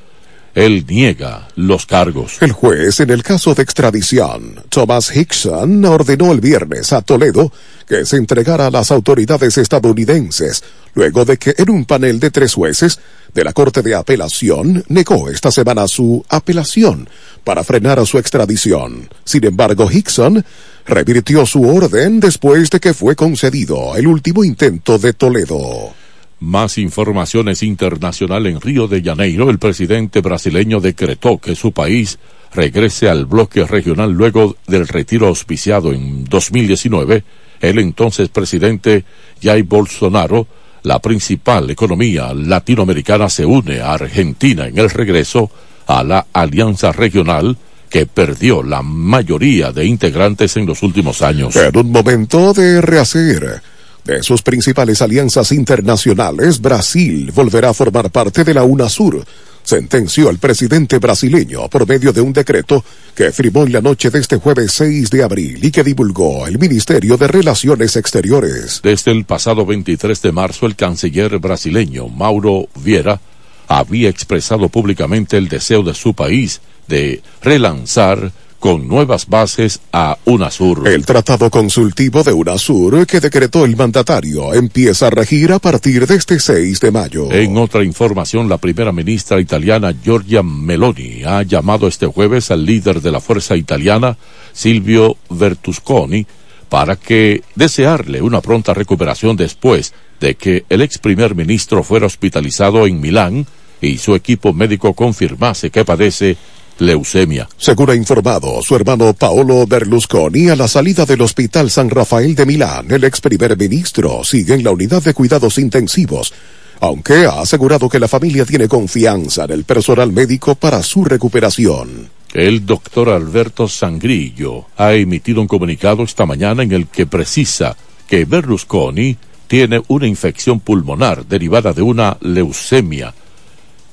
[0.57, 2.38] él niega los cargos.
[2.41, 7.53] El juez en el caso de extradición, Thomas Hickson, ordenó el viernes a Toledo
[7.88, 10.63] que se entregara a las autoridades estadounidenses,
[10.95, 12.99] luego de que en un panel de tres jueces
[13.35, 17.07] de la Corte de Apelación negó esta semana su apelación
[17.43, 19.09] para frenar a su extradición.
[19.25, 20.43] Sin embargo, Hickson
[20.88, 25.93] revirtió su orden después de que fue concedido el último intento de Toledo.
[26.39, 29.49] Más informaciones internacional en Río de Janeiro.
[29.49, 32.19] El presidente brasileño decretó que su país
[32.53, 37.23] regrese al bloque regional luego del retiro auspiciado en 2019.
[37.59, 39.03] El entonces presidente
[39.41, 40.47] Jair Bolsonaro,
[40.84, 45.49] la principal economía latinoamericana, se une a Argentina en el regreso
[45.88, 47.57] a la alianza regional
[47.89, 51.55] que perdió la mayoría de integrantes en los últimos años.
[51.55, 53.61] En un momento de rehacer
[54.07, 59.23] de sus principales alianzas internacionales, Brasil volverá a formar parte de la UNASUR,
[59.63, 64.19] sentenció el presidente brasileño por medio de un decreto que firmó en la noche de
[64.19, 68.79] este jueves 6 de abril y que divulgó el Ministerio de Relaciones Exteriores.
[68.81, 73.19] Desde el pasado 23 de marzo, el canciller brasileño Mauro Vieira
[73.67, 80.88] había expresado públicamente el deseo de su país de relanzar con nuevas bases a UNASUR.
[80.88, 86.15] El tratado consultivo de UNASUR que decretó el mandatario empieza a regir a partir de
[86.15, 87.31] este 6 de mayo.
[87.31, 93.01] En otra información, la primera ministra italiana Giorgia Meloni ha llamado este jueves al líder
[93.01, 94.17] de la fuerza italiana,
[94.53, 96.25] Silvio Bertusconi,
[96.69, 102.88] para que desearle una pronta recuperación después de que el ex primer ministro fuera hospitalizado
[102.88, 103.45] en Milán
[103.81, 106.38] y su equipo médico confirmase que padece
[106.79, 107.47] leucemia.
[107.57, 112.45] Según ha informado su hermano Paolo Berlusconi, a la salida del Hospital San Rafael de
[112.45, 116.33] Milán, el ex primer ministro sigue en la unidad de cuidados intensivos,
[116.79, 122.09] aunque ha asegurado que la familia tiene confianza en el personal médico para su recuperación.
[122.33, 127.75] El doctor Alberto Sangrillo ha emitido un comunicado esta mañana en el que precisa
[128.07, 129.17] que Berlusconi
[129.47, 133.13] tiene una infección pulmonar derivada de una leucemia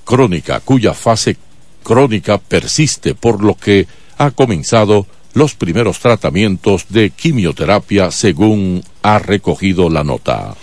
[0.04, 1.36] crónica cuya fase
[1.84, 3.86] crónica persiste, por lo que
[4.18, 10.54] ha comenzado los primeros tratamientos de quimioterapia según ha recogido la nota.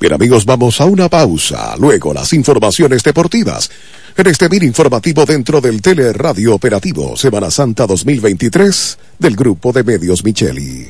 [0.00, 3.70] Bien amigos, vamos a una pausa, luego las informaciones deportivas.
[4.16, 10.24] En este mini informativo dentro del Teleradio Operativo Semana Santa 2023 del Grupo de Medios
[10.24, 10.88] Micheli.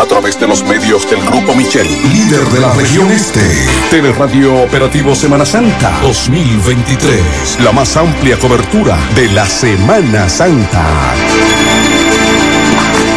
[0.00, 3.40] A través de los medios del Grupo Michel, líder de la región este.
[3.90, 7.58] Teleradio Operativo Semana Santa 2023.
[7.62, 10.86] La más amplia cobertura de la Semana Santa.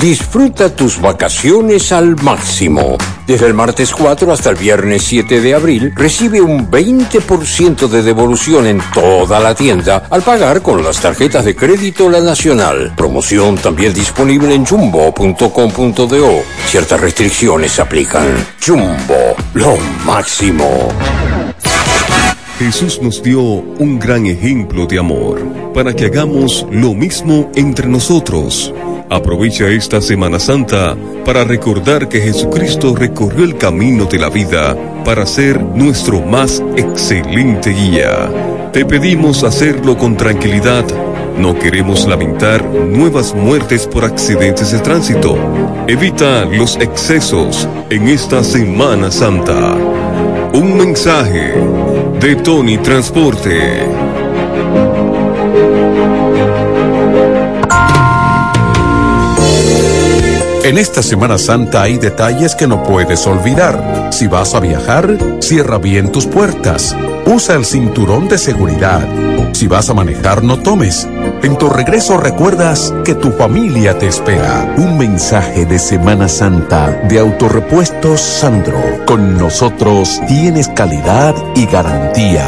[0.01, 2.97] Disfruta tus vacaciones al máximo.
[3.25, 8.67] Desde el martes 4 hasta el viernes 7 de abril, recibe un 20% de devolución
[8.67, 12.93] en toda la tienda al pagar con las tarjetas de crédito La Nacional.
[12.97, 16.43] Promoción también disponible en jumbo.com.do.
[16.67, 18.45] Ciertas restricciones aplican.
[18.65, 20.89] Jumbo, lo máximo.
[22.59, 25.41] Jesús nos dio un gran ejemplo de amor
[25.73, 28.73] para que hagamos lo mismo entre nosotros.
[29.09, 34.75] Aprovecha esta Semana Santa para recordar que Jesucristo recorrió el camino de la vida
[35.05, 38.29] para ser nuestro más excelente guía.
[38.71, 40.85] Te pedimos hacerlo con tranquilidad.
[41.37, 45.37] No queremos lamentar nuevas muertes por accidentes de tránsito.
[45.87, 49.75] Evita los excesos en esta Semana Santa.
[50.53, 51.53] Un mensaje
[52.19, 53.79] de Tony Transporte.
[60.63, 64.09] En esta Semana Santa hay detalles que no puedes olvidar.
[64.13, 66.95] Si vas a viajar, cierra bien tus puertas.
[67.25, 69.05] Usa el cinturón de seguridad.
[69.51, 71.05] Si vas a manejar, no tomes.
[71.41, 74.73] En tu regreso recuerdas que tu familia te espera.
[74.77, 78.81] Un mensaje de Semana Santa de Autorepuestos Sandro.
[79.05, 82.47] Con nosotros tienes calidad y garantía.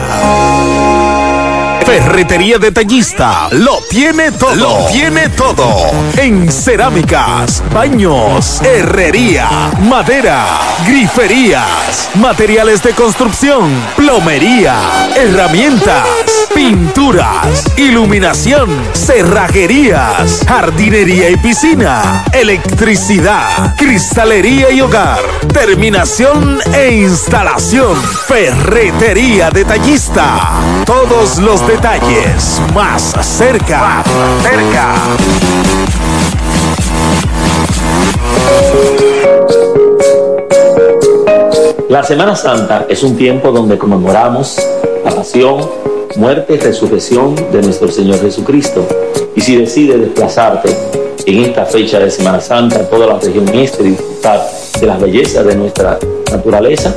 [1.86, 4.56] Ferretería Detallista lo tiene todo.
[4.56, 5.92] Lo tiene todo.
[6.18, 9.48] En cerámicas, baños, herrería,
[9.82, 10.46] madera,
[10.88, 14.76] griferías, materiales de construcción, plomería,
[15.16, 16.08] herramientas
[16.56, 25.20] pinturas, iluminación, cerrajerías, jardinería y piscina, electricidad, cristalería y hogar,
[25.52, 30.62] terminación e instalación, ferretería detallista.
[30.86, 34.08] Todos los detalles más cerca, más
[34.44, 34.96] cerca.
[41.90, 44.58] La Semana Santa es un tiempo donde conmemoramos
[45.04, 45.70] la pasión,
[46.16, 48.88] muerte y resurrección de nuestro Señor Jesucristo.
[49.36, 50.74] Y si decides desplazarte
[51.26, 54.42] en esta fecha de Semana Santa a toda la región este y disfrutar
[54.80, 56.00] de las bellezas de nuestra
[56.32, 56.96] naturaleza,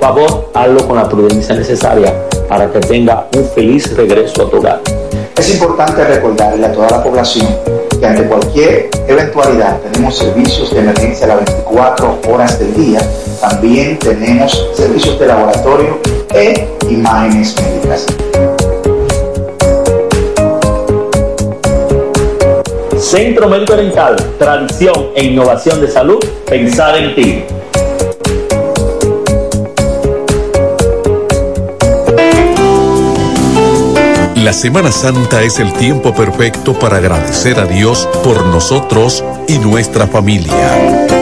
[0.00, 4.80] favor, hazlo con la prudencia necesaria para que tenga un feliz regreso a tu hogar.
[5.36, 7.46] Es importante recordarle a toda la población
[7.98, 13.00] que ante cualquier eventualidad tenemos servicios de emergencia las 24 horas del día.
[13.40, 15.98] También tenemos servicios de laboratorio
[16.34, 18.06] e imágenes médicas.
[22.98, 27.44] Centro Médico Dental, tradición e innovación de salud, pensar en ti.
[34.44, 40.06] La Semana Santa es el tiempo perfecto para agradecer a Dios por nosotros y nuestra
[40.06, 40.52] familia.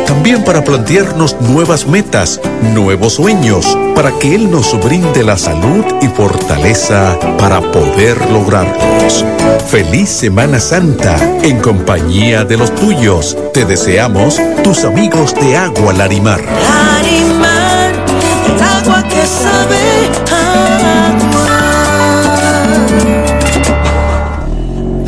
[0.08, 2.40] También para plantearnos nuevas metas,
[2.74, 9.24] nuevos sueños, para que Él nos brinde la salud y fortaleza para poder lograrlos.
[9.68, 13.36] Feliz Semana Santa en compañía de los tuyos.
[13.54, 16.40] Te deseamos tus amigos de Agua Larimar.
[16.42, 17.92] Larimar,
[18.48, 19.81] el agua que sabe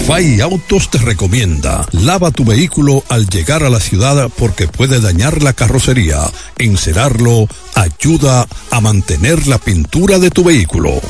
[0.06, 5.42] FAI Autos te recomienda, lava tu vehículo al llegar a la ciudad porque puede dañar
[5.42, 6.20] la carrocería.
[6.58, 11.00] Encerarlo ayuda a mantener la pintura de tu vehículo.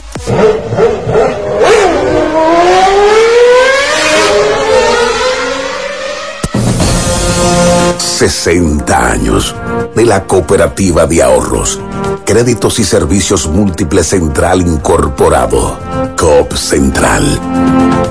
[7.98, 9.56] 60 años
[9.96, 11.80] de la Cooperativa de Ahorros,
[12.24, 15.76] Créditos y Servicios Múltiples Central Incorporado,
[16.16, 17.40] COP Central.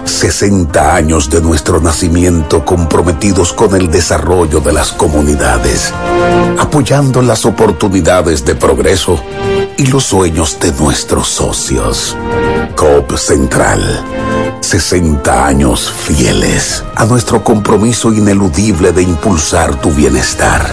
[0.06, 5.94] 60 años de nuestro nacimiento comprometidos con el desarrollo de las comunidades,
[6.60, 9.20] apoyando las oportunidades de progreso
[9.78, 12.16] y los sueños de nuestros socios.
[12.76, 14.04] COP Central.
[14.62, 20.66] 60 años fieles a nuestro compromiso ineludible de impulsar tu bienestar.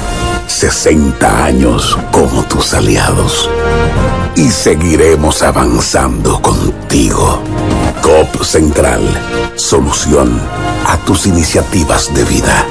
[0.47, 3.49] 60 años como tus aliados.
[4.37, 7.43] Y seguiremos avanzando contigo.
[8.03, 9.03] COP Central.
[9.57, 10.41] Solución
[10.87, 12.67] a tus iniciativas de vida.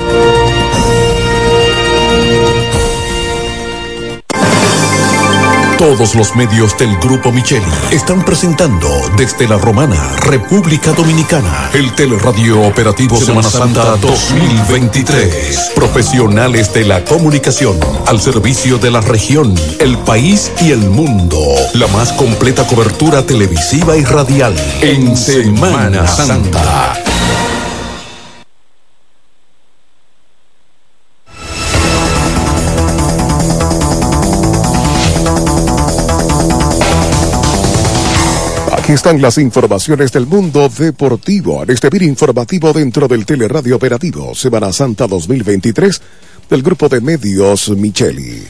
[5.80, 12.64] Todos los medios del Grupo Micheli están presentando desde la Romana, República Dominicana, el Teleradio
[12.64, 15.72] Operativo Semana Santa 2023.
[15.76, 21.40] Profesionales de la comunicación al servicio de la región, el país y el mundo.
[21.76, 27.09] La más completa cobertura televisiva y radial en Semana Santa.
[38.90, 44.34] Aquí están las informaciones del mundo deportivo en este vir informativo dentro del Teleradio Operativo
[44.34, 46.02] Semana Santa 2023
[46.49, 48.41] del grupo de medios Micheli.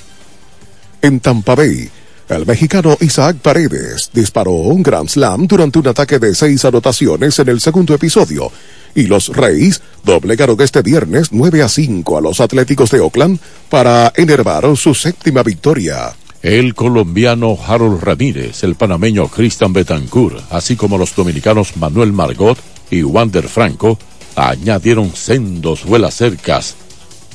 [1.01, 1.89] En Tampa Bay,
[2.29, 7.49] el mexicano Isaac Paredes disparó un Grand Slam durante un ataque de seis anotaciones en
[7.49, 8.49] el segundo episodio
[8.95, 14.13] y los Reyes doblegaron este viernes 9 a 5 a los Atléticos de Oakland para
[14.15, 16.15] enervar su séptima victoria.
[16.41, 22.57] El colombiano Harold Ramírez, el panameño Cristian Betancourt, así como los dominicanos Manuel Margot
[22.89, 23.99] y Wander Franco,
[24.35, 26.75] añadieron sendos vuelas cercas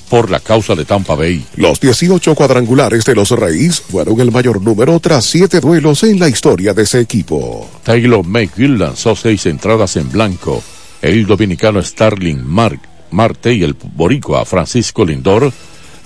[0.09, 1.44] por la causa de Tampa Bay.
[1.56, 6.28] Los 18 cuadrangulares de los Reyes fueron el mayor número tras siete duelos en la
[6.28, 7.68] historia de ese equipo.
[7.82, 10.62] Taylor McGill lanzó seis entradas en blanco.
[11.02, 15.52] El dominicano Starling Mark Marte y el boricua Francisco Lindor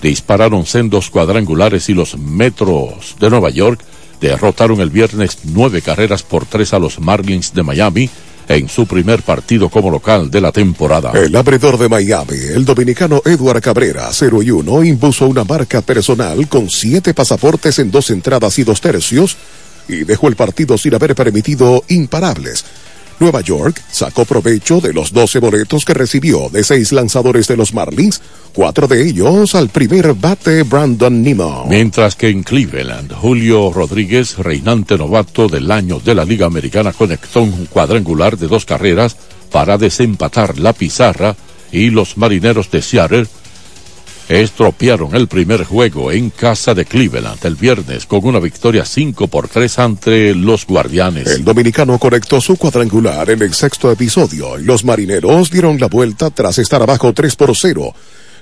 [0.01, 3.81] dispararon sendos cuadrangulares y los Metros de Nueva York
[4.21, 8.09] derrotaron el viernes nueve carreras por tres a los Marlins de Miami
[8.49, 11.11] en su primer partido como local de la temporada.
[11.13, 16.47] El abridor de Miami, el dominicano Edward Cabrera, 0 y 1, impuso una marca personal
[16.47, 19.37] con siete pasaportes en dos entradas y dos tercios
[19.87, 22.65] y dejó el partido sin haber permitido imparables.
[23.19, 27.73] Nueva York sacó provecho de los 12 boletos que recibió de seis lanzadores de los
[27.73, 28.21] Marlins,
[28.53, 31.65] cuatro de ellos al primer bate Brandon Nimmo.
[31.69, 37.41] Mientras que en Cleveland, Julio Rodríguez, reinante novato del año de la Liga Americana, conectó
[37.41, 39.17] un cuadrangular de dos carreras
[39.51, 41.35] para desempatar la pizarra
[41.71, 43.27] y los marineros de Seattle
[44.29, 49.49] estropearon el primer juego en casa de Cleveland el viernes con una victoria 5 por
[49.49, 51.27] 3 ante los Guardianes.
[51.27, 56.59] El dominicano conectó su cuadrangular en el sexto episodio los marineros dieron la vuelta tras
[56.59, 57.93] estar abajo 3 por 0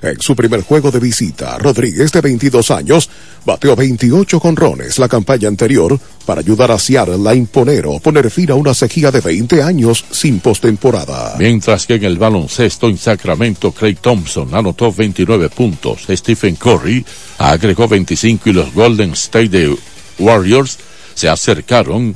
[0.01, 3.09] en su primer juego de visita, Rodríguez, de 22 años,
[3.45, 8.51] bateó 28 conrones la campaña anterior para ayudar a Seattle a imponer o poner fin
[8.51, 11.35] a una sequía de 20 años sin postemporada.
[11.39, 17.05] Mientras que en el baloncesto en Sacramento, Craig Thompson anotó 29 puntos, Stephen Curry
[17.37, 19.75] agregó 25 y los Golden State
[20.19, 20.77] Warriors
[21.13, 22.15] se acercaron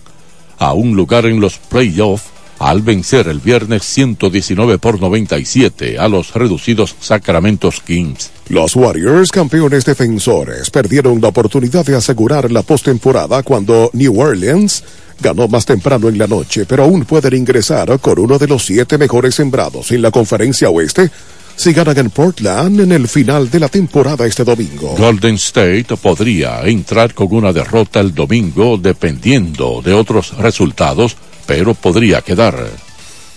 [0.58, 2.31] a un lugar en los playoffs
[2.62, 8.30] al vencer el viernes 119 por 97 a los reducidos Sacramento Kings.
[8.50, 14.84] Los Warriors, campeones defensores, perdieron la oportunidad de asegurar la postemporada cuando New Orleans
[15.20, 18.98] ganó más temprano en la noche, pero aún pueden ingresar con uno de los siete
[18.98, 21.10] mejores sembrados en la conferencia oeste
[21.56, 24.96] si ganan en Portland en el final de la temporada este domingo.
[24.98, 32.22] Golden State podría entrar con una derrota el domingo dependiendo de otros resultados pero podría
[32.22, 32.58] quedar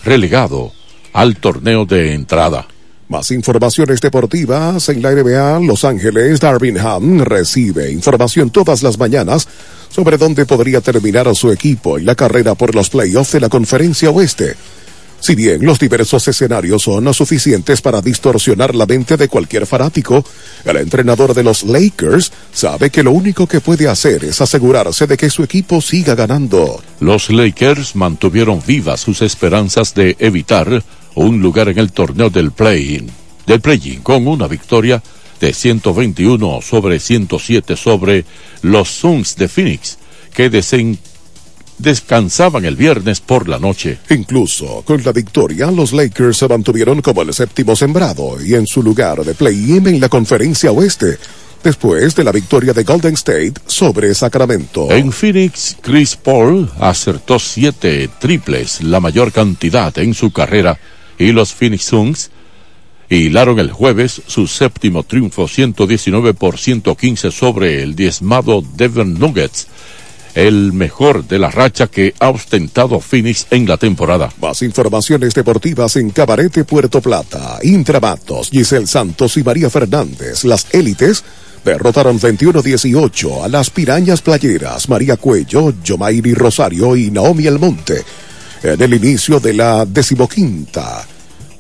[0.05, 0.73] relegado
[1.13, 2.67] al torneo de entrada.
[3.09, 6.41] Más informaciones deportivas en la NBA Los Ángeles.
[6.41, 9.47] Darvin Ham recibe información todas las mañanas
[9.91, 14.11] sobre dónde podría terminar su equipo en la carrera por los playoffs de la Conferencia
[14.11, 14.57] Oeste.
[15.25, 20.23] Si bien los diversos escenarios son suficientes para distorsionar la mente de cualquier fanático,
[20.67, 25.17] el entrenador de los Lakers sabe que lo único que puede hacer es asegurarse de
[25.17, 26.83] que su equipo siga ganando.
[27.01, 30.85] Los Lakers mantuvieron vivas sus esperanzas de evitar
[31.15, 33.11] un lugar en el torneo del play-in,
[33.47, 35.03] del play-in con una victoria
[35.41, 38.27] de 121 sobre 107 sobre
[38.61, 39.97] los Suns de Phoenix,
[40.35, 40.99] que desen
[41.85, 43.99] descansaban el viernes por la noche.
[44.11, 48.83] Incluso con la victoria, los Lakers se mantuvieron como el séptimo sembrado y en su
[48.83, 51.19] lugar de play-in en la conferencia oeste.
[51.63, 54.91] Después de la victoria de Golden State sobre Sacramento.
[54.91, 60.79] En Phoenix, Chris Paul acertó siete triples, la mayor cantidad en su carrera,
[61.19, 62.31] y los Phoenix Suns
[63.09, 69.69] hilaron el jueves su séptimo triunfo 119 por 115 sobre el diezmado Denver Nuggets
[70.35, 74.31] el mejor de la racha que ha ostentado Phoenix en la temporada.
[74.41, 81.25] Más informaciones deportivas en Cabarete Puerto Plata, Intramatos, Giselle Santos y María Fernández, las élites
[81.65, 88.05] derrotaron 21-18 a las Pirañas Playeras, María Cuello, Yomairi Rosario y Naomi Almonte
[88.65, 91.07] en el inicio de la decimoquinta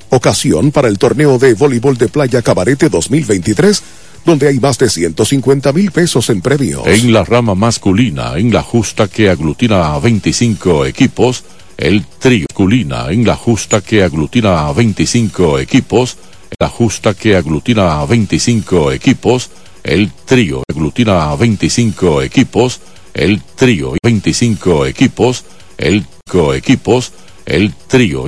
[0.08, 3.82] ocasión para el torneo de voleibol de playa Cabarete 2023
[4.24, 6.86] donde hay más de 150 mil pesos en premios.
[6.86, 11.44] En la rama masculina, en la justa que aglutina a 25 equipos,
[11.76, 16.16] el trío masculina en la justa que aglutina a 25 equipos,
[16.58, 19.50] la justa que aglutina a 25 equipos,
[19.82, 22.80] el trío aglutina a 25 equipos,
[23.12, 25.44] el trío 25 equipos,
[25.76, 27.12] el co equipos,
[27.44, 28.26] el trío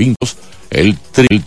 [0.70, 1.42] el trío